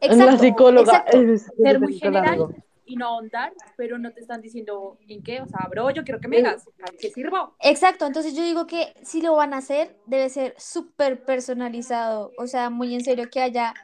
Exacto, 0.00 0.26
la 0.26 0.38
psicóloga 0.38 1.04
es, 1.12 1.50
ser 1.56 1.80
muy 1.80 1.98
general 1.98 2.54
y 2.88 2.96
no 2.96 3.06
ahondar, 3.06 3.52
pero 3.76 3.98
no 3.98 4.12
te 4.12 4.20
están 4.20 4.40
diciendo 4.40 4.98
en 5.08 5.22
qué, 5.22 5.40
o 5.40 5.46
sea, 5.46 5.66
bro, 5.70 5.90
yo 5.90 6.02
quiero 6.04 6.20
que 6.20 6.28
me 6.28 6.38
digas, 6.38 6.68
qué 6.98 7.10
sirvo? 7.10 7.54
Exacto, 7.60 8.06
entonces 8.06 8.34
yo 8.34 8.42
digo 8.42 8.66
que 8.66 8.94
si 9.02 9.20
lo 9.20 9.34
van 9.34 9.52
a 9.54 9.58
hacer, 9.58 9.96
debe 10.06 10.28
ser 10.30 10.54
súper 10.58 11.24
personalizado, 11.24 12.32
o 12.38 12.46
sea, 12.46 12.70
muy 12.70 12.94
en 12.94 13.04
serio 13.04 13.28
que 13.30 13.40
haya, 13.40 13.74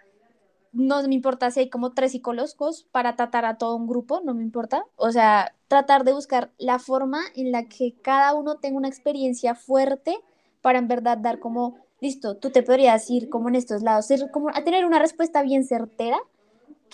no 0.72 1.02
me 1.06 1.14
importa 1.14 1.50
si 1.50 1.60
hay 1.60 1.70
como 1.70 1.92
tres 1.92 2.12
psicólogos 2.12 2.84
para 2.90 3.14
tratar 3.14 3.44
a 3.44 3.58
todo 3.58 3.76
un 3.76 3.86
grupo, 3.86 4.22
no 4.24 4.34
me 4.34 4.42
importa, 4.42 4.84
o 4.96 5.12
sea, 5.12 5.54
tratar 5.68 6.04
de 6.04 6.12
buscar 6.12 6.50
la 6.58 6.78
forma 6.78 7.20
en 7.36 7.52
la 7.52 7.64
que 7.68 7.94
cada 8.02 8.34
uno 8.34 8.56
tenga 8.56 8.78
una 8.78 8.88
experiencia 8.88 9.54
fuerte 9.54 10.16
para 10.62 10.78
en 10.78 10.88
verdad 10.88 11.18
dar 11.18 11.40
como, 11.40 11.76
listo, 12.00 12.36
tú 12.36 12.50
te 12.50 12.62
podrías 12.62 13.10
ir 13.10 13.28
como 13.28 13.50
en 13.50 13.56
estos 13.56 13.82
lados, 13.82 14.06
ser 14.06 14.30
como 14.30 14.48
a 14.48 14.64
tener 14.64 14.86
una 14.86 14.98
respuesta 14.98 15.42
bien 15.42 15.64
certera 15.64 16.18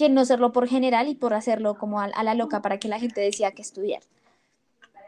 que 0.01 0.09
no 0.09 0.23
hacerlo 0.23 0.51
por 0.51 0.67
general 0.67 1.09
y 1.09 1.15
por 1.15 1.35
hacerlo 1.35 1.75
como 1.75 2.01
a, 2.01 2.09
la 2.09 2.35
loca 2.35 2.63
para 2.63 2.79
que 2.79 2.89
la 2.89 2.99
gente 2.99 3.21
decía 3.21 3.53
que 3.53 3.61
estudiar. 3.61 4.01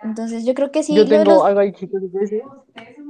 Entonces 0.03 0.45
yo 0.45 0.53
creo 0.53 0.71
que 0.71 0.83
sí. 0.83 0.95
Yo 0.95 1.09
tengo 1.09 1.47
algo 1.47 1.61
ahí, 1.61 1.73
chicos. 1.73 2.03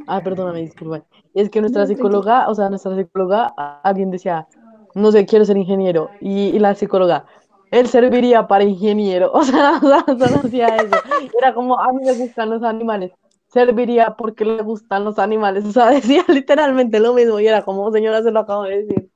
Ah, 0.06 0.20
perdóname, 0.22 0.60
disculpa. 0.60 1.04
Es 1.34 1.50
que 1.50 1.60
nuestra 1.60 1.86
psicóloga, 1.86 2.48
o 2.48 2.54
sea, 2.54 2.68
nuestra 2.68 2.94
psicóloga, 2.94 3.52
alguien 3.82 4.12
decía, 4.12 4.46
no 4.94 5.10
sé, 5.10 5.26
quiero 5.26 5.44
ser 5.44 5.56
ingeniero. 5.56 6.10
Y, 6.20 6.56
la 6.60 6.76
psicóloga, 6.76 7.24
él 7.72 7.88
serviría 7.88 8.46
para 8.46 8.62
ingeniero. 8.62 9.32
O 9.34 9.42
sea, 9.42 9.80
no 9.80 10.40
hacía 10.44 10.76
eso. 10.76 10.96
Era 11.36 11.52
como, 11.52 11.80
a 11.80 11.92
mí 11.92 12.04
me 12.04 12.14
gustan 12.14 12.50
los 12.50 12.62
animales. 12.62 13.10
Serviría 13.48 14.14
porque 14.16 14.44
le 14.44 14.62
gustan 14.62 15.04
los 15.04 15.18
animales. 15.18 15.64
O 15.64 15.72
sea, 15.72 15.90
decía 15.90 16.24
literalmente 16.28 17.00
lo 17.00 17.12
mismo. 17.12 17.40
Y 17.40 17.48
era 17.48 17.62
como, 17.64 17.90
señora, 17.90 18.22
se 18.22 18.30
lo 18.30 18.40
acabo 18.40 18.64
de 18.64 18.84
decir. 18.84 19.10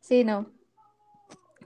Sí, 0.00 0.24
no. 0.24 0.46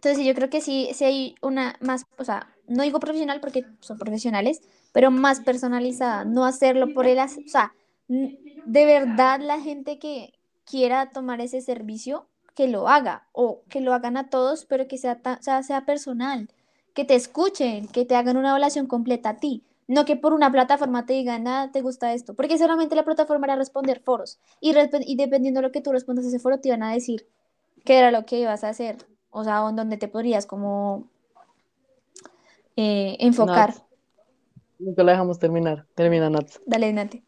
Entonces 0.07 0.25
yo 0.25 0.37
creo 0.37 0.49
que 0.49 0.61
sí, 0.61 0.89
sí 0.95 1.05
hay 1.05 1.35
una 1.43 1.75
más, 1.81 2.05
o 2.17 2.23
sea, 2.23 2.55
no 2.69 2.85
digo 2.85 3.01
profesional 3.01 3.41
porque 3.41 3.65
son 3.81 3.99
profesionales, 3.99 4.61
pero 4.93 5.11
más 5.11 5.41
personalizada, 5.41 6.25
no 6.25 6.45
hacerlo 6.45 6.95
por 6.95 7.09
el, 7.09 7.19
o 7.19 7.49
sea, 7.49 7.75
de 8.07 8.87
verdad 8.87 9.41
la 9.41 9.61
gente 9.61 9.99
que 9.99 10.33
quiera 10.65 11.11
tomar 11.11 11.41
ese 11.41 11.61
servicio, 11.61 12.29
que 12.55 12.69
lo 12.69 12.89
haga, 12.89 13.27
o 13.33 13.63
que 13.69 13.81
lo 13.81 13.95
hagan 13.95 14.17
a 14.17 14.31
todos, 14.31 14.65
pero 14.65 14.87
que 14.87 14.97
sea, 14.97 15.21
sea, 15.41 15.65
sea 15.65 15.85
personal, 15.85 16.51
que 16.95 17.05
te 17.05 17.17
escuchen, 17.17 17.89
que 17.89 18.05
te 18.05 18.15
hagan 18.15 18.37
una 18.37 18.51
evaluación 18.51 18.87
completa 18.87 19.31
a 19.31 19.37
ti, 19.39 19.65
no 19.89 20.05
que 20.05 20.15
por 20.15 20.35
una 20.35 20.53
plataforma 20.53 21.05
te 21.05 21.15
digan, 21.15 21.43
nada, 21.43 21.73
te 21.73 21.83
gusta 21.83 22.15
esto, 22.15 22.35
porque 22.35 22.59
solamente 22.59 22.95
la 22.95 23.05
plataforma 23.05 23.47
era 23.47 23.57
responder 23.57 23.99
foros, 24.05 24.39
y, 24.61 24.73
y 25.05 25.17
dependiendo 25.17 25.59
de 25.59 25.67
lo 25.67 25.73
que 25.73 25.81
tú 25.81 25.91
respondas 25.91 26.27
a 26.27 26.29
ese 26.29 26.39
foro, 26.39 26.61
te 26.61 26.69
iban 26.69 26.85
a 26.85 26.93
decir 26.93 27.27
qué 27.85 27.99
era 27.99 28.13
lo 28.13 28.25
que 28.25 28.39
ibas 28.39 28.63
a 28.63 28.69
hacer 28.69 28.99
o 29.37 29.45
sea, 29.45 29.69
en 29.69 29.77
donde 29.77 29.99
te 29.99 30.09
podrías 30.09 30.47
como 30.47 31.11
eh, 32.75 33.19
enfocar. 33.21 33.75
Nunca 34.79 35.03
la 35.03 35.13
dejamos 35.13 35.39
terminar. 35.39 35.87
Termina, 35.95 36.31
Nats. 36.31 36.59
Dale, 36.65 36.91
Nate. 36.91 37.23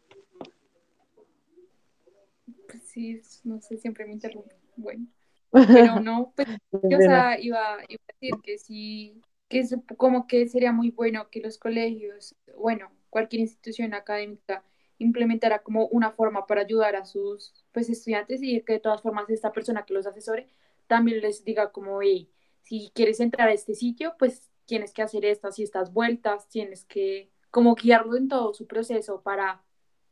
Pues 2.67 2.83
sí, 2.83 3.21
no 3.43 3.61
sé, 3.61 3.77
siempre 3.77 4.07
me 4.07 4.13
interrumpo. 4.13 4.49
Bueno. 4.75 5.05
Pero 5.51 5.99
no, 6.01 6.33
pues 6.35 6.47
yo 6.71 6.97
o 6.97 7.01
sea, 7.01 7.39
iba, 7.39 7.75
iba, 7.75 7.75
a 7.75 7.77
decir 7.77 8.33
que 8.41 8.57
sí, 8.57 9.21
que 9.47 9.59
es 9.59 9.75
como 9.95 10.25
que 10.25 10.47
sería 10.47 10.71
muy 10.71 10.89
bueno 10.89 11.29
que 11.29 11.41
los 11.41 11.59
colegios, 11.59 12.35
bueno, 12.57 12.89
cualquier 13.11 13.41
institución 13.41 13.93
académica 13.93 14.63
implementara 14.97 15.59
como 15.59 15.85
una 15.89 16.09
forma 16.09 16.47
para 16.47 16.61
ayudar 16.61 16.95
a 16.95 17.05
sus 17.05 17.53
pues 17.71 17.87
estudiantes 17.87 18.41
y 18.41 18.61
que 18.61 18.73
de 18.73 18.79
todas 18.79 19.03
formas 19.03 19.29
esta 19.29 19.51
persona 19.51 19.85
que 19.85 19.93
los 19.93 20.07
asesore 20.07 20.49
también 20.89 21.21
les 21.21 21.45
diga 21.45 21.71
como, 21.71 21.99
si 22.63 22.91
quieres 22.95 23.19
entrar 23.19 23.47
a 23.47 23.53
este 23.53 23.75
sitio, 23.75 24.15
pues 24.17 24.49
tienes 24.65 24.91
que 24.91 25.03
hacer 25.03 25.23
estas 25.23 25.59
y 25.59 25.63
estas 25.63 25.93
vueltas, 25.93 26.49
tienes 26.49 26.83
que 26.83 27.31
como 27.51 27.75
guiarlo 27.75 28.17
en 28.17 28.27
todo 28.27 28.53
su 28.53 28.65
proceso 28.65 29.21
para 29.21 29.63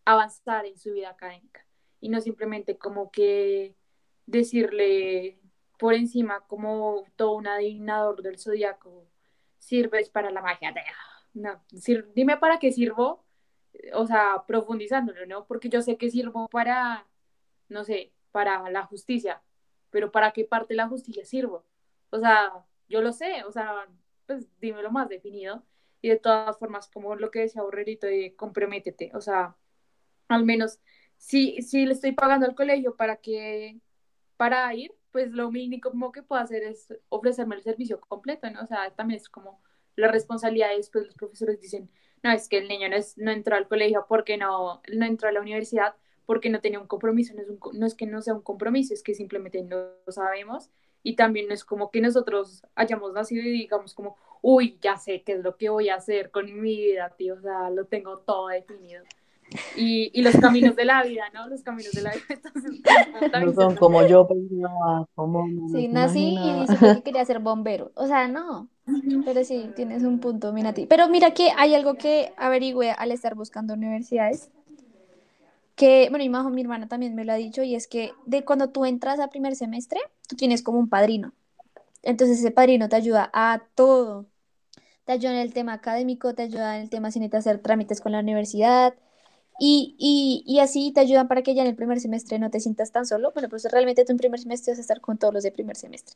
avanzar 0.05 0.65
en 0.65 0.77
su 0.77 0.93
vida 0.93 1.09
académica 1.09 1.65
y 1.99 2.09
no 2.09 2.21
simplemente 2.21 2.77
como 2.77 3.11
que 3.11 3.75
decirle 4.27 5.39
por 5.79 5.95
encima 5.95 6.45
como 6.47 7.05
todo 7.15 7.33
un 7.33 7.47
adivinador 7.47 8.21
del 8.21 8.39
zodiaco 8.39 9.07
sirves 9.57 10.09
para 10.09 10.29
la 10.29 10.41
magia. 10.41 10.73
No, 11.33 11.63
dime 12.13 12.37
para 12.37 12.59
qué 12.59 12.71
sirvo, 12.71 13.25
o 13.93 14.05
sea, 14.05 14.43
profundizándolo, 14.47 15.25
¿no? 15.25 15.45
Porque 15.45 15.69
yo 15.69 15.81
sé 15.81 15.97
que 15.97 16.11
sirvo 16.11 16.47
para, 16.49 17.07
no 17.67 17.83
sé, 17.83 18.13
para 18.31 18.69
la 18.69 18.83
justicia, 18.83 19.41
pero 19.97 20.11
¿para 20.11 20.31
qué 20.31 20.45
parte 20.45 20.75
la 20.75 20.87
justicia 20.87 21.25
sirvo? 21.25 21.65
O 22.11 22.19
sea, 22.19 22.51
yo 22.87 23.01
lo 23.01 23.11
sé, 23.11 23.43
o 23.45 23.51
sea, 23.51 23.87
pues 24.27 24.47
dímelo 24.59 24.91
más 24.91 25.09
definido. 25.09 25.63
Y 26.03 26.09
de 26.09 26.17
todas 26.17 26.59
formas, 26.59 26.87
como 26.87 27.15
lo 27.15 27.31
que 27.31 27.39
decía 27.39 27.63
Borrerito, 27.63 28.05
de 28.05 28.35
comprométete, 28.35 29.09
o 29.15 29.21
sea, 29.21 29.55
al 30.27 30.45
menos 30.45 30.79
si, 31.17 31.63
si 31.63 31.87
le 31.87 31.93
estoy 31.93 32.11
pagando 32.11 32.45
al 32.45 32.53
colegio 32.53 32.95
para 32.95 33.15
que, 33.17 33.79
para 34.37 34.71
ir, 34.75 34.93
pues 35.11 35.31
lo 35.31 35.49
mínimo 35.49 36.11
que 36.11 36.21
puedo 36.21 36.39
hacer 36.43 36.61
es 36.61 36.93
ofrecerme 37.09 37.55
el 37.55 37.63
servicio 37.63 37.99
completo, 37.99 38.47
¿no? 38.51 38.61
O 38.61 38.67
sea, 38.67 38.91
también 38.91 39.19
es 39.19 39.29
como 39.29 39.63
la 39.95 40.09
responsabilidad 40.09 40.69
después 40.77 41.07
los 41.07 41.15
profesores 41.15 41.59
dicen, 41.59 41.89
no, 42.21 42.31
es 42.31 42.47
que 42.47 42.59
el 42.59 42.67
niño 42.67 42.89
no, 42.89 42.97
es, 42.97 43.17
no 43.17 43.31
entró 43.31 43.55
al 43.55 43.67
colegio 43.67 44.05
porque 44.07 44.37
no, 44.37 44.83
no 44.93 45.05
entró 45.07 45.27
a 45.29 45.31
la 45.31 45.41
universidad, 45.41 45.95
porque 46.27 46.49
no 46.49 46.59
tenía 46.59 46.79
un 46.79 46.87
compromiso, 46.87 47.33
no 47.33 47.41
es, 47.41 47.47
no 47.73 47.85
es 47.87 47.95
que 47.95 48.05
no 48.05 48.21
sea 48.21 48.35
un 48.35 48.41
compromiso, 48.41 48.93
es 48.93 49.01
que 49.01 49.15
simplemente 49.15 49.63
no 49.63 49.77
lo 50.05 50.11
sabemos 50.11 50.69
y 51.01 51.15
también 51.15 51.47
no 51.47 51.53
es 51.53 51.63
como 51.63 51.89
que 51.89 52.01
nosotros 52.01 52.63
hayamos 52.75 53.13
nacido 53.13 53.41
y 53.43 53.49
digamos 53.49 53.95
como, 53.95 54.17
uy, 54.41 54.77
ya 54.81 54.97
sé 54.97 55.23
qué 55.23 55.33
es 55.33 55.39
lo 55.39 55.55
que 55.55 55.69
voy 55.69 55.87
a 55.87 55.95
hacer 55.95 56.29
con 56.29 56.45
mi 56.61 56.75
vida, 56.75 57.13
tío, 57.17 57.35
o 57.35 57.41
sea, 57.41 57.69
lo 57.69 57.85
tengo 57.85 58.19
todo 58.19 58.49
definido. 58.49 59.03
Y, 59.77 60.11
y 60.13 60.21
los 60.23 60.35
caminos 60.35 60.75
de 60.75 60.83
la 60.83 61.01
vida, 61.03 61.23
¿no? 61.33 61.47
Los 61.47 61.63
caminos 61.63 61.93
de 61.93 62.01
la 62.01 62.11
vida. 62.11 62.25
Entonces, 63.21 63.45
no 63.45 63.53
son 63.53 63.77
como 63.77 64.05
yo 64.05 64.27
pensaba, 64.27 65.07
como... 65.15 65.47
Sí, 65.71 65.87
nací 65.87 66.35
y 66.37 66.53
dije 66.59 66.95
que 66.95 67.03
quería 67.03 67.23
ser 67.23 67.39
bombero. 67.39 67.93
O 67.95 68.07
sea, 68.07 68.27
no. 68.27 68.67
Pero 69.23 69.45
sí, 69.45 69.69
tienes 69.77 70.03
un 70.03 70.19
punto, 70.19 70.51
mira 70.51 70.73
ti. 70.73 70.85
Pero 70.89 71.07
mira 71.07 71.31
que 71.31 71.51
hay 71.55 71.75
algo 71.75 71.93
que 71.93 72.33
averigüe 72.35 72.91
al 72.91 73.13
estar 73.13 73.35
buscando 73.35 73.73
universidades 73.75 74.51
que, 75.77 76.09
bueno, 76.09 76.25
mi, 76.49 76.55
mi 76.55 76.61
hermana 76.61 76.87
también 76.89 77.15
me 77.15 77.23
lo 77.23 77.31
ha 77.31 77.35
dicho, 77.35 77.63
y 77.63 77.75
es 77.75 77.87
que 77.87 78.11
de 78.25 78.43
cuando 78.43 78.69
tú 78.69 78.85
entras 78.85 79.19
a 79.19 79.29
primer 79.29 79.55
semestre, 79.55 79.99
tú 80.27 80.35
tienes 80.35 80.63
como 80.63 80.79
un 80.79 80.89
padrino. 80.89 81.33
Entonces 82.03 82.39
ese 82.39 82.51
padrino 82.51 82.89
te 82.89 82.97
ayuda 82.97 83.29
a 83.33 83.61
todo. 83.75 84.25
Te 85.05 85.13
ayuda 85.13 85.33
en 85.33 85.37
el 85.39 85.53
tema 85.53 85.73
académico, 85.73 86.33
te 86.33 86.43
ayuda 86.43 86.77
en 86.77 86.83
el 86.83 86.89
tema 86.89 87.11
si 87.11 87.19
necesitas 87.19 87.47
hacer 87.47 87.61
trámites 87.61 88.01
con 88.01 88.11
la 88.11 88.19
universidad, 88.19 88.95
y, 89.59 89.95
y, 89.97 90.43
y, 90.45 90.59
así 90.59 90.91
te 90.93 90.99
ayudan 91.01 91.27
para 91.27 91.41
que 91.41 91.55
ya 91.55 91.63
en 91.63 91.69
el 91.69 91.75
primer 91.75 91.99
semestre 91.99 92.37
no 92.39 92.51
te 92.51 92.59
sientas 92.59 92.91
tan 92.91 93.05
solo. 93.05 93.31
Bueno, 93.33 93.49
pues 93.49 93.65
realmente 93.71 94.05
tú 94.05 94.11
en 94.11 94.17
primer 94.19 94.39
semestre 94.39 94.73
vas 94.73 94.77
a 94.79 94.81
estar 94.81 95.01
con 95.01 95.17
todos 95.17 95.33
los 95.33 95.43
de 95.43 95.51
primer 95.51 95.75
semestre. 95.75 96.15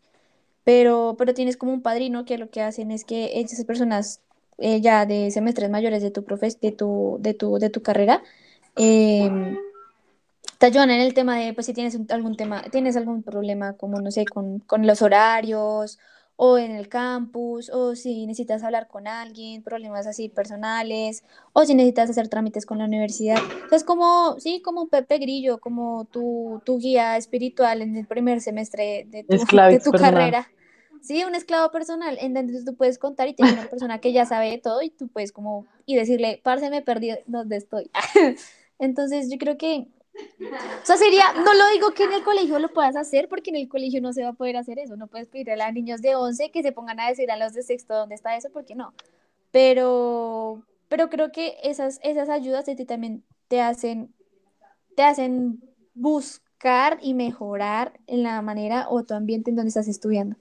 Pero, 0.63 1.15
pero 1.17 1.33
tienes 1.33 1.57
como 1.57 1.73
un 1.73 1.81
padrino 1.81 2.25
que 2.25 2.37
lo 2.37 2.49
que 2.51 2.61
hacen 2.61 2.91
es 2.91 3.03
que 3.05 3.39
esas 3.41 3.65
personas 3.65 4.21
eh, 4.59 4.81
ya 4.81 5.05
de 5.07 5.31
semestres 5.31 5.69
mayores 5.71 6.03
de 6.03 6.11
tu, 6.11 6.23
profes 6.23 6.59
de 6.61 6.71
tu, 6.71 7.17
de 7.19 7.33
tu, 7.33 7.57
de 7.59 7.69
tu 7.71 7.81
carrera 7.81 8.23
Em, 8.75 9.57
te 10.57 10.67
ayudan 10.67 10.91
en 10.91 11.01
el 11.01 11.13
tema 11.13 11.37
de, 11.37 11.53
pues 11.53 11.65
si 11.65 11.73
tienes 11.73 11.95
un- 11.95 12.07
algún 12.11 12.35
tema, 12.37 12.61
tienes 12.71 12.95
algún 12.95 13.23
problema 13.23 13.73
como, 13.77 13.99
no 13.99 14.11
sé, 14.11 14.25
con, 14.25 14.59
con 14.59 14.85
los 14.85 15.01
horarios 15.01 15.97
o 16.43 16.57
en 16.57 16.71
el 16.71 16.87
campus, 16.89 17.69
o 17.69 17.95
si 17.95 18.25
necesitas 18.25 18.63
hablar 18.63 18.87
con 18.87 19.07
alguien, 19.07 19.61
problemas 19.61 20.07
así 20.07 20.27
personales, 20.29 21.23
o 21.53 21.65
si 21.65 21.75
necesitas 21.75 22.09
hacer 22.09 22.29
trámites 22.29 22.65
con 22.65 22.79
la 22.79 22.85
universidad. 22.85 23.37
Entonces, 23.53 23.83
como, 23.83 24.39
sí, 24.39 24.59
como 24.63 24.87
Pepe 24.87 25.19
Grillo, 25.19 25.59
como 25.59 26.05
tu, 26.05 26.59
tu 26.65 26.79
guía 26.79 27.15
espiritual 27.17 27.83
en 27.83 27.95
el 27.95 28.07
primer 28.07 28.41
semestre 28.41 29.05
de 29.09 29.23
tu, 29.23 29.33
de 29.69 29.79
carrera. 30.15 30.49
Sí, 31.01 31.23
un 31.23 31.35
esclavo 31.35 31.71
personal, 31.71 32.17
en 32.21 32.33
donde 32.33 32.63
tú 32.63 32.75
puedes 32.75 32.97
contar 32.97 33.27
y 33.27 33.33
tienes 33.33 33.53
una 33.53 33.67
persona 33.69 33.99
que 33.99 34.11
ya 34.13 34.25
sabe 34.25 34.49
de 34.51 34.57
todo 34.59 34.81
y 34.83 34.89
tú 34.91 35.07
puedes 35.09 35.31
como, 35.31 35.65
y 35.85 35.95
decirle, 35.95 36.39
parce, 36.43 36.69
me 36.71 36.81
perdí, 36.81 37.11
¿dónde 37.27 37.57
estoy? 37.57 37.89
Entonces, 38.81 39.29
yo 39.29 39.37
creo 39.37 39.57
que 39.57 39.87
o 40.13 40.85
sea, 40.85 40.97
sería, 40.97 41.33
no 41.33 41.53
lo 41.53 41.69
digo 41.73 41.91
que 41.91 42.03
en 42.03 42.13
el 42.13 42.23
colegio 42.23 42.59
lo 42.59 42.73
puedas 42.73 42.95
hacer, 42.95 43.29
porque 43.29 43.49
en 43.49 43.55
el 43.55 43.69
colegio 43.69 44.01
no 44.01 44.13
se 44.13 44.23
va 44.23 44.29
a 44.29 44.33
poder 44.33 44.57
hacer 44.57 44.79
eso. 44.79 44.97
No 44.97 45.07
puedes 45.07 45.27
pedirle 45.27 45.53
a 45.53 45.67
los 45.67 45.73
niños 45.73 46.01
de 46.01 46.15
11 46.15 46.51
que 46.51 46.63
se 46.63 46.71
pongan 46.71 46.99
a 46.99 47.07
decir 47.07 47.31
a 47.31 47.37
los 47.37 47.53
de 47.53 47.63
sexto 47.63 47.95
dónde 47.95 48.15
está 48.15 48.35
eso, 48.35 48.49
porque 48.51 48.75
no. 48.75 48.93
Pero, 49.51 50.63
pero 50.89 51.09
creo 51.09 51.31
que 51.31 51.57
esas, 51.63 51.99
esas 52.03 52.29
ayudas 52.29 52.65
de 52.65 52.75
ti 52.75 52.85
también 52.85 53.23
te 53.47 53.61
hacen, 53.61 54.13
te 54.95 55.03
hacen 55.03 55.61
buscar 55.93 56.97
y 57.01 57.13
mejorar 57.13 57.99
en 58.07 58.23
la 58.23 58.41
manera 58.41 58.87
o 58.89 59.03
tu 59.03 59.13
ambiente 59.13 59.49
en 59.49 59.55
donde 59.55 59.69
estás 59.69 59.87
estudiando. 59.87 60.35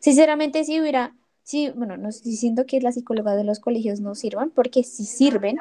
Sinceramente, 0.00 0.64
si 0.64 0.80
hubiera, 0.80 1.14
sí, 1.42 1.70
bueno, 1.76 1.96
no 1.96 2.08
estoy 2.08 2.32
diciendo 2.32 2.66
que 2.66 2.80
las 2.80 2.94
psicólogas 2.94 3.36
de 3.36 3.44
los 3.44 3.60
colegios 3.60 4.00
no 4.00 4.14
sirvan, 4.14 4.50
porque 4.50 4.82
sí 4.82 5.04
sirven, 5.04 5.58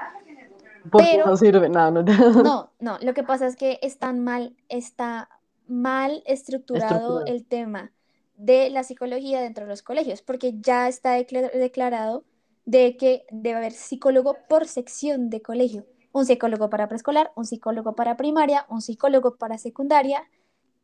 Pero- 0.98 1.26
no 1.26 1.38
sirve 1.38 1.70
nada, 1.70 1.92
no, 1.92 2.02
no, 2.04 2.72
no, 2.80 2.98
lo 3.02 3.14
que 3.14 3.24
pasa 3.24 3.48
es 3.48 3.56
que 3.56 3.80
están 3.82 4.20
mal, 4.24 4.56
está 4.70 5.30
mal 5.68 6.24
estructurado 6.26 6.86
Estructurado. 7.22 7.26
el 7.26 7.46
tema 7.46 7.92
de 8.36 8.70
la 8.72 8.84
psicología 8.84 9.40
dentro 9.42 9.66
de 9.66 9.70
los 9.70 9.84
colegios, 9.84 10.22
porque 10.22 10.54
ya 10.60 10.88
está 10.88 11.18
decla- 11.18 11.52
declarado 11.52 12.24
de 12.66 12.98
que 12.98 13.26
debe 13.32 13.58
haber 13.58 13.72
psicólogo 13.74 14.38
por 14.50 14.68
sección 14.68 15.30
de 15.30 15.42
colegio. 15.42 15.86
Un 16.14 16.26
psicólogo 16.26 16.70
para 16.70 16.88
preescolar, 16.88 17.32
un 17.36 17.46
psicólogo 17.46 17.94
para 17.94 18.18
primaria, 18.18 18.66
un 18.70 18.82
psicólogo 18.82 19.36
para 19.36 19.58
secundaria 19.58 20.24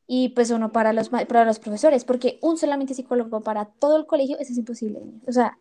y 0.05 0.29
pues 0.29 0.51
uno 0.51 0.71
para 0.71 0.93
los, 0.93 1.09
para 1.09 1.43
los 1.43 1.59
profesores, 1.59 2.05
porque 2.05 2.39
un 2.41 2.57
solamente 2.57 2.93
psicólogo 2.93 3.41
para 3.41 3.65
todo 3.65 3.97
el 3.97 4.05
colegio, 4.05 4.37
eso 4.39 4.53
es 4.53 4.57
imposible. 4.57 5.01
O 5.27 5.31
sea, 5.33 5.57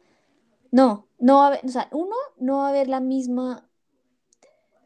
no, 0.71 1.07
no 1.19 1.37
va 1.39 1.45
a 1.45 1.47
haber, 1.49 1.61
o 1.65 1.69
sea, 1.69 1.89
uno, 1.91 2.15
no 2.39 2.59
va 2.59 2.67
a 2.67 2.71
haber 2.71 2.87
la 2.89 3.01
misma 3.01 3.66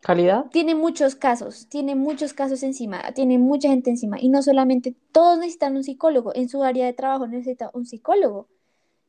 calidad. 0.01 0.46
tiene 0.51 0.74
muchos 0.74 1.14
casos, 1.14 1.66
tiene 1.68 1.94
muchos 1.94 2.32
casos 2.32 2.62
encima, 2.62 3.12
tiene 3.12 3.38
mucha 3.38 3.68
gente 3.68 3.90
encima. 3.90 4.20
Y 4.20 4.28
no 4.28 4.42
solamente 4.42 4.94
todos 5.12 5.38
necesitan 5.38 5.76
un 5.76 5.84
psicólogo, 5.84 6.34
en 6.34 6.48
su 6.48 6.62
área 6.62 6.86
de 6.86 6.92
trabajo 6.92 7.26
necesita 7.26 7.70
un 7.74 7.86
psicólogo. 7.86 8.48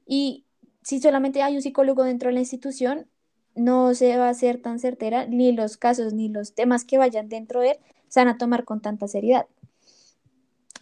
Y 0.05 0.45
si 0.83 0.99
solamente 0.99 1.41
hay 1.41 1.55
un 1.55 1.61
psicólogo 1.61 2.03
dentro 2.03 2.27
de 2.29 2.33
la 2.33 2.39
institución, 2.41 3.07
no 3.55 3.93
se 3.93 4.17
va 4.17 4.29
a 4.29 4.33
ser 4.33 4.61
tan 4.61 4.79
certera, 4.79 5.25
ni 5.25 5.51
los 5.51 5.77
casos 5.77 6.13
ni 6.13 6.29
los 6.29 6.53
temas 6.53 6.85
que 6.85 6.97
vayan 6.97 7.29
dentro 7.29 7.61
de 7.61 7.71
él 7.71 7.77
se 8.07 8.19
van 8.19 8.27
a 8.27 8.37
tomar 8.37 8.65
con 8.65 8.81
tanta 8.81 9.07
seriedad. 9.07 9.45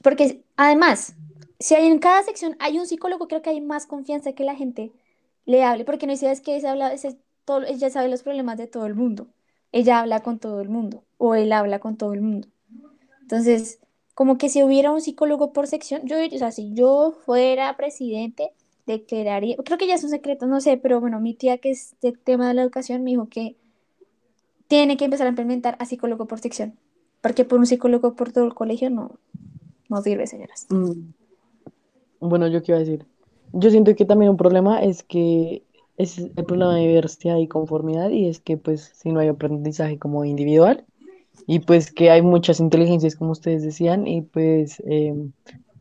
Porque 0.02 0.44
además, 0.56 1.16
si 1.60 1.76
hay 1.76 1.88
en 1.88 2.00
cada 2.00 2.24
sección 2.24 2.56
hay 2.60 2.80
un 2.80 2.88
psicólogo, 2.88 3.28
creo 3.28 3.42
que 3.42 3.50
hay 3.50 3.62
más 3.62 3.86
confianza 3.86 4.34
que 4.34 4.44
la 4.44 4.56
gente 4.56 4.92
le 5.46 5.64
hable, 5.64 5.84
porque 5.86 6.08
no 6.08 6.14
es 6.14 6.42
que 6.42 6.56
ella 6.56 6.72
habla, 6.72 6.94
ese- 6.94 7.20
todo, 7.46 7.64
ella 7.64 7.90
sabe 7.90 8.08
los 8.08 8.24
problemas 8.24 8.58
de 8.58 8.68
todo 8.68 8.86
el 8.86 8.96
mundo 8.96 9.28
ella 9.72 10.00
habla 10.00 10.22
con 10.22 10.40
todo 10.40 10.62
el 10.62 10.70
mundo 10.70 11.04
o 11.18 11.36
él 11.36 11.52
habla 11.52 11.80
con 11.80 11.98
todo 11.98 12.14
el 12.14 12.22
mundo. 12.22 12.48
Entonces, 13.22 13.80
como 14.16 14.38
que 14.38 14.50
si 14.50 14.64
hubiera 14.64 14.92
un 14.92 15.02
psicólogo 15.02 15.54
por 15.54 15.68
sección, 15.68 16.02
yo, 16.06 16.18
o 16.18 16.38
sea, 16.38 16.52
si 16.52 16.74
yo 16.74 17.14
fuera 17.26 17.78
presidente, 17.78 18.52
declararía, 18.86 19.56
creo 19.64 19.78
que 19.78 19.88
ya 19.88 19.96
es 19.96 20.04
un 20.04 20.10
secreto, 20.10 20.48
no 20.48 20.62
sé, 20.62 20.78
pero 20.78 21.00
bueno, 21.00 21.20
mi 21.20 21.34
tía 21.34 21.60
que 21.60 21.72
es 21.72 21.96
del 22.02 22.18
tema 22.18 22.48
de 22.48 22.56
la 22.56 22.64
educación 22.64 23.04
me 23.04 23.12
dijo 23.12 23.28
que 23.30 23.56
tiene 24.68 24.98
que 24.98 25.06
empezar 25.06 25.28
a 25.28 25.30
implementar 25.30 25.76
a 25.80 25.86
psicólogo 25.86 26.26
por 26.26 26.40
sección, 26.40 26.78
porque 27.22 27.46
por 27.46 27.60
un 27.60 27.66
psicólogo 27.66 28.16
por 28.16 28.32
todo 28.32 28.46
el 28.46 28.54
colegio 28.54 28.90
no, 28.90 29.12
no 29.90 30.02
sirve, 30.02 30.28
señoras. 30.28 30.68
Mm. 30.70 31.12
Bueno, 32.20 32.48
yo 32.48 32.62
qué 32.62 32.72
iba 32.72 32.78
a 32.78 32.80
decir. 32.80 33.06
Yo 33.54 33.70
siento 33.70 33.96
que 33.96 34.06
también 34.06 34.32
un 34.32 34.38
problema 34.38 34.82
es 34.84 35.04
que 35.04 35.64
es 36.00 36.18
el 36.18 36.46
problema 36.46 36.76
de 36.76 36.88
diversidad 36.88 37.38
y 37.38 37.48
conformidad 37.48 38.10
y 38.10 38.28
es 38.28 38.40
que 38.40 38.58
pues 38.58 38.92
si 38.96 39.12
no 39.12 39.20
hay 39.20 39.28
aprendizaje 39.28 40.00
como 40.00 40.26
individual 40.26 40.86
y 41.46 41.60
pues 41.60 41.92
que 41.92 42.10
hay 42.10 42.22
muchas 42.22 42.60
inteligencias 42.60 43.16
como 43.16 43.32
ustedes 43.32 43.64
decían 43.64 44.08
y 44.08 44.22
pues 44.22 44.82
eh, 44.88 45.14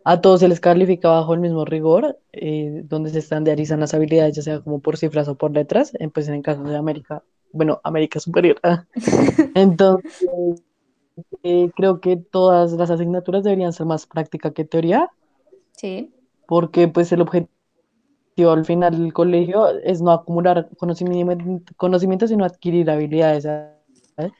a 0.04 0.20
todos 0.20 0.40
se 0.40 0.48
les 0.48 0.58
califica 0.58 1.08
bajo 1.08 1.34
el 1.34 1.40
mismo 1.40 1.64
rigor 1.64 2.18
eh, 2.32 2.82
donde 2.84 3.10
se 3.10 3.20
estandarizan 3.20 3.80
las 3.80 3.94
habilidades 3.94 4.34
ya 4.34 4.42
sea 4.42 4.60
como 4.60 4.80
por 4.80 4.96
cifras 4.96 5.28
o 5.28 5.36
por 5.36 5.52
letras, 5.52 5.92
eh, 6.00 6.08
pues 6.08 6.28
en 6.28 6.34
el 6.34 6.42
caso 6.42 6.62
de 6.62 6.76
América, 6.76 7.22
bueno, 7.52 7.80
América 7.84 8.18
Superior. 8.18 8.58
ah. 8.62 8.86
Entonces, 9.54 10.62
eh, 11.42 11.70
creo 11.76 12.00
que 12.00 12.16
todas 12.16 12.72
las 12.72 12.90
asignaturas 12.90 13.44
deberían 13.44 13.72
ser 13.72 13.86
más 13.86 14.06
práctica 14.06 14.50
que 14.52 14.64
teoría 14.64 15.10
Sí, 15.72 16.10
porque 16.46 16.88
pues 16.88 17.12
el 17.12 17.20
objetivo 17.20 17.57
al 18.44 18.64
final 18.64 18.96
del 18.96 19.12
colegio 19.12 19.68
es 19.80 20.00
no 20.00 20.12
acumular 20.12 20.68
conocimiento, 20.76 21.44
conocimiento 21.76 22.26
sino 22.26 22.44
adquirir 22.44 22.90
habilidades, 22.90 23.44
¿sabes? 23.44 24.32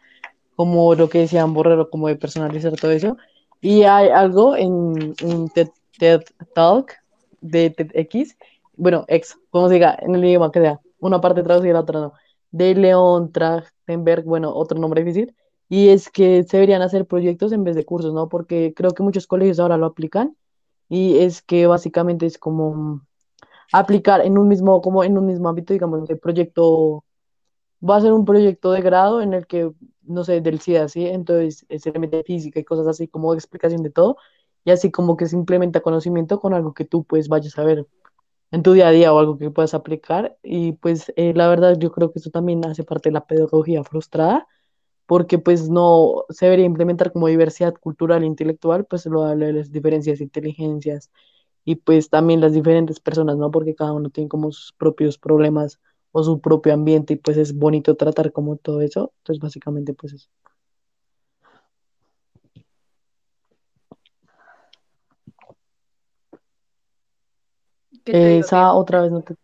Como 0.57 0.95
lo 0.95 1.09
que 1.09 1.21
decían 1.21 1.55
Borrero, 1.55 1.91
como 1.91 2.09
de 2.09 2.17
personalizar 2.17 2.73
todo 2.75 2.91
eso. 2.91 3.17
Y 3.61 3.83
hay 3.83 4.09
algo 4.09 4.57
en, 4.57 5.15
TED, 5.55 5.69
TED 5.99 6.23
Talk 6.55 6.93
de 7.41 7.71
TEDx, 7.71 8.37
bueno, 8.77 9.05
ex, 9.09 9.37
como 9.51 9.69
se 9.69 9.75
diga, 9.75 9.97
en 10.01 10.15
el 10.15 10.25
idioma 10.25 10.53
que 10.53 10.61
sea, 10.61 10.81
una 11.01 11.21
parte 11.21 11.43
traducida 11.43 11.71
y 11.71 11.73
la 11.73 11.81
otra 11.81 12.01
no, 12.01 12.13
de 12.51 12.75
Leon 12.75 13.33
Trachtenberg, 13.33 14.25
bueno, 14.25 14.55
otro 14.55 14.79
nombre 14.79 15.03
difícil, 15.03 15.35
y 15.69 15.89
es 15.89 16.11
que 16.11 16.45
se 16.45 16.57
deberían 16.57 16.83
hacer 16.83 17.07
proyectos 17.07 17.53
en 17.53 17.65
vez 17.65 17.77
de 17.77 17.85
cursos, 17.85 18.15
¿no? 18.15 18.29
Porque 18.29 18.73
creo 18.75 18.93
que 18.93 19.03
muchos 19.03 19.27
colegios 19.27 19.61
ahora 19.61 19.77
lo 19.77 19.87
aplican 19.87 20.37
y 20.89 21.19
es 21.19 21.43
que 21.43 21.67
básicamente 21.67 22.27
es 22.27 22.39
como 22.39 23.03
aplicar 23.73 24.25
en 24.25 24.39
un 24.39 24.49
mismo, 24.49 24.81
como 24.83 25.05
en 25.05 25.19
un 25.19 25.27
mismo 25.27 25.49
ámbito, 25.49 25.73
digamos, 25.73 26.09
el 26.11 26.19
proyecto, 26.19 27.05
va 27.89 27.97
a 27.97 28.01
ser 28.01 28.13
un 28.13 28.25
proyecto 28.25 28.73
de 28.73 28.83
grado 28.83 29.21
en 29.23 29.35
el 29.35 29.47
que, 29.47 29.71
no 30.03 30.25
sé, 30.25 30.41
del 30.41 30.61
SIDA, 30.61 30.89
¿sí? 30.89 31.07
Entonces 31.07 31.67
se 31.79 31.93
le 31.93 31.99
mete 31.99 32.25
física 32.25 32.61
y 32.61 32.65
cosas 32.65 32.87
así 32.89 33.09
como 33.09 33.35
explicación 33.35 33.83
de 33.83 33.91
todo, 33.91 34.17
y 34.65 34.71
así 34.71 34.91
como 34.91 35.17
que 35.17 35.27
se 35.27 35.37
implementa 35.37 35.81
conocimiento 35.81 36.41
con 36.41 36.55
algo 36.55 36.75
que 36.75 36.85
tú 36.85 37.05
pues 37.05 37.29
vayas 37.29 37.59
a 37.59 37.65
ver 37.65 37.87
en 38.51 38.63
tu 38.63 38.73
día 38.73 38.89
a 38.89 38.91
día 38.93 39.13
o 39.13 39.19
algo 39.19 39.39
que 39.39 39.51
puedas 39.51 39.75
aplicar, 39.75 40.39
y 40.43 40.73
pues 40.73 41.13
eh, 41.17 41.35
la 41.35 41.49
verdad 41.49 41.79
yo 41.79 41.93
creo 41.93 42.13
que 42.13 42.19
eso 42.21 42.31
también 42.31 42.65
hace 42.67 42.85
parte 42.85 43.11
de 43.11 43.15
la 43.15 43.27
pedagogía 43.27 43.85
frustrada, 43.85 44.47
porque 45.07 45.39
pues 45.39 45.71
no 45.71 46.25
se 46.31 46.47
debería 46.47 46.67
implementar 46.67 47.13
como 47.13 47.29
diversidad 47.29 47.75
cultural 47.75 48.23
e 48.25 48.27
intelectual, 48.27 48.87
pues 48.87 49.07
lo 49.07 49.25
de 49.25 49.53
las 49.55 49.73
diferencias 49.73 50.19
de 50.19 50.25
inteligencias 50.25 51.11
y 51.71 51.77
pues 51.77 52.09
también 52.11 52.41
las 52.41 52.55
diferentes 52.55 52.99
personas, 53.01 53.37
¿no? 53.37 53.51
Porque 53.51 53.75
cada 53.75 53.93
uno 53.93 54.09
tiene 54.11 54.29
como 54.29 54.51
sus 54.53 54.73
propios 54.73 55.19
problemas 55.19 55.79
o 56.13 56.23
su 56.25 56.41
propio 56.41 56.73
ambiente 56.75 57.15
y 57.15 57.17
pues 57.17 57.37
es 57.37 57.55
bonito 57.55 57.95
tratar 57.97 58.33
como 58.33 58.57
todo 58.57 58.81
eso. 58.81 59.13
Entonces 59.19 59.43
básicamente 59.43 59.93
pues 59.95 60.15
eso. 60.15 60.29
¿Qué 68.05 68.13
te 68.13 68.19
digo, 68.19 68.41
Esa 68.41 68.73
otra 68.75 69.03
vez 69.03 69.11
no 69.13 69.23
te. 69.23 69.35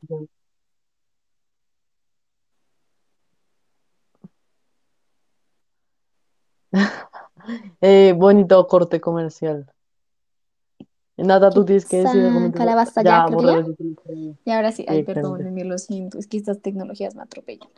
Eh, 7.81 8.12
bonito 8.16 8.66
corte 8.66 9.01
comercial. 9.01 9.66
Nada, 11.17 11.51
tú 11.51 11.65
tienes 11.65 11.85
que 11.85 11.99
decir 11.99 12.53
calabaza 12.55 13.03
Ya, 13.03 13.27
ya. 13.31 13.65
Y 14.45 14.51
ahora 14.51 14.73
sí, 14.73 14.85
ay, 14.89 15.05
perdónenme, 15.05 15.65
lo 15.65 15.79
siento, 15.79 16.19
es 16.19 16.27
que 16.27 16.37
estas 16.37 16.61
tecnologías 16.61 17.15
me 17.15 17.23
atropellan. 17.23 17.69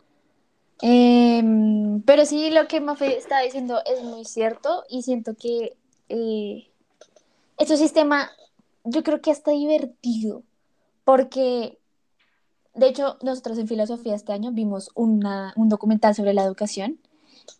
Em, 0.81 2.01
pero 2.01 2.25
sí, 2.25 2.51
lo 2.51 2.67
que 2.67 2.81
Mafe 2.81 3.17
está 3.17 3.41
diciendo 3.41 3.79
es 3.85 4.03
muy 4.03 4.25
cierto 4.25 4.83
y 4.89 5.01
siento 5.03 5.35
que 5.35 5.75
eh, 6.09 6.67
este 7.57 7.77
sistema, 7.77 8.29
yo 8.83 9.03
creo 9.03 9.21
que 9.21 9.31
está 9.31 9.51
divertido, 9.51 10.43
porque 11.03 11.79
de 12.73 12.87
hecho 12.87 13.17
nosotros 13.21 13.57
en 13.57 13.67
filosofía 13.67 14.15
este 14.15 14.33
año 14.33 14.51
vimos 14.51 14.91
una, 14.93 15.53
un 15.55 15.69
documental 15.69 16.13
sobre 16.13 16.33
la 16.33 16.43
educación 16.43 16.99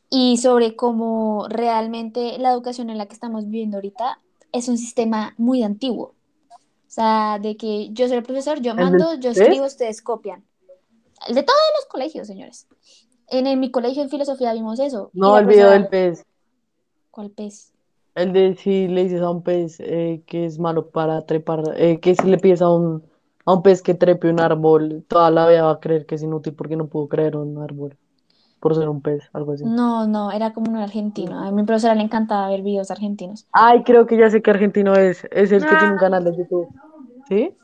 y 0.09 0.37
sobre 0.37 0.75
cómo 0.75 1.47
realmente 1.49 2.37
la 2.37 2.51
educación 2.51 2.89
en 2.89 2.97
la 2.97 3.07
que 3.07 3.13
estamos 3.13 3.45
viviendo 3.45 3.77
ahorita 3.77 4.19
es 4.57 4.67
un 4.67 4.77
sistema 4.77 5.33
muy 5.37 5.63
antiguo. 5.63 6.15
O 6.51 6.89
sea, 6.89 7.39
de 7.39 7.57
que 7.57 7.89
yo 7.91 8.07
soy 8.07 8.17
el 8.17 8.23
profesor, 8.23 8.61
yo 8.61 8.71
¿El 8.71 8.77
de 8.77 8.83
mando, 8.83 9.15
yo 9.15 9.31
escribo, 9.31 9.65
ustedes 9.65 10.01
copian. 10.01 10.43
El 11.27 11.35
de 11.35 11.43
todos 11.43 11.59
los 11.77 11.85
colegios, 11.85 12.27
señores. 12.27 12.67
En, 13.29 13.59
mi 13.59 13.71
colegio 13.71 14.03
en 14.03 14.09
filosofía 14.09 14.53
vimos 14.53 14.79
eso. 14.79 15.09
No, 15.13 15.37
el 15.37 15.45
video 15.45 15.69
del 15.69 15.87
pez. 15.87 16.25
¿Cuál 17.11 17.31
pez? 17.31 17.73
El 18.15 18.33
de 18.33 18.55
si 18.55 18.87
le 18.87 19.03
dices 19.03 19.21
a 19.21 19.29
un 19.29 19.43
pez 19.43 19.79
eh, 19.79 20.23
que 20.25 20.45
es 20.45 20.59
malo 20.59 20.89
para 20.89 21.25
trepar, 21.25 21.61
eh, 21.75 21.99
que 21.99 22.15
si 22.15 22.27
le 22.27 22.37
pides 22.37 22.61
a 22.61 22.69
un, 22.71 23.03
a 23.45 23.53
un 23.53 23.61
pez 23.61 23.81
que 23.81 23.93
trepe 23.93 24.29
un 24.29 24.39
árbol, 24.39 25.03
toda 25.07 25.29
la 25.29 25.47
vida 25.47 25.63
va 25.63 25.71
a 25.71 25.79
creer 25.79 26.05
que 26.05 26.15
es 26.15 26.23
inútil 26.23 26.53
porque 26.53 26.75
no 26.75 26.87
pudo 26.87 27.07
creer 27.07 27.35
un 27.35 27.61
árbol 27.61 27.97
por 28.59 28.75
ser 28.75 28.89
un 28.89 29.01
pez, 29.01 29.29
algo 29.33 29.53
así. 29.53 29.63
No, 29.65 30.07
no, 30.07 30.31
era 30.31 30.53
como 30.53 30.71
un 30.71 30.77
argentino. 30.77 31.43
A 31.43 31.51
mi 31.51 31.63
profesora 31.63 31.95
le 31.95 32.03
encantaba 32.03 32.49
ver 32.49 32.61
videos 32.61 32.91
argentinos. 32.91 33.47
Ay, 33.51 33.83
creo 33.83 34.05
que 34.05 34.17
ya 34.17 34.29
sé 34.29 34.41
qué 34.41 34.51
argentino 34.51 34.93
es. 34.95 35.25
Es 35.31 35.51
el 35.51 35.65
que 35.65 35.75
tiene 35.75 35.93
un 35.93 35.99
canal 35.99 36.23
de 36.23 36.35
YouTube. 36.35 36.67
¿Sí? 37.27 37.55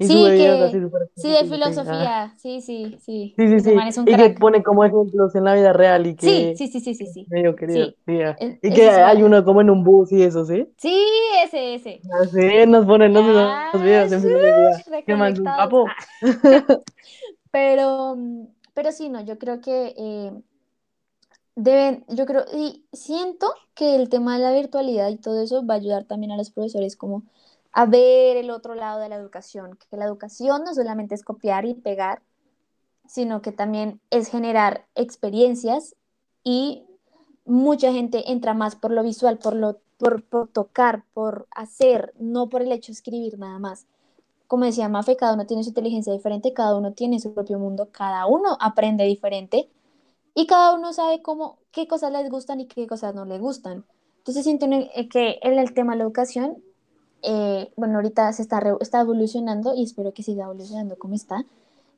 Y 0.00 0.06
Sí, 0.06 0.14
que, 0.14 0.48
así 0.48 0.78
sí, 1.16 1.28
de. 1.28 1.38
Ah, 1.38 1.44
filosofía. 1.44 2.34
Sí, 2.36 2.60
sí, 2.60 2.98
sí. 3.00 3.34
Sí, 3.36 3.48
sí, 3.48 3.54
Ese 3.54 3.70
sí. 3.70 3.74
man 3.74 3.88
es 3.88 3.98
un 3.98 4.08
Y 4.08 4.14
que 4.14 4.30
pone 4.30 4.62
como 4.62 4.84
ejemplos 4.84 5.34
en 5.34 5.42
la 5.42 5.54
vida 5.54 5.72
real 5.72 6.06
y 6.06 6.14
que 6.14 6.54
sí, 6.56 6.68
sí, 6.68 6.80
sí, 6.80 6.94
sí, 6.94 7.06
sí. 7.06 7.26
medio 7.28 7.56
querido. 7.56 7.86
Sí, 7.86 7.96
Sí, 8.06 8.22
ah. 8.22 8.36
Y 8.62 8.70
que 8.72 8.88
hay 8.90 9.24
uno 9.24 9.44
como 9.44 9.60
en 9.60 9.70
un 9.70 9.82
bus 9.82 10.12
y 10.12 10.22
eso, 10.22 10.44
¿sí? 10.44 10.68
Sí, 10.76 11.04
ese, 11.44 11.74
ese. 11.74 12.00
Así 12.22 12.66
nos 12.68 12.86
ponen 12.86 13.12
los, 13.12 13.24
Ah, 13.26 13.72
videos 13.74 14.12
en 14.12 14.22
filosofía. 14.22 14.84
un 14.86 14.92
reconectados. 14.92 15.58
capo. 15.58 15.86
Ah. 15.88 15.98
Pero, 17.50 18.14
mm, 18.16 18.46
pero 18.78 18.92
sí, 18.92 19.08
no, 19.08 19.20
yo 19.22 19.40
creo 19.40 19.60
que 19.60 19.92
eh, 19.96 20.32
deben, 21.56 22.04
yo 22.06 22.26
creo, 22.26 22.44
y 22.54 22.86
siento 22.92 23.52
que 23.74 23.96
el 23.96 24.08
tema 24.08 24.36
de 24.36 24.44
la 24.44 24.52
virtualidad 24.52 25.08
y 25.08 25.16
todo 25.16 25.42
eso 25.42 25.66
va 25.66 25.74
a 25.74 25.78
ayudar 25.78 26.04
también 26.04 26.30
a 26.30 26.36
los 26.36 26.52
profesores 26.52 26.94
como 26.94 27.24
a 27.72 27.86
ver 27.86 28.36
el 28.36 28.50
otro 28.50 28.76
lado 28.76 29.00
de 29.00 29.08
la 29.08 29.16
educación, 29.16 29.76
que 29.90 29.96
la 29.96 30.04
educación 30.04 30.62
no 30.62 30.74
solamente 30.74 31.16
es 31.16 31.24
copiar 31.24 31.64
y 31.64 31.74
pegar, 31.74 32.22
sino 33.08 33.42
que 33.42 33.50
también 33.50 34.00
es 34.10 34.28
generar 34.28 34.86
experiencias 34.94 35.96
y 36.44 36.84
mucha 37.44 37.90
gente 37.90 38.30
entra 38.30 38.54
más 38.54 38.76
por 38.76 38.92
lo 38.92 39.02
visual, 39.02 39.38
por 39.38 39.56
lo, 39.56 39.80
por, 39.96 40.22
por 40.22 40.46
tocar, 40.46 41.02
por 41.14 41.48
hacer, 41.50 42.14
no 42.20 42.48
por 42.48 42.62
el 42.62 42.70
hecho 42.70 42.92
de 42.92 42.98
escribir 42.98 43.40
nada 43.40 43.58
más. 43.58 43.88
Como 44.48 44.64
decía 44.66 44.90
Mafe, 44.90 45.16
cada 45.16 45.34
uno 45.34 45.46
tiene 45.46 45.64
su 45.64 45.70
inteligencia 45.70 46.12
diferente, 46.14 46.54
cada 46.54 46.76
uno 46.76 46.92
tiene 46.94 47.20
su 47.20 47.34
propio 47.34 47.58
mundo, 47.60 47.90
cada 47.92 48.26
uno 48.26 48.58
aprende 48.60 49.04
diferente 49.06 49.70
y 50.34 50.46
cada 50.46 50.74
uno 50.74 50.92
sabe 50.92 51.22
cómo, 51.22 51.58
qué 51.72 51.88
cosas 51.88 52.12
les 52.12 52.30
gustan 52.30 52.60
y 52.60 52.66
qué 52.68 52.86
cosas 52.86 53.14
no 53.14 53.24
les 53.24 53.40
gustan. 53.40 53.84
Entonces 54.18 54.44
siento 54.44 54.66
en- 54.66 54.88
eh, 54.94 55.08
que 55.08 55.38
en 55.42 55.58
el 55.58 55.74
tema 55.74 55.92
de 55.92 55.98
la 55.98 56.04
educación, 56.04 56.58
eh, 57.22 57.72
bueno, 57.76 57.96
ahorita 57.96 58.32
se 58.32 58.42
está, 58.42 58.62
está 58.80 59.00
evolucionando 59.00 59.74
y 59.74 59.84
espero 59.84 60.12
que 60.14 60.22
siga 60.22 60.44
evolucionando 60.44 60.98
como 60.98 61.14
está, 61.14 61.44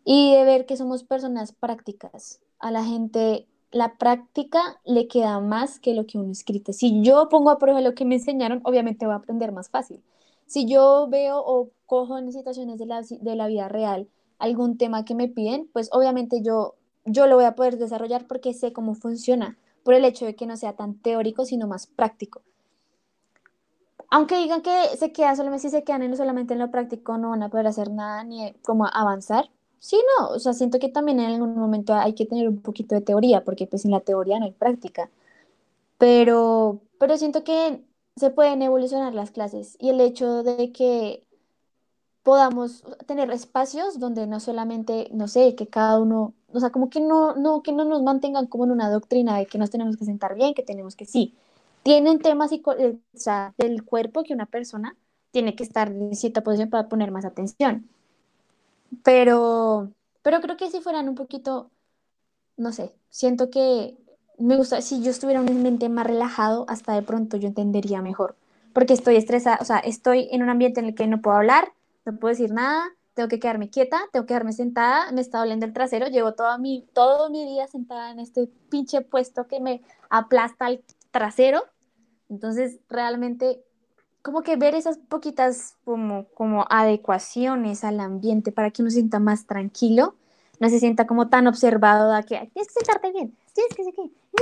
y 0.05 0.35
de 0.35 0.45
ver 0.45 0.67
que 0.67 0.77
somos 0.77 1.05
personas 1.05 1.53
prácticas. 1.53 2.41
A 2.59 2.71
la 2.71 2.85
gente 2.85 3.47
la 3.73 3.97
práctica 3.99 4.81
le 4.85 5.09
queda 5.09 5.41
más 5.41 5.79
que 5.81 5.95
lo 5.95 6.07
que 6.07 6.19
uno 6.19 6.33
escrito. 6.33 6.73
Si 6.73 7.03
yo 7.03 7.29
pongo 7.29 7.51
a 7.51 7.59
prueba 7.59 7.81
lo 7.81 7.95
que 7.95 8.05
me 8.05 8.17
enseñaron, 8.17 8.61
obviamente 8.65 9.07
voy 9.07 9.15
a 9.15 9.19
aprender 9.19 9.53
más 9.53 9.71
fácil. 9.71 10.03
Si 10.51 10.67
yo 10.67 11.07
veo 11.09 11.39
o 11.39 11.71
cojo 11.87 12.19
en 12.19 12.33
situaciones 12.33 12.81
de 12.81 12.87
la, 12.87 13.03
de 13.03 13.37
la 13.37 13.47
vida 13.47 13.69
real 13.69 14.09
algún 14.41 14.79
tema 14.79 15.05
que 15.05 15.15
me 15.15 15.29
piden, 15.29 15.71
pues 15.73 15.89
obviamente 15.93 16.43
yo, 16.43 16.75
yo 17.05 17.29
lo 17.29 17.37
voy 17.37 17.45
a 17.45 17.55
poder 17.55 17.79
desarrollar 17.79 18.27
porque 18.27 18.53
sé 18.53 18.73
cómo 18.73 18.97
funciona, 18.97 19.57
por 19.85 19.95
el 19.95 20.05
hecho 20.05 20.27
de 20.27 20.35
que 20.35 20.47
no 20.47 20.57
sea 20.57 20.73
tan 20.73 20.97
teórico, 20.97 21.45
sino 21.45 21.69
más 21.69 21.87
práctico. 21.87 22.43
Aunque 24.11 24.39
digan 24.39 24.61
que 24.63 24.97
se 24.99 25.13
queda 25.13 25.37
solamente 25.37 25.69
si 25.69 25.71
se 25.71 25.85
quedan 25.85 26.03
en, 26.03 26.17
solamente 26.17 26.55
en 26.55 26.59
lo 26.59 26.73
práctico, 26.73 27.17
no 27.17 27.31
van 27.31 27.45
a 27.45 27.49
poder 27.49 27.69
hacer 27.69 27.89
nada 27.89 28.25
ni 28.25 28.53
como 28.65 28.89
avanzar. 28.93 29.49
Sí, 29.79 30.03
no, 30.19 30.31
o 30.31 30.41
sea, 30.41 30.53
siento 30.53 30.81
que 30.81 30.89
también 30.89 31.21
en 31.21 31.27
algún 31.27 31.55
momento 31.55 31.95
hay 31.95 32.15
que 32.15 32.27
tener 32.27 32.49
un 32.49 32.61
poquito 32.61 32.97
de 32.97 33.03
teoría, 33.03 33.45
porque 33.45 33.69
pues 33.69 33.83
sin 33.83 33.93
la 33.93 34.01
teoría 34.01 34.41
no 34.41 34.47
hay 34.47 34.53
práctica. 34.53 35.11
Pero, 35.97 36.81
pero 36.99 37.17
siento 37.19 37.45
que 37.45 37.85
se 38.17 38.31
pueden 38.31 38.63
evolucionar 38.63 39.15
las 39.15 39.31
clases 39.31 39.77
y 39.81 39.91
el 39.91 40.01
hecho 40.01 40.43
de 40.43 40.73
que 40.73 41.27
podamos 42.23 42.85
tener 43.07 43.31
espacios 43.31 43.99
donde 43.99 44.27
no 44.27 44.41
solamente, 44.41 45.09
no 45.13 45.29
sé, 45.29 45.55
que 45.55 45.67
cada 45.69 45.99
uno, 45.99 46.35
o 46.53 46.61
sea, 46.61 46.71
como 46.71 46.91
que 46.91 47.01
no, 47.01 47.35
no, 47.35 47.63
que 47.63 47.73
no 47.73 47.85
nos 47.85 48.03
mantengan 48.03 48.47
como 48.47 48.65
en 48.65 48.73
una 48.73 48.91
doctrina 48.91 49.39
de 49.39 49.47
que 49.47 49.59
nos 49.59 49.71
tenemos 49.71 49.97
que 49.97 50.05
sentar 50.05 50.35
bien, 50.35 50.55
que 50.55 50.63
tenemos 50.63 50.97
que 50.97 51.07
sí. 51.07 51.35
Tiene 51.83 52.11
un 52.11 52.19
tema 52.21 52.47
o 52.47 53.19
sea, 53.19 53.55
del 53.57 53.85
cuerpo 53.85 54.23
que 54.23 54.35
una 54.35 54.47
persona 54.47 54.97
tiene 55.31 55.55
que 55.57 55.65
estar 55.65 55.89
en 55.89 56.15
cierta 56.15 56.43
posición 56.43 56.71
para 56.71 56.89
poner 56.89 57.11
más 57.11 57.25
atención. 57.25 57.89
Pero, 59.03 59.91
pero 60.23 60.41
creo 60.41 60.57
que 60.57 60.71
si 60.71 60.81
fueran 60.81 61.09
un 61.09 61.15
poquito, 61.15 61.71
no 62.57 62.73
sé, 62.73 62.93
siento 63.09 63.51
que 63.51 63.97
me 64.41 64.57
gusta, 64.57 64.81
si 64.83 65.03
yo 65.03 65.11
estuviera 65.11 65.41
un 65.41 65.49
ambiente 65.49 65.89
más 65.89 66.07
relajado, 66.07 66.65
hasta 66.69 66.95
de 66.95 67.03
pronto 67.03 67.37
yo 67.37 67.49
entendería 67.49 68.03
mejor. 68.03 68.37
Porque 68.73 68.95
estoy 68.95 69.17
estresada, 69.17 69.59
o 69.61 69.65
sea, 69.65 69.79
estoy 69.79 70.29
en 70.31 70.43
un 70.43 70.49
ambiente 70.51 70.81
en 70.81 70.87
el 70.87 70.95
que 70.95 71.07
no 71.07 71.21
puedo 71.21 71.37
hablar, 71.37 71.73
no 72.05 72.17
puedo 72.17 72.33
decir 72.33 72.53
nada, 72.53 72.85
tengo 73.15 73.29
que 73.29 73.41
quedarme 73.41 73.69
quieta, 73.71 74.01
tengo 74.13 74.25
que 74.25 74.29
quedarme 74.29 74.53
sentada, 74.53 75.11
me 75.13 75.21
está 75.21 75.39
doliendo 75.41 75.67
el 75.67 75.73
trasero, 75.73 76.07
llevo 76.07 76.33
toda 76.35 76.57
mi, 76.59 76.87
todo 76.95 77.31
mi 77.31 77.45
día 77.45 77.67
sentada 77.67 78.11
en 78.13 78.21
este 78.21 78.49
pinche 78.71 79.01
puesto 79.03 79.47
que 79.47 79.61
me 79.61 79.83
aplasta 80.09 80.69
el 80.69 80.83
trasero. 81.11 81.63
Entonces, 82.29 82.79
realmente, 82.89 83.61
como 84.23 84.43
que 84.43 84.57
ver 84.57 84.75
esas 84.75 84.99
poquitas 84.99 85.77
como, 85.85 86.27
como 86.35 86.67
adecuaciones 86.71 87.85
al 87.85 88.01
ambiente 88.01 88.53
para 88.53 88.71
que 88.71 88.83
uno 88.83 88.91
se 88.91 88.97
sienta 88.99 89.19
más 89.19 89.47
tranquilo, 89.47 90.15
no 90.61 90.69
se 90.69 90.79
sienta 90.79 91.07
como 91.07 91.29
tan 91.29 91.47
observado 91.47 92.13
de 92.13 92.23
que 92.25 92.37
"Ay, 92.37 92.49
tienes 92.49 92.69
que 92.69 92.75
sentarte 92.85 93.13
bien, 93.13 93.37
tienes 93.55 93.75
que 93.75 93.85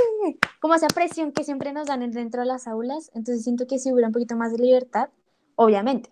como 0.61 0.75
esa 0.75 0.89
presión 0.89 1.33
que 1.33 1.45
siempre 1.45 1.73
nos 1.73 1.87
dan 1.87 2.11
dentro 2.11 2.41
de 2.41 2.47
las 2.47 2.67
aulas. 2.67 3.11
Entonces, 3.15 3.45
siento 3.45 3.67
que 3.67 3.79
si 3.79 3.93
hubiera 3.93 4.09
un 4.09 4.13
poquito 4.13 4.37
más 4.37 4.53
de 4.53 4.59
libertad, 4.59 5.11
obviamente, 5.57 6.11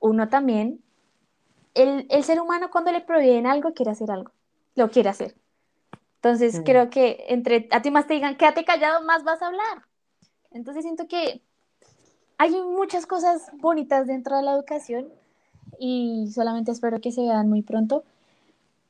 uno 0.00 0.28
también, 0.28 0.82
el, 1.74 2.06
el 2.10 2.24
ser 2.24 2.40
humano 2.40 2.70
cuando 2.70 2.92
le 2.92 3.00
prohíben 3.00 3.46
algo 3.46 3.72
quiere 3.74 3.92
hacer 3.92 4.10
algo, 4.10 4.32
lo 4.74 4.90
quiere 4.90 5.08
hacer. 5.08 5.36
Entonces, 6.16 6.60
creo 6.64 6.90
que 6.90 7.24
entre 7.28 7.66
a 7.70 7.80
ti 7.80 7.90
más 7.90 8.06
te 8.06 8.14
digan, 8.14 8.36
quédate 8.36 8.64
callado, 8.64 9.02
más 9.04 9.24
vas 9.24 9.40
a 9.40 9.46
hablar. 9.46 9.86
Entonces, 10.50 10.84
siento 10.84 11.08
que 11.08 11.42
hay 12.36 12.50
muchas 12.50 13.06
cosas 13.06 13.50
bonitas 13.54 14.06
dentro 14.06 14.36
de 14.36 14.42
la 14.42 14.52
educación 14.52 15.08
y 15.78 16.30
solamente 16.34 16.72
espero 16.72 17.00
que 17.00 17.10
se 17.10 17.22
vean 17.22 17.48
muy 17.48 17.62
pronto. 17.62 18.04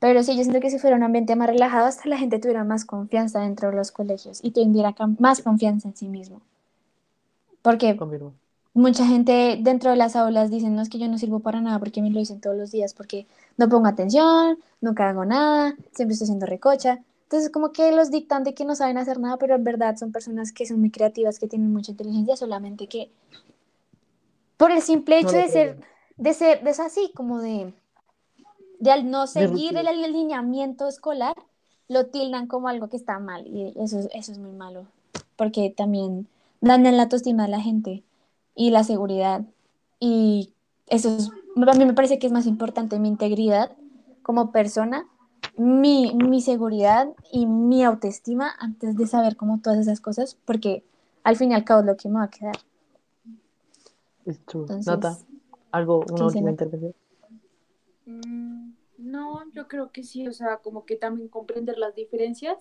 Pero 0.00 0.22
sí, 0.24 0.36
yo 0.36 0.42
siento 0.42 0.60
que 0.60 0.70
si 0.70 0.78
fuera 0.78 0.96
un 0.96 1.04
ambiente 1.04 1.36
más 1.36 1.48
relajado, 1.48 1.86
hasta 1.86 2.08
la 2.08 2.18
gente 2.18 2.40
tuviera 2.40 2.64
más 2.64 2.84
confianza 2.84 3.40
dentro 3.40 3.70
de 3.70 3.76
los 3.76 3.92
colegios 3.92 4.40
y 4.42 4.50
tuviera 4.50 4.94
más 5.18 5.42
confianza 5.42 5.88
en 5.88 5.96
sí 5.96 6.08
mismo. 6.08 6.42
Porque 7.62 7.96
Confirmo. 7.96 8.32
mucha 8.74 9.06
gente 9.06 9.58
dentro 9.60 9.90
de 9.90 9.96
las 9.96 10.16
aulas 10.16 10.50
dicen, 10.50 10.74
no 10.74 10.82
es 10.82 10.88
que 10.88 10.98
yo 10.98 11.08
no 11.08 11.18
sirvo 11.18 11.40
para 11.40 11.60
nada 11.60 11.78
porque 11.78 12.02
me 12.02 12.10
lo 12.10 12.18
dicen 12.18 12.40
todos 12.40 12.56
los 12.56 12.70
días, 12.72 12.94
porque 12.94 13.26
no 13.58 13.68
pongo 13.68 13.86
atención, 13.88 14.58
nunca 14.80 15.08
hago 15.08 15.24
nada, 15.24 15.76
siempre 15.92 16.14
estoy 16.14 16.26
haciendo 16.26 16.46
recocha. 16.46 17.00
Entonces, 17.24 17.50
como 17.50 17.72
que 17.72 17.92
los 17.92 18.10
dictan 18.10 18.42
de 18.44 18.54
que 18.54 18.64
no 18.64 18.74
saben 18.74 18.98
hacer 18.98 19.20
nada, 19.20 19.36
pero 19.36 19.54
en 19.54 19.64
verdad 19.64 19.96
son 19.96 20.12
personas 20.12 20.52
que 20.52 20.66
son 20.66 20.80
muy 20.80 20.90
creativas, 20.90 21.38
que 21.38 21.46
tienen 21.46 21.72
mucha 21.72 21.92
inteligencia, 21.92 22.36
solamente 22.36 22.88
que 22.88 23.10
por 24.56 24.70
el 24.70 24.82
simple 24.82 25.18
hecho 25.18 25.36
de 25.36 25.48
ser, 25.48 25.80
de 26.16 26.34
ser, 26.34 26.62
de 26.62 26.74
ser 26.74 26.86
así, 26.86 27.12
como 27.14 27.40
de, 27.40 27.72
de 28.80 28.90
al 28.90 29.08
no 29.10 29.26
seguir 29.26 29.76
el 29.76 29.86
alineamiento 29.86 30.88
escolar, 30.88 31.34
lo 31.88 32.06
tildan 32.06 32.46
como 32.48 32.66
algo 32.68 32.88
que 32.88 32.96
está 32.96 33.18
mal, 33.20 33.46
y 33.46 33.72
eso, 33.76 33.98
es- 34.00 34.08
eso 34.12 34.32
es 34.32 34.38
muy 34.38 34.52
malo, 34.52 34.86
porque 35.36 35.70
también 35.76 36.26
dañan 36.60 36.96
la 36.96 37.04
autoestima 37.04 37.44
de 37.44 37.50
la 37.50 37.60
gente 37.60 38.02
y 38.54 38.70
la 38.70 38.82
seguridad, 38.84 39.42
y 40.00 40.52
eso 40.86 41.08
es, 41.16 41.30
a 41.30 41.72
mí 41.74 41.84
me 41.84 41.94
parece 41.94 42.18
que 42.18 42.26
es 42.26 42.32
más 42.32 42.46
importante 42.46 42.98
mi 42.98 43.08
integridad 43.08 43.72
como 44.22 44.50
persona, 44.50 45.06
mi, 45.56 46.14
mi 46.14 46.40
seguridad 46.40 47.08
y 47.32 47.46
mi 47.46 47.84
autoestima 47.84 48.54
antes 48.58 48.96
de 48.96 49.06
saber 49.06 49.36
como 49.36 49.60
todas 49.60 49.78
esas 49.78 50.00
cosas, 50.00 50.36
porque 50.44 50.82
al 51.22 51.36
fin 51.36 51.50
y 51.52 51.54
al 51.54 51.64
cabo 51.64 51.80
es 51.80 51.86
lo 51.86 51.96
que 51.96 52.08
me 52.08 52.18
va 52.18 52.24
a 52.24 52.30
quedar. 52.30 52.56
Es 54.24 54.38
true. 54.46 54.62
Entonces, 54.62 54.86
Nata, 54.86 55.18
algo, 55.72 56.00
¿qué 56.06 56.12
una 56.14 56.26
última 56.26 56.50
intervención. 56.50 56.94
Mm, 58.06 58.69
No, 59.00 59.50
yo 59.52 59.66
creo 59.66 59.90
que 59.90 60.02
sí, 60.02 60.28
o 60.28 60.32
sea, 60.32 60.58
como 60.58 60.84
que 60.84 60.96
también 60.96 61.28
comprender 61.28 61.78
las 61.78 61.94
diferencias 61.94 62.58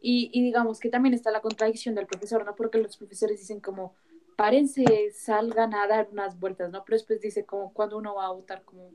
y, 0.00 0.30
y 0.32 0.42
digamos 0.42 0.80
que 0.80 0.88
también 0.88 1.14
está 1.14 1.30
la 1.30 1.40
contradicción 1.40 1.94
del 1.94 2.06
profesor, 2.06 2.44
¿no? 2.44 2.54
Porque 2.54 2.78
los 2.78 2.96
profesores 2.96 3.38
dicen 3.38 3.60
como, 3.60 3.94
párense, 4.36 5.10
salgan 5.12 5.74
a 5.74 5.86
dar 5.86 6.08
unas 6.12 6.38
vueltas, 6.38 6.70
¿no? 6.70 6.84
Pero 6.84 6.96
después 6.96 7.20
dice 7.20 7.44
como 7.44 7.72
cuando 7.72 7.98
uno 7.98 8.14
va 8.14 8.26
a 8.26 8.32
votar, 8.32 8.62
como 8.64 8.92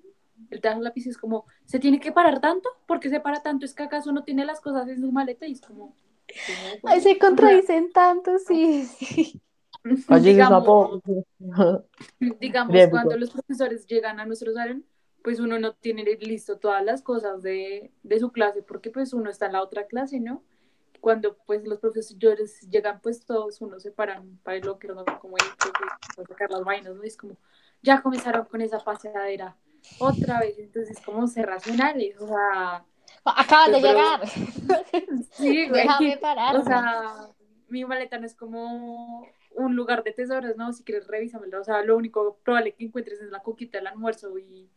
el 0.50 0.62
trajo 0.62 0.82
lápiz 0.82 1.08
es 1.08 1.18
como, 1.18 1.46
¿se 1.66 1.80
tiene 1.80 2.00
que 2.00 2.12
parar 2.12 2.40
tanto? 2.40 2.70
¿Por 2.86 3.00
qué 3.00 3.10
se 3.10 3.20
para 3.20 3.42
tanto? 3.42 3.66
¿Es 3.66 3.74
que 3.74 3.84
acaso 3.84 4.12
no 4.12 4.24
tiene 4.24 4.46
las 4.46 4.62
cosas 4.62 4.88
en 4.88 5.02
su 5.02 5.12
maleta? 5.12 5.46
Y 5.46 5.54
es 5.54 5.62
como... 5.62 5.96
como, 6.48 6.80
Ay, 6.84 7.02
se 7.02 7.18
contradicen 7.18 7.92
tanto, 7.92 8.38
sí, 8.40 8.88
digamos, 10.22 11.02
digamos, 12.40 12.78
cuando 12.90 13.18
los 13.18 13.32
profesores 13.32 13.86
llegan 13.86 14.20
a 14.20 14.26
nuestro 14.26 14.54
salón, 14.54 14.86
pues 15.24 15.40
uno 15.40 15.58
no 15.60 15.74
tiene 15.74 16.04
listo 16.04 16.58
todas 16.58 16.84
las 16.84 17.02
cosas 17.02 17.42
de, 17.42 17.92
de 18.04 18.20
su 18.20 18.32
clase, 18.32 18.62
porque 18.62 18.92
pues 18.92 19.14
uno 19.14 19.30
está 19.30 19.48
en 19.48 19.54
la 19.54 19.64
otra 19.64 19.88
clase, 19.88 20.20
¿no? 20.20 20.44
cuando 21.04 21.36
pues 21.46 21.66
los 21.66 21.80
profesores 21.80 22.62
llegan, 22.70 23.02
pues 23.02 23.26
todos 23.26 23.60
unos 23.60 23.84
se 23.84 23.92
paran 23.92 24.40
para 24.42 24.56
el 24.56 24.64
locker, 24.64 24.96
¿no? 24.96 25.04
como 25.20 25.36
el 25.36 25.44
para 26.16 26.28
sacar 26.30 26.50
las 26.50 26.64
vainas, 26.64 26.96
¿no? 26.96 27.04
Es 27.04 27.18
como, 27.18 27.36
ya 27.82 28.02
comenzaron 28.02 28.46
con 28.46 28.62
esa 28.62 28.80
paseadera 28.80 29.58
otra 30.00 30.40
vez, 30.40 30.58
entonces 30.60 30.98
como 31.06 31.28
ser 31.28 31.48
racionales, 31.48 32.18
o 32.22 32.28
sea... 32.28 32.86
Acabas 33.26 33.72
de 33.74 33.82
llegar. 33.82 34.22
Sí, 35.32 35.68
güey. 35.70 35.82
Déjame 35.82 36.18
parar. 36.22 36.56
O 36.56 36.64
sea, 36.64 37.28
mi 37.68 37.84
maleta 37.84 38.18
no 38.18 38.26
es 38.26 38.34
como 38.34 39.28
un 39.56 39.76
lugar 39.76 40.06
de 40.06 40.14
tesoros, 40.14 40.56
¿no? 40.56 40.72
Si 40.72 40.86
quieres, 40.86 41.08
revísamelo. 41.08 41.60
O 41.60 41.64
sea, 41.66 41.84
lo 41.84 41.98
único 41.98 42.38
probable 42.46 42.76
que 42.76 42.86
encuentres 42.86 43.20
es 43.20 43.30
la 43.30 43.42
coquita 43.42 43.78
del 43.78 43.88
almuerzo 43.88 44.40
y, 44.40 44.70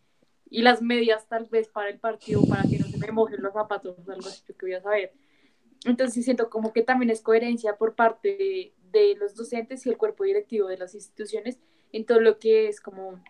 y 0.49 0.63
las 0.63 0.83
medias 0.83 1.27
tal 1.29 1.47
vez 1.47 1.69
para 1.69 1.91
el 1.91 1.99
partido, 1.99 2.43
para 2.49 2.63
que 2.63 2.79
no 2.79 2.87
se 2.87 2.99
me 2.99 3.13
mojen 3.13 3.43
los 3.43 3.53
zapatos, 3.53 3.97
algo 4.09 4.29
así 4.29 4.43
que 4.45 4.67
voy 4.67 4.75
a 4.75 4.83
saber. 4.83 5.13
Entonces 5.85 6.25
siento 6.25 6.51
como 6.51 6.73
que 6.73 6.83
también 6.83 7.11
es 7.11 7.21
coherencia 7.21 7.77
por 7.77 7.95
parte 7.95 8.37
de, 8.37 8.73
de 8.93 9.15
los 9.17 9.35
docentes 9.35 9.87
y 9.87 9.91
el 9.91 9.97
cuerpo 9.97 10.25
directivo 10.25 10.69
de 10.69 10.79
las 10.79 10.95
instituciones 10.95 11.59
en 11.93 12.05
todo 12.05 12.21
lo 12.21 12.39
que 12.39 12.69
es 12.69 12.81
como 12.81 13.23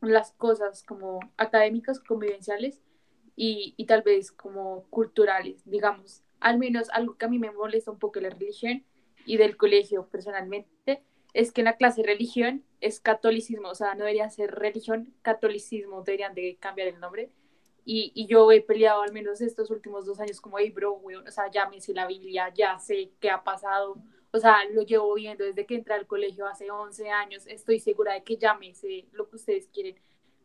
las 0.00 0.32
cosas 0.32 0.82
como 0.82 1.20
académicas, 1.36 2.00
convivenciales 2.00 2.82
y, 3.34 3.74
y 3.76 3.86
tal 3.86 4.02
vez 4.02 4.32
como 4.32 4.84
culturales, 4.90 5.62
digamos. 5.64 6.22
Al 6.40 6.58
menos 6.58 6.90
algo 6.90 7.16
que 7.16 7.24
a 7.24 7.28
mí 7.28 7.38
me 7.38 7.50
molesta 7.50 7.90
un 7.90 7.98
poco 7.98 8.20
la 8.20 8.30
religión 8.30 8.84
y 9.24 9.36
del 9.36 9.56
colegio 9.56 10.06
personalmente 10.08 11.02
es 11.36 11.52
que 11.52 11.60
en 11.60 11.66
la 11.66 11.76
clase 11.76 12.00
de 12.00 12.08
religión 12.08 12.64
es 12.80 12.98
catolicismo, 12.98 13.68
o 13.68 13.74
sea, 13.74 13.94
no 13.94 14.00
debería 14.00 14.30
ser 14.30 14.52
religión, 14.52 15.12
catolicismo, 15.20 16.02
deberían 16.02 16.34
de 16.34 16.56
cambiar 16.58 16.88
el 16.88 16.98
nombre. 16.98 17.30
Y, 17.84 18.10
y 18.14 18.26
yo 18.26 18.50
he 18.50 18.62
peleado 18.62 19.02
al 19.02 19.12
menos 19.12 19.42
estos 19.42 19.70
últimos 19.70 20.06
dos 20.06 20.18
años 20.18 20.40
como, 20.40 20.58
hey, 20.58 20.70
bro, 20.70 20.94
weón, 20.94 21.28
o 21.28 21.30
sea, 21.30 21.50
ya 21.50 21.68
me 21.68 21.78
sé 21.80 21.92
la 21.92 22.06
Biblia, 22.06 22.50
ya 22.54 22.78
sé 22.78 23.12
qué 23.20 23.28
ha 23.28 23.44
pasado, 23.44 23.98
o 24.32 24.38
sea, 24.38 24.64
lo 24.72 24.80
llevo 24.80 25.12
viendo 25.14 25.44
desde 25.44 25.66
que 25.66 25.74
entré 25.74 25.92
al 25.92 26.06
colegio 26.06 26.46
hace 26.46 26.70
11 26.70 27.10
años, 27.10 27.46
estoy 27.46 27.80
segura 27.80 28.14
de 28.14 28.24
que 28.24 28.38
ya 28.38 28.54
me 28.54 28.72
sé 28.72 29.04
lo 29.12 29.28
que 29.28 29.36
ustedes 29.36 29.68
quieren, 29.68 29.94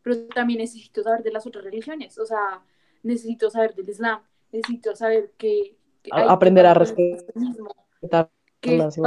pero 0.02 0.26
también 0.26 0.60
necesito 0.60 1.02
saber 1.02 1.22
de 1.22 1.32
las 1.32 1.46
otras 1.46 1.64
religiones, 1.64 2.18
o 2.18 2.26
sea, 2.26 2.62
necesito 3.02 3.50
saber 3.50 3.74
del 3.74 3.88
Islam, 3.88 4.22
necesito 4.52 4.94
saber 4.94 5.32
que... 5.38 5.74
que 6.02 6.10
Aprender 6.12 6.66
a 6.66 6.74
respetar 6.74 8.30
y 8.62 8.78
pasa 8.78 9.02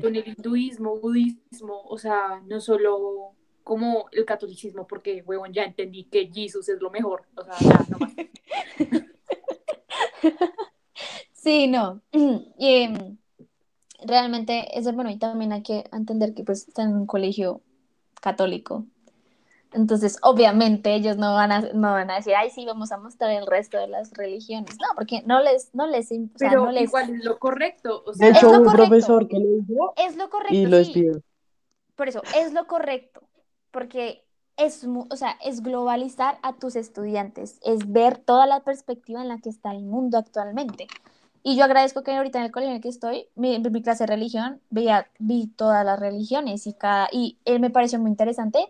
con 0.00 0.16
el 0.16 0.28
hinduismo, 0.28 0.98
budismo, 0.98 1.82
o 1.84 1.98
sea, 1.98 2.40
no 2.46 2.60
solo 2.60 3.34
como 3.64 4.06
el 4.12 4.24
catolicismo, 4.24 4.86
porque, 4.86 5.22
huevón, 5.26 5.52
ya 5.52 5.64
entendí 5.64 6.04
que 6.04 6.30
Jesús 6.32 6.68
es 6.68 6.80
lo 6.80 6.90
mejor, 6.90 7.24
o 7.36 7.44
sea, 7.44 7.54
ya, 7.60 7.84
no 7.88 7.98
más. 7.98 8.12
Sí, 11.32 11.66
no. 11.66 12.00
Y 12.56 12.82
em, 12.82 13.16
realmente 14.04 14.78
es 14.78 14.84
bueno 14.94 15.10
y 15.10 15.18
también 15.18 15.52
hay 15.52 15.62
que 15.62 15.84
entender 15.92 16.34
que 16.34 16.44
pues 16.44 16.68
están 16.68 16.90
en 16.90 16.96
un 16.96 17.06
colegio 17.06 17.62
católico. 18.20 18.86
Entonces, 19.74 20.18
obviamente 20.22 20.94
ellos 20.94 21.16
no 21.16 21.34
van 21.34 21.52
a, 21.52 21.60
no 21.72 21.92
van 21.92 22.10
a 22.10 22.16
decir, 22.16 22.34
ay, 22.36 22.50
sí, 22.50 22.64
vamos 22.66 22.92
a 22.92 22.98
mostrar 22.98 23.30
el 23.30 23.46
resto 23.46 23.78
de 23.78 23.88
las 23.88 24.12
religiones. 24.12 24.76
No, 24.80 24.88
porque 24.94 25.22
no 25.24 25.40
les, 25.40 25.74
no 25.74 25.86
les, 25.86 26.06
o 26.12 26.14
sea, 26.36 26.50
Pero 26.50 26.66
no 26.66 26.72
les, 26.72 26.84
igual 26.84 27.10
es 27.10 27.24
lo 27.24 27.38
correcto, 27.38 28.02
o 28.06 28.12
sea, 28.12 28.26
De 28.26 28.32
hecho, 28.32 28.50
lo 28.50 28.58
un 28.58 28.64
correcto. 28.64 28.88
profesor 28.88 29.28
que 29.28 29.38
lo 29.38 29.56
hizo 29.56 29.94
es 29.96 30.16
lo 30.16 30.28
correcto, 30.28 30.54
y 30.54 30.66
lo 30.66 30.76
sí. 30.78 30.84
despidió. 30.84 31.22
Por 31.96 32.08
eso, 32.08 32.22
es 32.36 32.52
lo 32.52 32.66
correcto, 32.66 33.22
porque 33.70 34.24
es, 34.56 34.84
o 34.84 35.16
sea, 35.16 35.36
es 35.44 35.62
globalizar 35.62 36.38
a 36.42 36.54
tus 36.54 36.76
estudiantes, 36.76 37.58
es 37.62 37.90
ver 37.90 38.18
toda 38.18 38.46
la 38.46 38.60
perspectiva 38.60 39.22
en 39.22 39.28
la 39.28 39.38
que 39.38 39.48
está 39.48 39.72
el 39.72 39.82
mundo 39.82 40.18
actualmente. 40.18 40.86
Y 41.44 41.56
yo 41.56 41.64
agradezco 41.64 42.02
que 42.02 42.12
ahorita 42.12 42.38
en 42.38 42.44
el 42.44 42.52
colegio 42.52 42.70
en 42.70 42.76
el 42.76 42.82
que 42.82 42.88
estoy, 42.88 43.26
mi, 43.34 43.58
mi 43.58 43.82
clase 43.82 44.04
de 44.04 44.08
religión, 44.08 44.60
veía, 44.70 45.08
vi 45.18 45.48
todas 45.48 45.84
las 45.84 45.98
religiones 45.98 46.66
y, 46.66 46.74
cada, 46.74 47.08
y 47.10 47.38
él 47.44 47.58
me 47.58 47.70
pareció 47.70 47.98
muy 47.98 48.10
interesante 48.10 48.68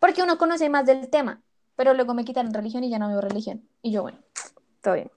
porque 0.00 0.22
uno 0.24 0.38
conoce 0.38 0.68
más 0.70 0.86
del 0.86 1.10
tema, 1.10 1.42
pero 1.76 1.94
luego 1.94 2.14
me 2.14 2.24
quitaron 2.24 2.52
religión 2.54 2.84
y 2.84 2.90
ya 2.90 2.98
no 2.98 3.08
veo 3.08 3.20
religión. 3.22 3.62
Y 3.82 3.92
yo, 3.92 4.02
bueno, 4.02 4.18
todo 4.82 4.94
bien. 4.94 5.10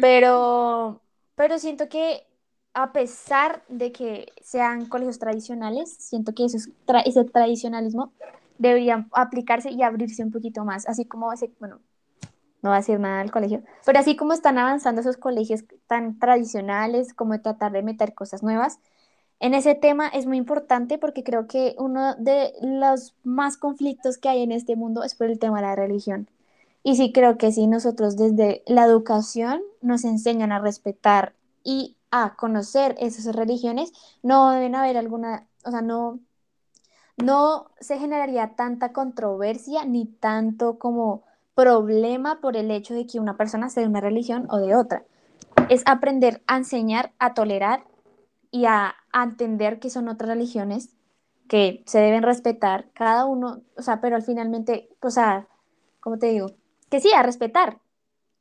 Pero, 0.00 1.00
pero 1.34 1.58
siento 1.58 1.88
que 1.88 2.26
a 2.74 2.92
pesar 2.92 3.64
de 3.68 3.92
que 3.92 4.26
sean 4.42 4.86
colegios 4.86 5.18
tradicionales, 5.18 5.92
siento 5.98 6.34
que 6.34 6.44
tra- 6.44 7.02
ese 7.04 7.24
tradicionalismo 7.24 8.12
debería 8.58 9.08
aplicarse 9.12 9.70
y 9.70 9.82
abrirse 9.82 10.22
un 10.22 10.30
poquito 10.30 10.64
más, 10.64 10.88
así 10.88 11.04
como 11.06 11.32
ese, 11.32 11.52
bueno, 11.60 11.80
no 12.62 12.70
va 12.70 12.76
a 12.76 12.80
decir 12.80 13.00
nada 13.00 13.20
del 13.20 13.30
colegio, 13.30 13.62
pero 13.86 13.98
así 13.98 14.16
como 14.16 14.32
están 14.34 14.58
avanzando 14.58 15.00
esos 15.00 15.16
colegios 15.16 15.64
tan 15.86 16.18
tradicionales, 16.18 17.14
como 17.14 17.40
tratar 17.40 17.72
de 17.72 17.82
meter 17.82 18.14
cosas 18.14 18.42
nuevas, 18.42 18.80
en 19.40 19.54
ese 19.54 19.74
tema 19.74 20.06
es 20.08 20.26
muy 20.26 20.36
importante 20.36 20.98
porque 20.98 21.24
creo 21.24 21.46
que 21.46 21.74
uno 21.78 22.14
de 22.16 22.52
los 22.60 23.14
más 23.24 23.56
conflictos 23.56 24.18
que 24.18 24.28
hay 24.28 24.42
en 24.42 24.52
este 24.52 24.76
mundo 24.76 25.02
es 25.02 25.14
por 25.14 25.28
el 25.28 25.38
tema 25.38 25.60
de 25.60 25.66
la 25.66 25.76
religión. 25.76 26.28
Y 26.82 26.96
sí 26.96 27.10
creo 27.12 27.38
que 27.38 27.50
si 27.50 27.66
nosotros 27.66 28.16
desde 28.16 28.62
la 28.66 28.84
educación 28.84 29.62
nos 29.80 30.04
enseñan 30.04 30.52
a 30.52 30.60
respetar 30.60 31.34
y 31.64 31.96
a 32.10 32.34
conocer 32.36 32.96
esas 32.98 33.34
religiones, 33.34 33.92
no 34.22 34.50
deben 34.50 34.74
haber 34.74 34.98
alguna, 34.98 35.46
o 35.64 35.70
sea, 35.70 35.80
no, 35.80 36.20
no 37.16 37.70
se 37.80 37.98
generaría 37.98 38.54
tanta 38.56 38.92
controversia 38.92 39.86
ni 39.86 40.04
tanto 40.04 40.78
como 40.78 41.22
problema 41.54 42.40
por 42.40 42.56
el 42.56 42.70
hecho 42.70 42.94
de 42.94 43.06
que 43.06 43.20
una 43.20 43.36
persona 43.38 43.70
sea 43.70 43.82
de 43.82 43.88
una 43.88 44.00
religión 44.00 44.46
o 44.50 44.58
de 44.58 44.74
otra. 44.74 45.04
Es 45.70 45.82
aprender 45.86 46.42
a 46.46 46.56
enseñar, 46.56 47.12
a 47.18 47.32
tolerar 47.34 47.84
y 48.50 48.66
a, 48.66 48.94
a 49.12 49.22
entender 49.22 49.78
que 49.78 49.90
son 49.90 50.08
otras 50.08 50.28
religiones 50.30 50.90
que 51.48 51.82
se 51.86 51.98
deben 51.98 52.22
respetar 52.22 52.86
cada 52.92 53.26
uno, 53.26 53.62
o 53.76 53.82
sea, 53.82 54.00
pero 54.00 54.16
al 54.16 54.22
finalmente, 54.22 54.88
o 55.00 55.10
sea, 55.10 55.48
¿cómo 56.00 56.18
te 56.18 56.26
digo? 56.26 56.52
Que 56.90 57.00
sí, 57.00 57.10
a 57.12 57.22
respetar, 57.22 57.78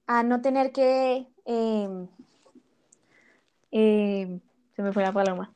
a 0.07 0.23
no 0.23 0.41
tener 0.41 0.71
que... 0.71 1.27
eh, 1.45 2.07
eh, 3.71 4.39
se 4.75 4.81
me 4.81 4.93
fue 4.93 5.03
la 5.03 5.11
paloma, 5.11 5.53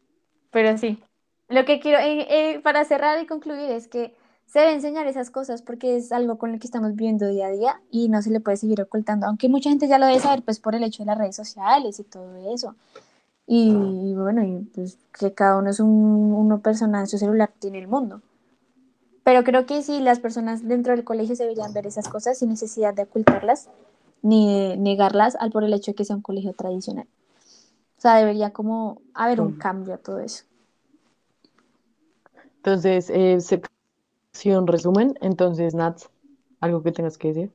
pero 0.52 0.78
sí. 0.78 1.02
Lo 1.50 1.66
que 1.66 1.80
quiero, 1.80 2.00
eh, 2.00 2.28
eh, 2.30 2.60
para 2.60 2.86
cerrar 2.86 3.22
y 3.22 3.28
concluir, 3.28 3.72
es 3.72 3.88
que 3.88 4.16
se 4.46 4.60
debe 4.60 4.74
enseñar 4.74 5.08
esas 5.08 5.30
cosas 5.30 5.62
porque 5.62 5.96
es 5.96 6.12
algo 6.12 6.38
con 6.38 6.52
lo 6.52 6.60
que 6.60 6.68
estamos 6.68 6.92
viviendo 6.96 7.28
día 7.28 7.48
a 7.48 7.52
día 7.52 7.82
y 7.92 8.10
no 8.10 8.22
se 8.22 8.30
le 8.32 8.40
puede 8.40 8.58
seguir 8.58 8.82
ocultando, 8.82 9.28
aunque 9.28 9.50
mucha 9.50 9.70
gente 9.70 9.88
ya 9.88 9.98
lo 9.98 10.06
debe 10.06 10.20
saber, 10.20 10.44
pues 10.44 10.60
por 10.60 10.76
el 10.76 10.84
hecho 10.84 11.04
de 11.04 11.08
las 11.08 11.18
redes 11.18 11.36
sociales 11.36 12.00
y 12.00 12.04
todo 12.04 12.54
eso. 12.54 12.76
Y, 13.46 13.72
y 13.72 14.14
bueno, 14.16 14.44
y 14.44 14.60
pues 14.74 14.98
que 15.18 15.34
cada 15.34 15.58
uno 15.58 15.70
es 15.70 15.80
un 15.80 15.90
uno 15.90 16.62
persona 16.62 17.02
en 17.02 17.08
su 17.08 17.18
celular, 17.18 17.52
tiene 17.60 17.80
el 17.80 17.88
mundo. 17.88 18.22
Pero 19.24 19.44
creo 19.44 19.66
que 19.66 19.82
sí, 19.84 20.00
las 20.02 20.20
personas 20.20 20.68
dentro 20.68 20.94
del 20.94 21.06
colegio 21.06 21.36
se 21.36 21.44
deberían 21.44 21.74
ver 21.74 21.88
esas 21.88 22.10
cosas 22.10 22.38
sin 22.38 22.50
necesidad 22.50 22.94
de 22.94 23.04
ocultarlas 23.04 23.70
ni 24.22 24.70
de 24.70 24.78
negarlas 24.78 25.36
al 25.36 25.52
por 25.52 25.64
el 25.64 25.74
hecho 25.74 25.92
de 25.92 25.96
que 25.96 26.06
sea 26.06 26.16
un 26.16 26.22
colegio 26.22 26.54
tradicional. 26.54 27.08
O 27.98 28.02
sea, 28.02 28.16
debería 28.16 28.52
como 28.52 29.02
haber 29.14 29.40
un 29.40 29.54
cambio 29.54 29.94
a 29.94 29.98
todo 29.98 30.20
eso. 30.20 30.44
Entonces, 32.58 33.10
eh, 33.10 33.40
sección 33.40 34.68
resumen. 34.68 35.16
Entonces, 35.22 35.74
Nats, 35.74 36.10
algo 36.60 36.82
que 36.84 36.92
tengas 36.92 37.18
que 37.18 37.30
decir. 37.30 37.54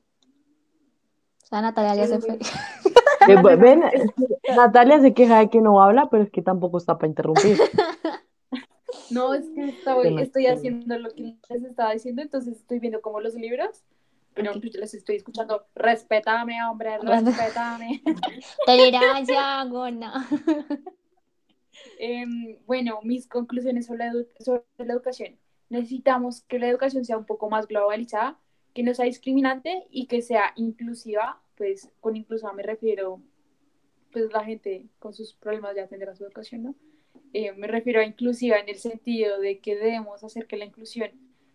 O 1.43 1.47
sea, 1.47 1.61
Natalia 1.61 1.95
ya 1.95 2.07
se 2.07 2.19
fue. 2.19 2.39
Eh, 3.33 3.55
ven, 3.55 3.83
Natalia 4.55 4.99
se 4.99 5.13
queja 5.13 5.39
de 5.39 5.49
que 5.49 5.61
no 5.61 5.81
habla, 5.81 6.09
pero 6.09 6.23
es 6.23 6.31
que 6.31 6.41
tampoco 6.41 6.77
está 6.77 6.97
para 6.97 7.09
interrumpir. 7.09 7.57
No, 9.11 9.33
es 9.33 9.45
que 9.55 9.69
estoy, 9.69 10.21
estoy 10.21 10.47
haciendo 10.47 10.97
lo 10.99 11.09
que 11.09 11.35
les 11.49 11.63
estaba 11.63 11.93
diciendo, 11.93 12.21
entonces 12.21 12.57
estoy 12.57 12.79
viendo 12.79 13.01
como 13.01 13.19
los 13.19 13.33
libros, 13.33 13.83
pero 14.33 14.51
Ok. 14.51 14.63
yo 14.63 14.79
les 14.79 14.93
estoy 14.93 15.15
escuchando. 15.15 15.65
Respétame, 15.75 16.63
hombre, 16.63 16.97
respétame. 17.01 18.01
Tolerancia, 18.65 19.63
gona. 19.65 20.27
Em, 21.97 22.57
bueno, 22.65 22.99
mis 23.03 23.27
conclusiones 23.27 23.87
sobre 23.87 24.05
la, 24.05 24.13
sobre 24.39 24.63
la 24.77 24.93
educación. 24.93 25.37
Necesitamos 25.69 26.41
que 26.41 26.59
la 26.59 26.67
educación 26.67 27.05
sea 27.05 27.17
un 27.17 27.25
poco 27.25 27.49
más 27.49 27.67
globalizada, 27.67 28.39
que 28.73 28.83
no 28.83 28.93
sea 28.93 29.05
discriminante 29.05 29.87
y 29.91 30.07
que 30.07 30.21
sea 30.21 30.53
inclusiva. 30.55 31.41
Pues 31.59 31.91
con 31.99 32.15
inclusiva 32.15 32.51
me 32.53 32.63
refiero, 32.63 33.21
pues 34.11 34.33
la 34.33 34.43
gente 34.43 34.87
con 34.97 35.13
sus 35.13 35.33
problemas 35.33 35.75
ya 35.75 35.85
tendrá 35.85 36.15
su 36.15 36.23
educación, 36.23 36.63
¿no? 36.63 36.75
Eh, 37.33 37.51
me 37.51 37.67
refiero 37.67 37.99
a 37.99 38.05
inclusiva 38.05 38.57
en 38.57 38.67
el 38.67 38.77
sentido 38.77 39.39
de 39.39 39.59
que 39.59 39.75
debemos 39.75 40.23
hacer 40.23 40.47
que 40.47 40.57
la 40.57 40.65
inclusión 40.65 41.11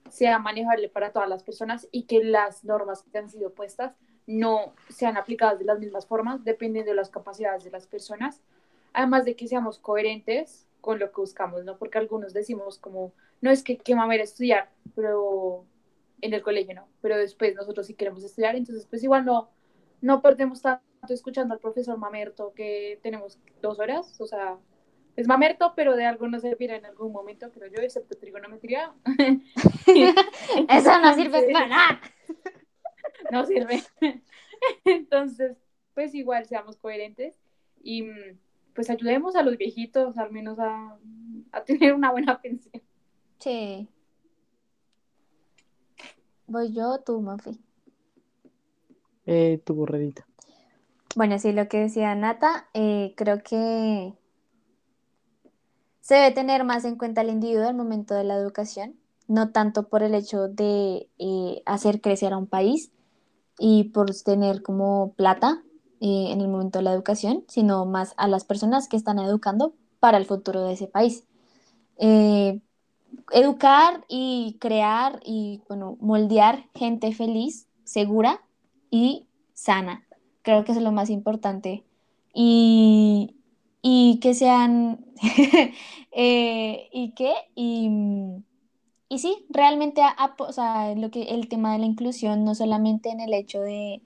sea 0.08 0.38
manejable 0.38 0.88
para 0.88 1.10
todas 1.10 1.28
las 1.28 1.42
personas 1.42 1.88
y 1.90 2.04
que 2.04 2.22
las 2.22 2.64
normas 2.64 3.02
que 3.02 3.18
han 3.18 3.28
sido 3.28 3.50
puestas 3.50 3.96
no 4.28 4.72
sean 4.88 5.16
aplicadas 5.16 5.58
de 5.58 5.64
las 5.64 5.80
mismas 5.80 6.06
formas 6.06 6.44
dependiendo 6.44 6.92
de 6.92 6.96
las 6.96 7.10
capacidades 7.10 7.64
de 7.64 7.72
las 7.72 7.88
personas 7.88 8.40
además 8.94 9.26
de 9.26 9.36
que 9.36 9.46
seamos 9.46 9.78
coherentes 9.78 10.66
con 10.80 10.98
lo 10.98 11.10
que 11.10 11.20
buscamos, 11.20 11.64
¿no? 11.64 11.76
Porque 11.76 11.98
algunos 11.98 12.32
decimos 12.32 12.78
como, 12.78 13.12
no 13.42 13.50
es 13.50 13.62
que 13.62 13.76
qué 13.76 13.94
mamera 13.94 14.22
estudiar, 14.22 14.70
pero 14.94 15.64
en 16.22 16.32
el 16.32 16.42
colegio 16.42 16.74
no, 16.74 16.88
pero 17.02 17.18
después 17.18 17.54
nosotros 17.54 17.86
sí 17.86 17.94
queremos 17.94 18.24
estudiar, 18.24 18.56
entonces 18.56 18.86
pues 18.88 19.02
igual 19.02 19.26
no, 19.26 19.50
no 20.04 20.20
perdemos 20.20 20.60
tanto 20.60 20.84
escuchando 21.08 21.54
al 21.54 21.60
profesor 21.60 21.96
Mamerto 21.96 22.52
que 22.54 23.00
tenemos 23.02 23.38
dos 23.62 23.78
horas, 23.78 24.20
o 24.20 24.26
sea, 24.26 24.58
es 25.16 25.26
Mamerto, 25.26 25.72
pero 25.74 25.96
de 25.96 26.04
algo 26.04 26.28
no 26.28 26.38
servirá 26.40 26.76
en 26.76 26.84
algún 26.84 27.10
momento, 27.10 27.50
creo 27.50 27.72
yo, 27.72 27.80
excepto 27.80 28.18
trigonometría. 28.18 28.92
Eso 30.68 30.98
no 31.00 31.14
sirve 31.14 31.50
para 31.50 31.68
nada. 31.68 32.00
No 33.32 33.46
sirve. 33.46 33.82
Entonces, 34.84 35.56
pues 35.94 36.14
igual 36.14 36.44
seamos 36.44 36.76
coherentes 36.76 37.34
y 37.82 38.04
pues 38.74 38.90
ayudemos 38.90 39.36
a 39.36 39.42
los 39.42 39.56
viejitos 39.56 40.18
al 40.18 40.30
menos 40.32 40.58
a, 40.58 40.98
a 41.50 41.64
tener 41.64 41.94
una 41.94 42.10
buena 42.10 42.42
pensión. 42.42 42.82
Sí. 43.38 43.88
Voy 46.46 46.74
yo, 46.74 47.00
tú, 47.00 47.22
Mafi. 47.22 47.58
Eh, 49.26 49.60
tu 49.64 49.74
borrerita. 49.74 50.26
Bueno, 51.16 51.38
sí, 51.38 51.52
lo 51.52 51.68
que 51.68 51.78
decía 51.78 52.14
Nata, 52.14 52.68
eh, 52.74 53.14
creo 53.16 53.42
que 53.42 54.12
se 56.00 56.14
debe 56.14 56.32
tener 56.32 56.64
más 56.64 56.84
en 56.84 56.96
cuenta 56.96 57.22
el 57.22 57.30
individuo 57.30 57.66
al 57.66 57.74
momento 57.74 58.14
de 58.14 58.24
la 58.24 58.34
educación, 58.34 58.96
no 59.26 59.50
tanto 59.50 59.88
por 59.88 60.02
el 60.02 60.14
hecho 60.14 60.48
de 60.48 61.08
eh, 61.18 61.62
hacer 61.64 62.00
crecer 62.00 62.32
a 62.32 62.36
un 62.36 62.46
país 62.46 62.90
y 63.58 63.84
por 63.84 64.14
tener 64.14 64.62
como 64.62 65.14
plata 65.16 65.62
en 66.00 66.38
el 66.42 66.48
momento 66.48 66.80
de 66.80 66.82
la 66.82 66.92
educación, 66.92 67.44
sino 67.48 67.86
más 67.86 68.12
a 68.18 68.28
las 68.28 68.44
personas 68.44 68.88
que 68.88 68.96
están 68.98 69.18
educando 69.18 69.72
para 70.00 70.18
el 70.18 70.26
futuro 70.26 70.66
de 70.66 70.74
ese 70.74 70.86
país. 70.86 71.24
Educar 73.32 74.04
y 74.06 74.58
crear 74.60 75.20
y 75.24 75.62
bueno, 75.66 75.96
moldear 76.00 76.68
gente 76.74 77.14
feliz, 77.14 77.68
segura 77.84 78.43
y 78.94 79.26
sana. 79.54 80.04
Creo 80.42 80.64
que 80.64 80.72
es 80.72 80.78
lo 80.82 80.92
más 80.92 81.10
importante. 81.10 81.84
Y, 82.34 83.36
y 83.82 84.20
que 84.20 84.34
sean, 84.34 85.04
eh, 86.12 86.88
y 86.92 87.12
qué, 87.14 87.32
y, 87.54 87.88
y 89.08 89.18
sí, 89.18 89.44
realmente 89.50 90.02
o 90.38 90.52
sea, 90.52 90.94
lo 90.94 91.10
que, 91.10 91.22
el 91.24 91.48
tema 91.48 91.72
de 91.72 91.78
la 91.80 91.86
inclusión, 91.86 92.44
no 92.44 92.54
solamente 92.54 93.10
en 93.10 93.20
el 93.20 93.34
hecho 93.34 93.60
de, 93.60 94.02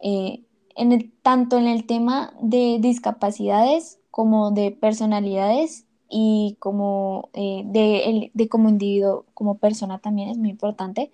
eh, 0.00 0.42
en 0.76 0.92
el, 0.92 1.12
tanto 1.22 1.58
en 1.58 1.66
el 1.66 1.86
tema 1.86 2.34
de 2.40 2.78
discapacidades 2.80 4.00
como 4.10 4.50
de 4.52 4.70
personalidades 4.72 5.86
y 6.08 6.56
como 6.60 7.30
eh, 7.34 7.62
de, 7.66 8.04
el- 8.10 8.30
de 8.34 8.48
como 8.48 8.68
individuo, 8.68 9.24
como 9.34 9.58
persona 9.58 9.98
también 9.98 10.28
es 10.30 10.38
muy 10.38 10.50
importante. 10.50 11.10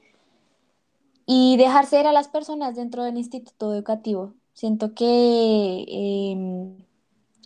Y 1.33 1.57
dejar 1.59 1.87
ser 1.87 2.09
a 2.09 2.13
las 2.13 2.27
personas 2.27 2.75
dentro 2.75 3.05
del 3.05 3.17
instituto 3.17 3.73
educativo. 3.73 4.35
Siento 4.53 4.95
que 4.95 5.85
em, 5.89 6.77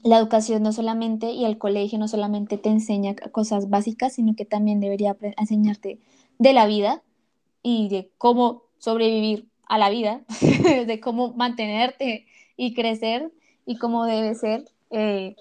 la 0.03 0.17
educación 0.17 0.63
no 0.63 0.73
solamente 0.73 1.33
y 1.33 1.45
el 1.45 1.59
colegio 1.59 1.99
no 1.99 2.09
solamente 2.09 2.57
te 2.57 2.71
enseña 2.71 3.15
cosas 3.31 3.69
básicas, 3.69 4.15
sino 4.15 4.35
que 4.37 4.47
también 4.47 4.81
debería 4.81 5.19
enseñarte 5.37 6.01
de 6.39 6.53
la 6.55 6.65
vida 6.65 7.03
y 7.63 7.91
de 7.91 8.11
cómo 8.17 8.63
sobrevivir 8.79 9.51
a 9.67 9.77
la 9.77 9.91
vida, 9.91 10.23
de 10.87 10.99
cómo 10.99 11.35
mantenerte 11.35 12.25
y 12.57 12.73
crecer 12.73 13.33
y 13.67 13.77
cómo 13.77 14.07
debe 14.07 14.35
ser, 14.35 14.65
eh, 14.93 15.37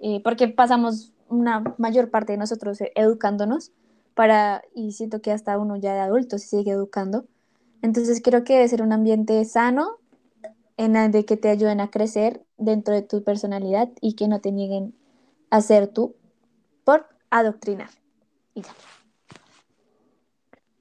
eh, 0.00 0.20
porque 0.22 0.48
pasamos 0.48 1.14
una 1.30 1.74
mayor 1.78 2.10
parte 2.10 2.32
de 2.32 2.38
nosotros 2.38 2.78
eh, 2.82 2.92
educándonos 2.94 3.72
para, 4.12 4.64
y 4.74 4.92
siento 4.92 5.22
que 5.22 5.32
hasta 5.32 5.58
uno 5.58 5.76
ya 5.76 5.94
de 5.94 6.00
adulto 6.00 6.36
se 6.36 6.58
sigue 6.58 6.72
educando. 6.72 7.24
Entonces 7.82 8.20
creo 8.22 8.44
que 8.44 8.54
debe 8.54 8.68
ser 8.68 8.82
un 8.82 8.92
ambiente 8.92 9.44
sano 9.44 9.98
en 10.76 10.96
el 10.96 11.10
de 11.12 11.24
que 11.24 11.36
te 11.36 11.48
ayuden 11.48 11.80
a 11.80 11.90
crecer 11.90 12.42
dentro 12.58 12.94
de 12.94 13.02
tu 13.02 13.22
personalidad 13.22 13.88
y 14.00 14.14
que 14.14 14.28
no 14.28 14.40
te 14.40 14.52
nieguen 14.52 14.94
a 15.50 15.60
ser 15.60 15.88
tú 15.88 16.14
por 16.84 17.06
adoctrinar. 17.30 17.90
Y 18.54 18.62
ya. 18.62 18.70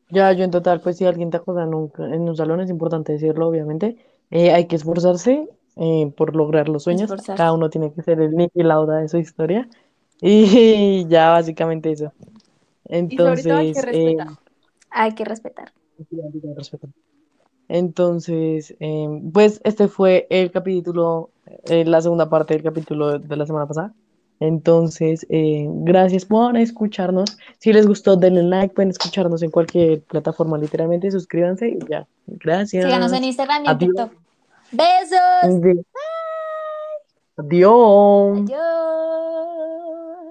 Ya, 0.10 0.32
yo 0.34 0.44
en 0.44 0.52
total, 0.52 0.82
pues 0.82 0.98
si 0.98 1.06
alguien 1.06 1.32
te 1.32 1.38
acosa 1.38 1.64
en 1.64 1.74
un, 1.74 1.92
en 1.98 2.30
un 2.30 2.36
salón, 2.36 2.62
es 2.62 2.70
importante 2.70 3.14
decirlo, 3.14 3.48
obviamente. 3.48 3.98
Eh, 4.32 4.52
hay 4.52 4.66
que 4.66 4.76
esforzarse 4.76 5.50
eh, 5.78 6.14
por 6.16 6.36
lograr 6.36 6.70
los 6.70 6.84
sueños. 6.84 7.04
Esforzarse. 7.04 7.38
Cada 7.38 7.54
uno 7.54 7.70
tiene 7.70 7.92
que 7.92 8.02
ser 8.04 8.22
el 8.22 8.36
Nicky 8.36 8.64
Lauda 8.64 8.98
de 8.98 9.10
su 9.10 9.18
historia. 9.18 9.68
Y 10.22 11.06
ya, 11.10 11.32
básicamente 11.32 11.92
eso. 11.92 12.14
Y 12.88 13.18
sobre 13.18 13.44
todo 13.44 13.58
hay 13.58 13.74
que 13.74 13.80
Entonces, 13.80 13.84
eh, 13.84 13.84
respetar. 13.86 14.28
Hay 14.92 15.16
que 15.16 15.26
respetar. 15.26 15.74
Entonces, 17.68 18.76
eh, 18.80 19.08
pues 19.34 19.60
este 19.64 19.88
fue 19.88 20.28
el 20.30 20.52
capítulo, 20.52 21.32
eh, 21.66 21.86
la 21.86 22.02
segunda 22.02 22.30
parte 22.30 22.54
del 22.54 22.64
capítulo 22.64 23.18
de 23.18 23.36
la 23.36 23.46
semana 23.46 23.68
pasada. 23.68 23.94
Entonces, 24.40 25.26
eh, 25.30 25.66
gracias 25.68 26.26
por 26.26 26.58
escucharnos. 26.58 27.38
Si 27.60 27.72
les 27.72 27.88
gustó, 27.88 28.18
denle 28.18 28.44
like, 28.44 28.76
pueden 28.76 28.92
escucharnos 28.92 29.42
en 29.44 29.52
cualquier 29.52 30.02
plataforma, 30.02 30.58
literalmente, 30.58 31.10
suscríbanse 31.10 31.70
y 31.70 31.80
ya. 31.90 32.06
Gracias. 32.28 32.86
Síganos 32.86 33.14
en 33.14 33.24
Instagram 33.24 33.64
y 33.64 33.66
en 33.66 33.72
Adiós. 33.72 33.96
TikTok. 33.96 34.12
Besos. 34.72 35.64
Sí. 35.64 35.86
Adiós. 37.38 38.40
Adiós. 38.40 39.35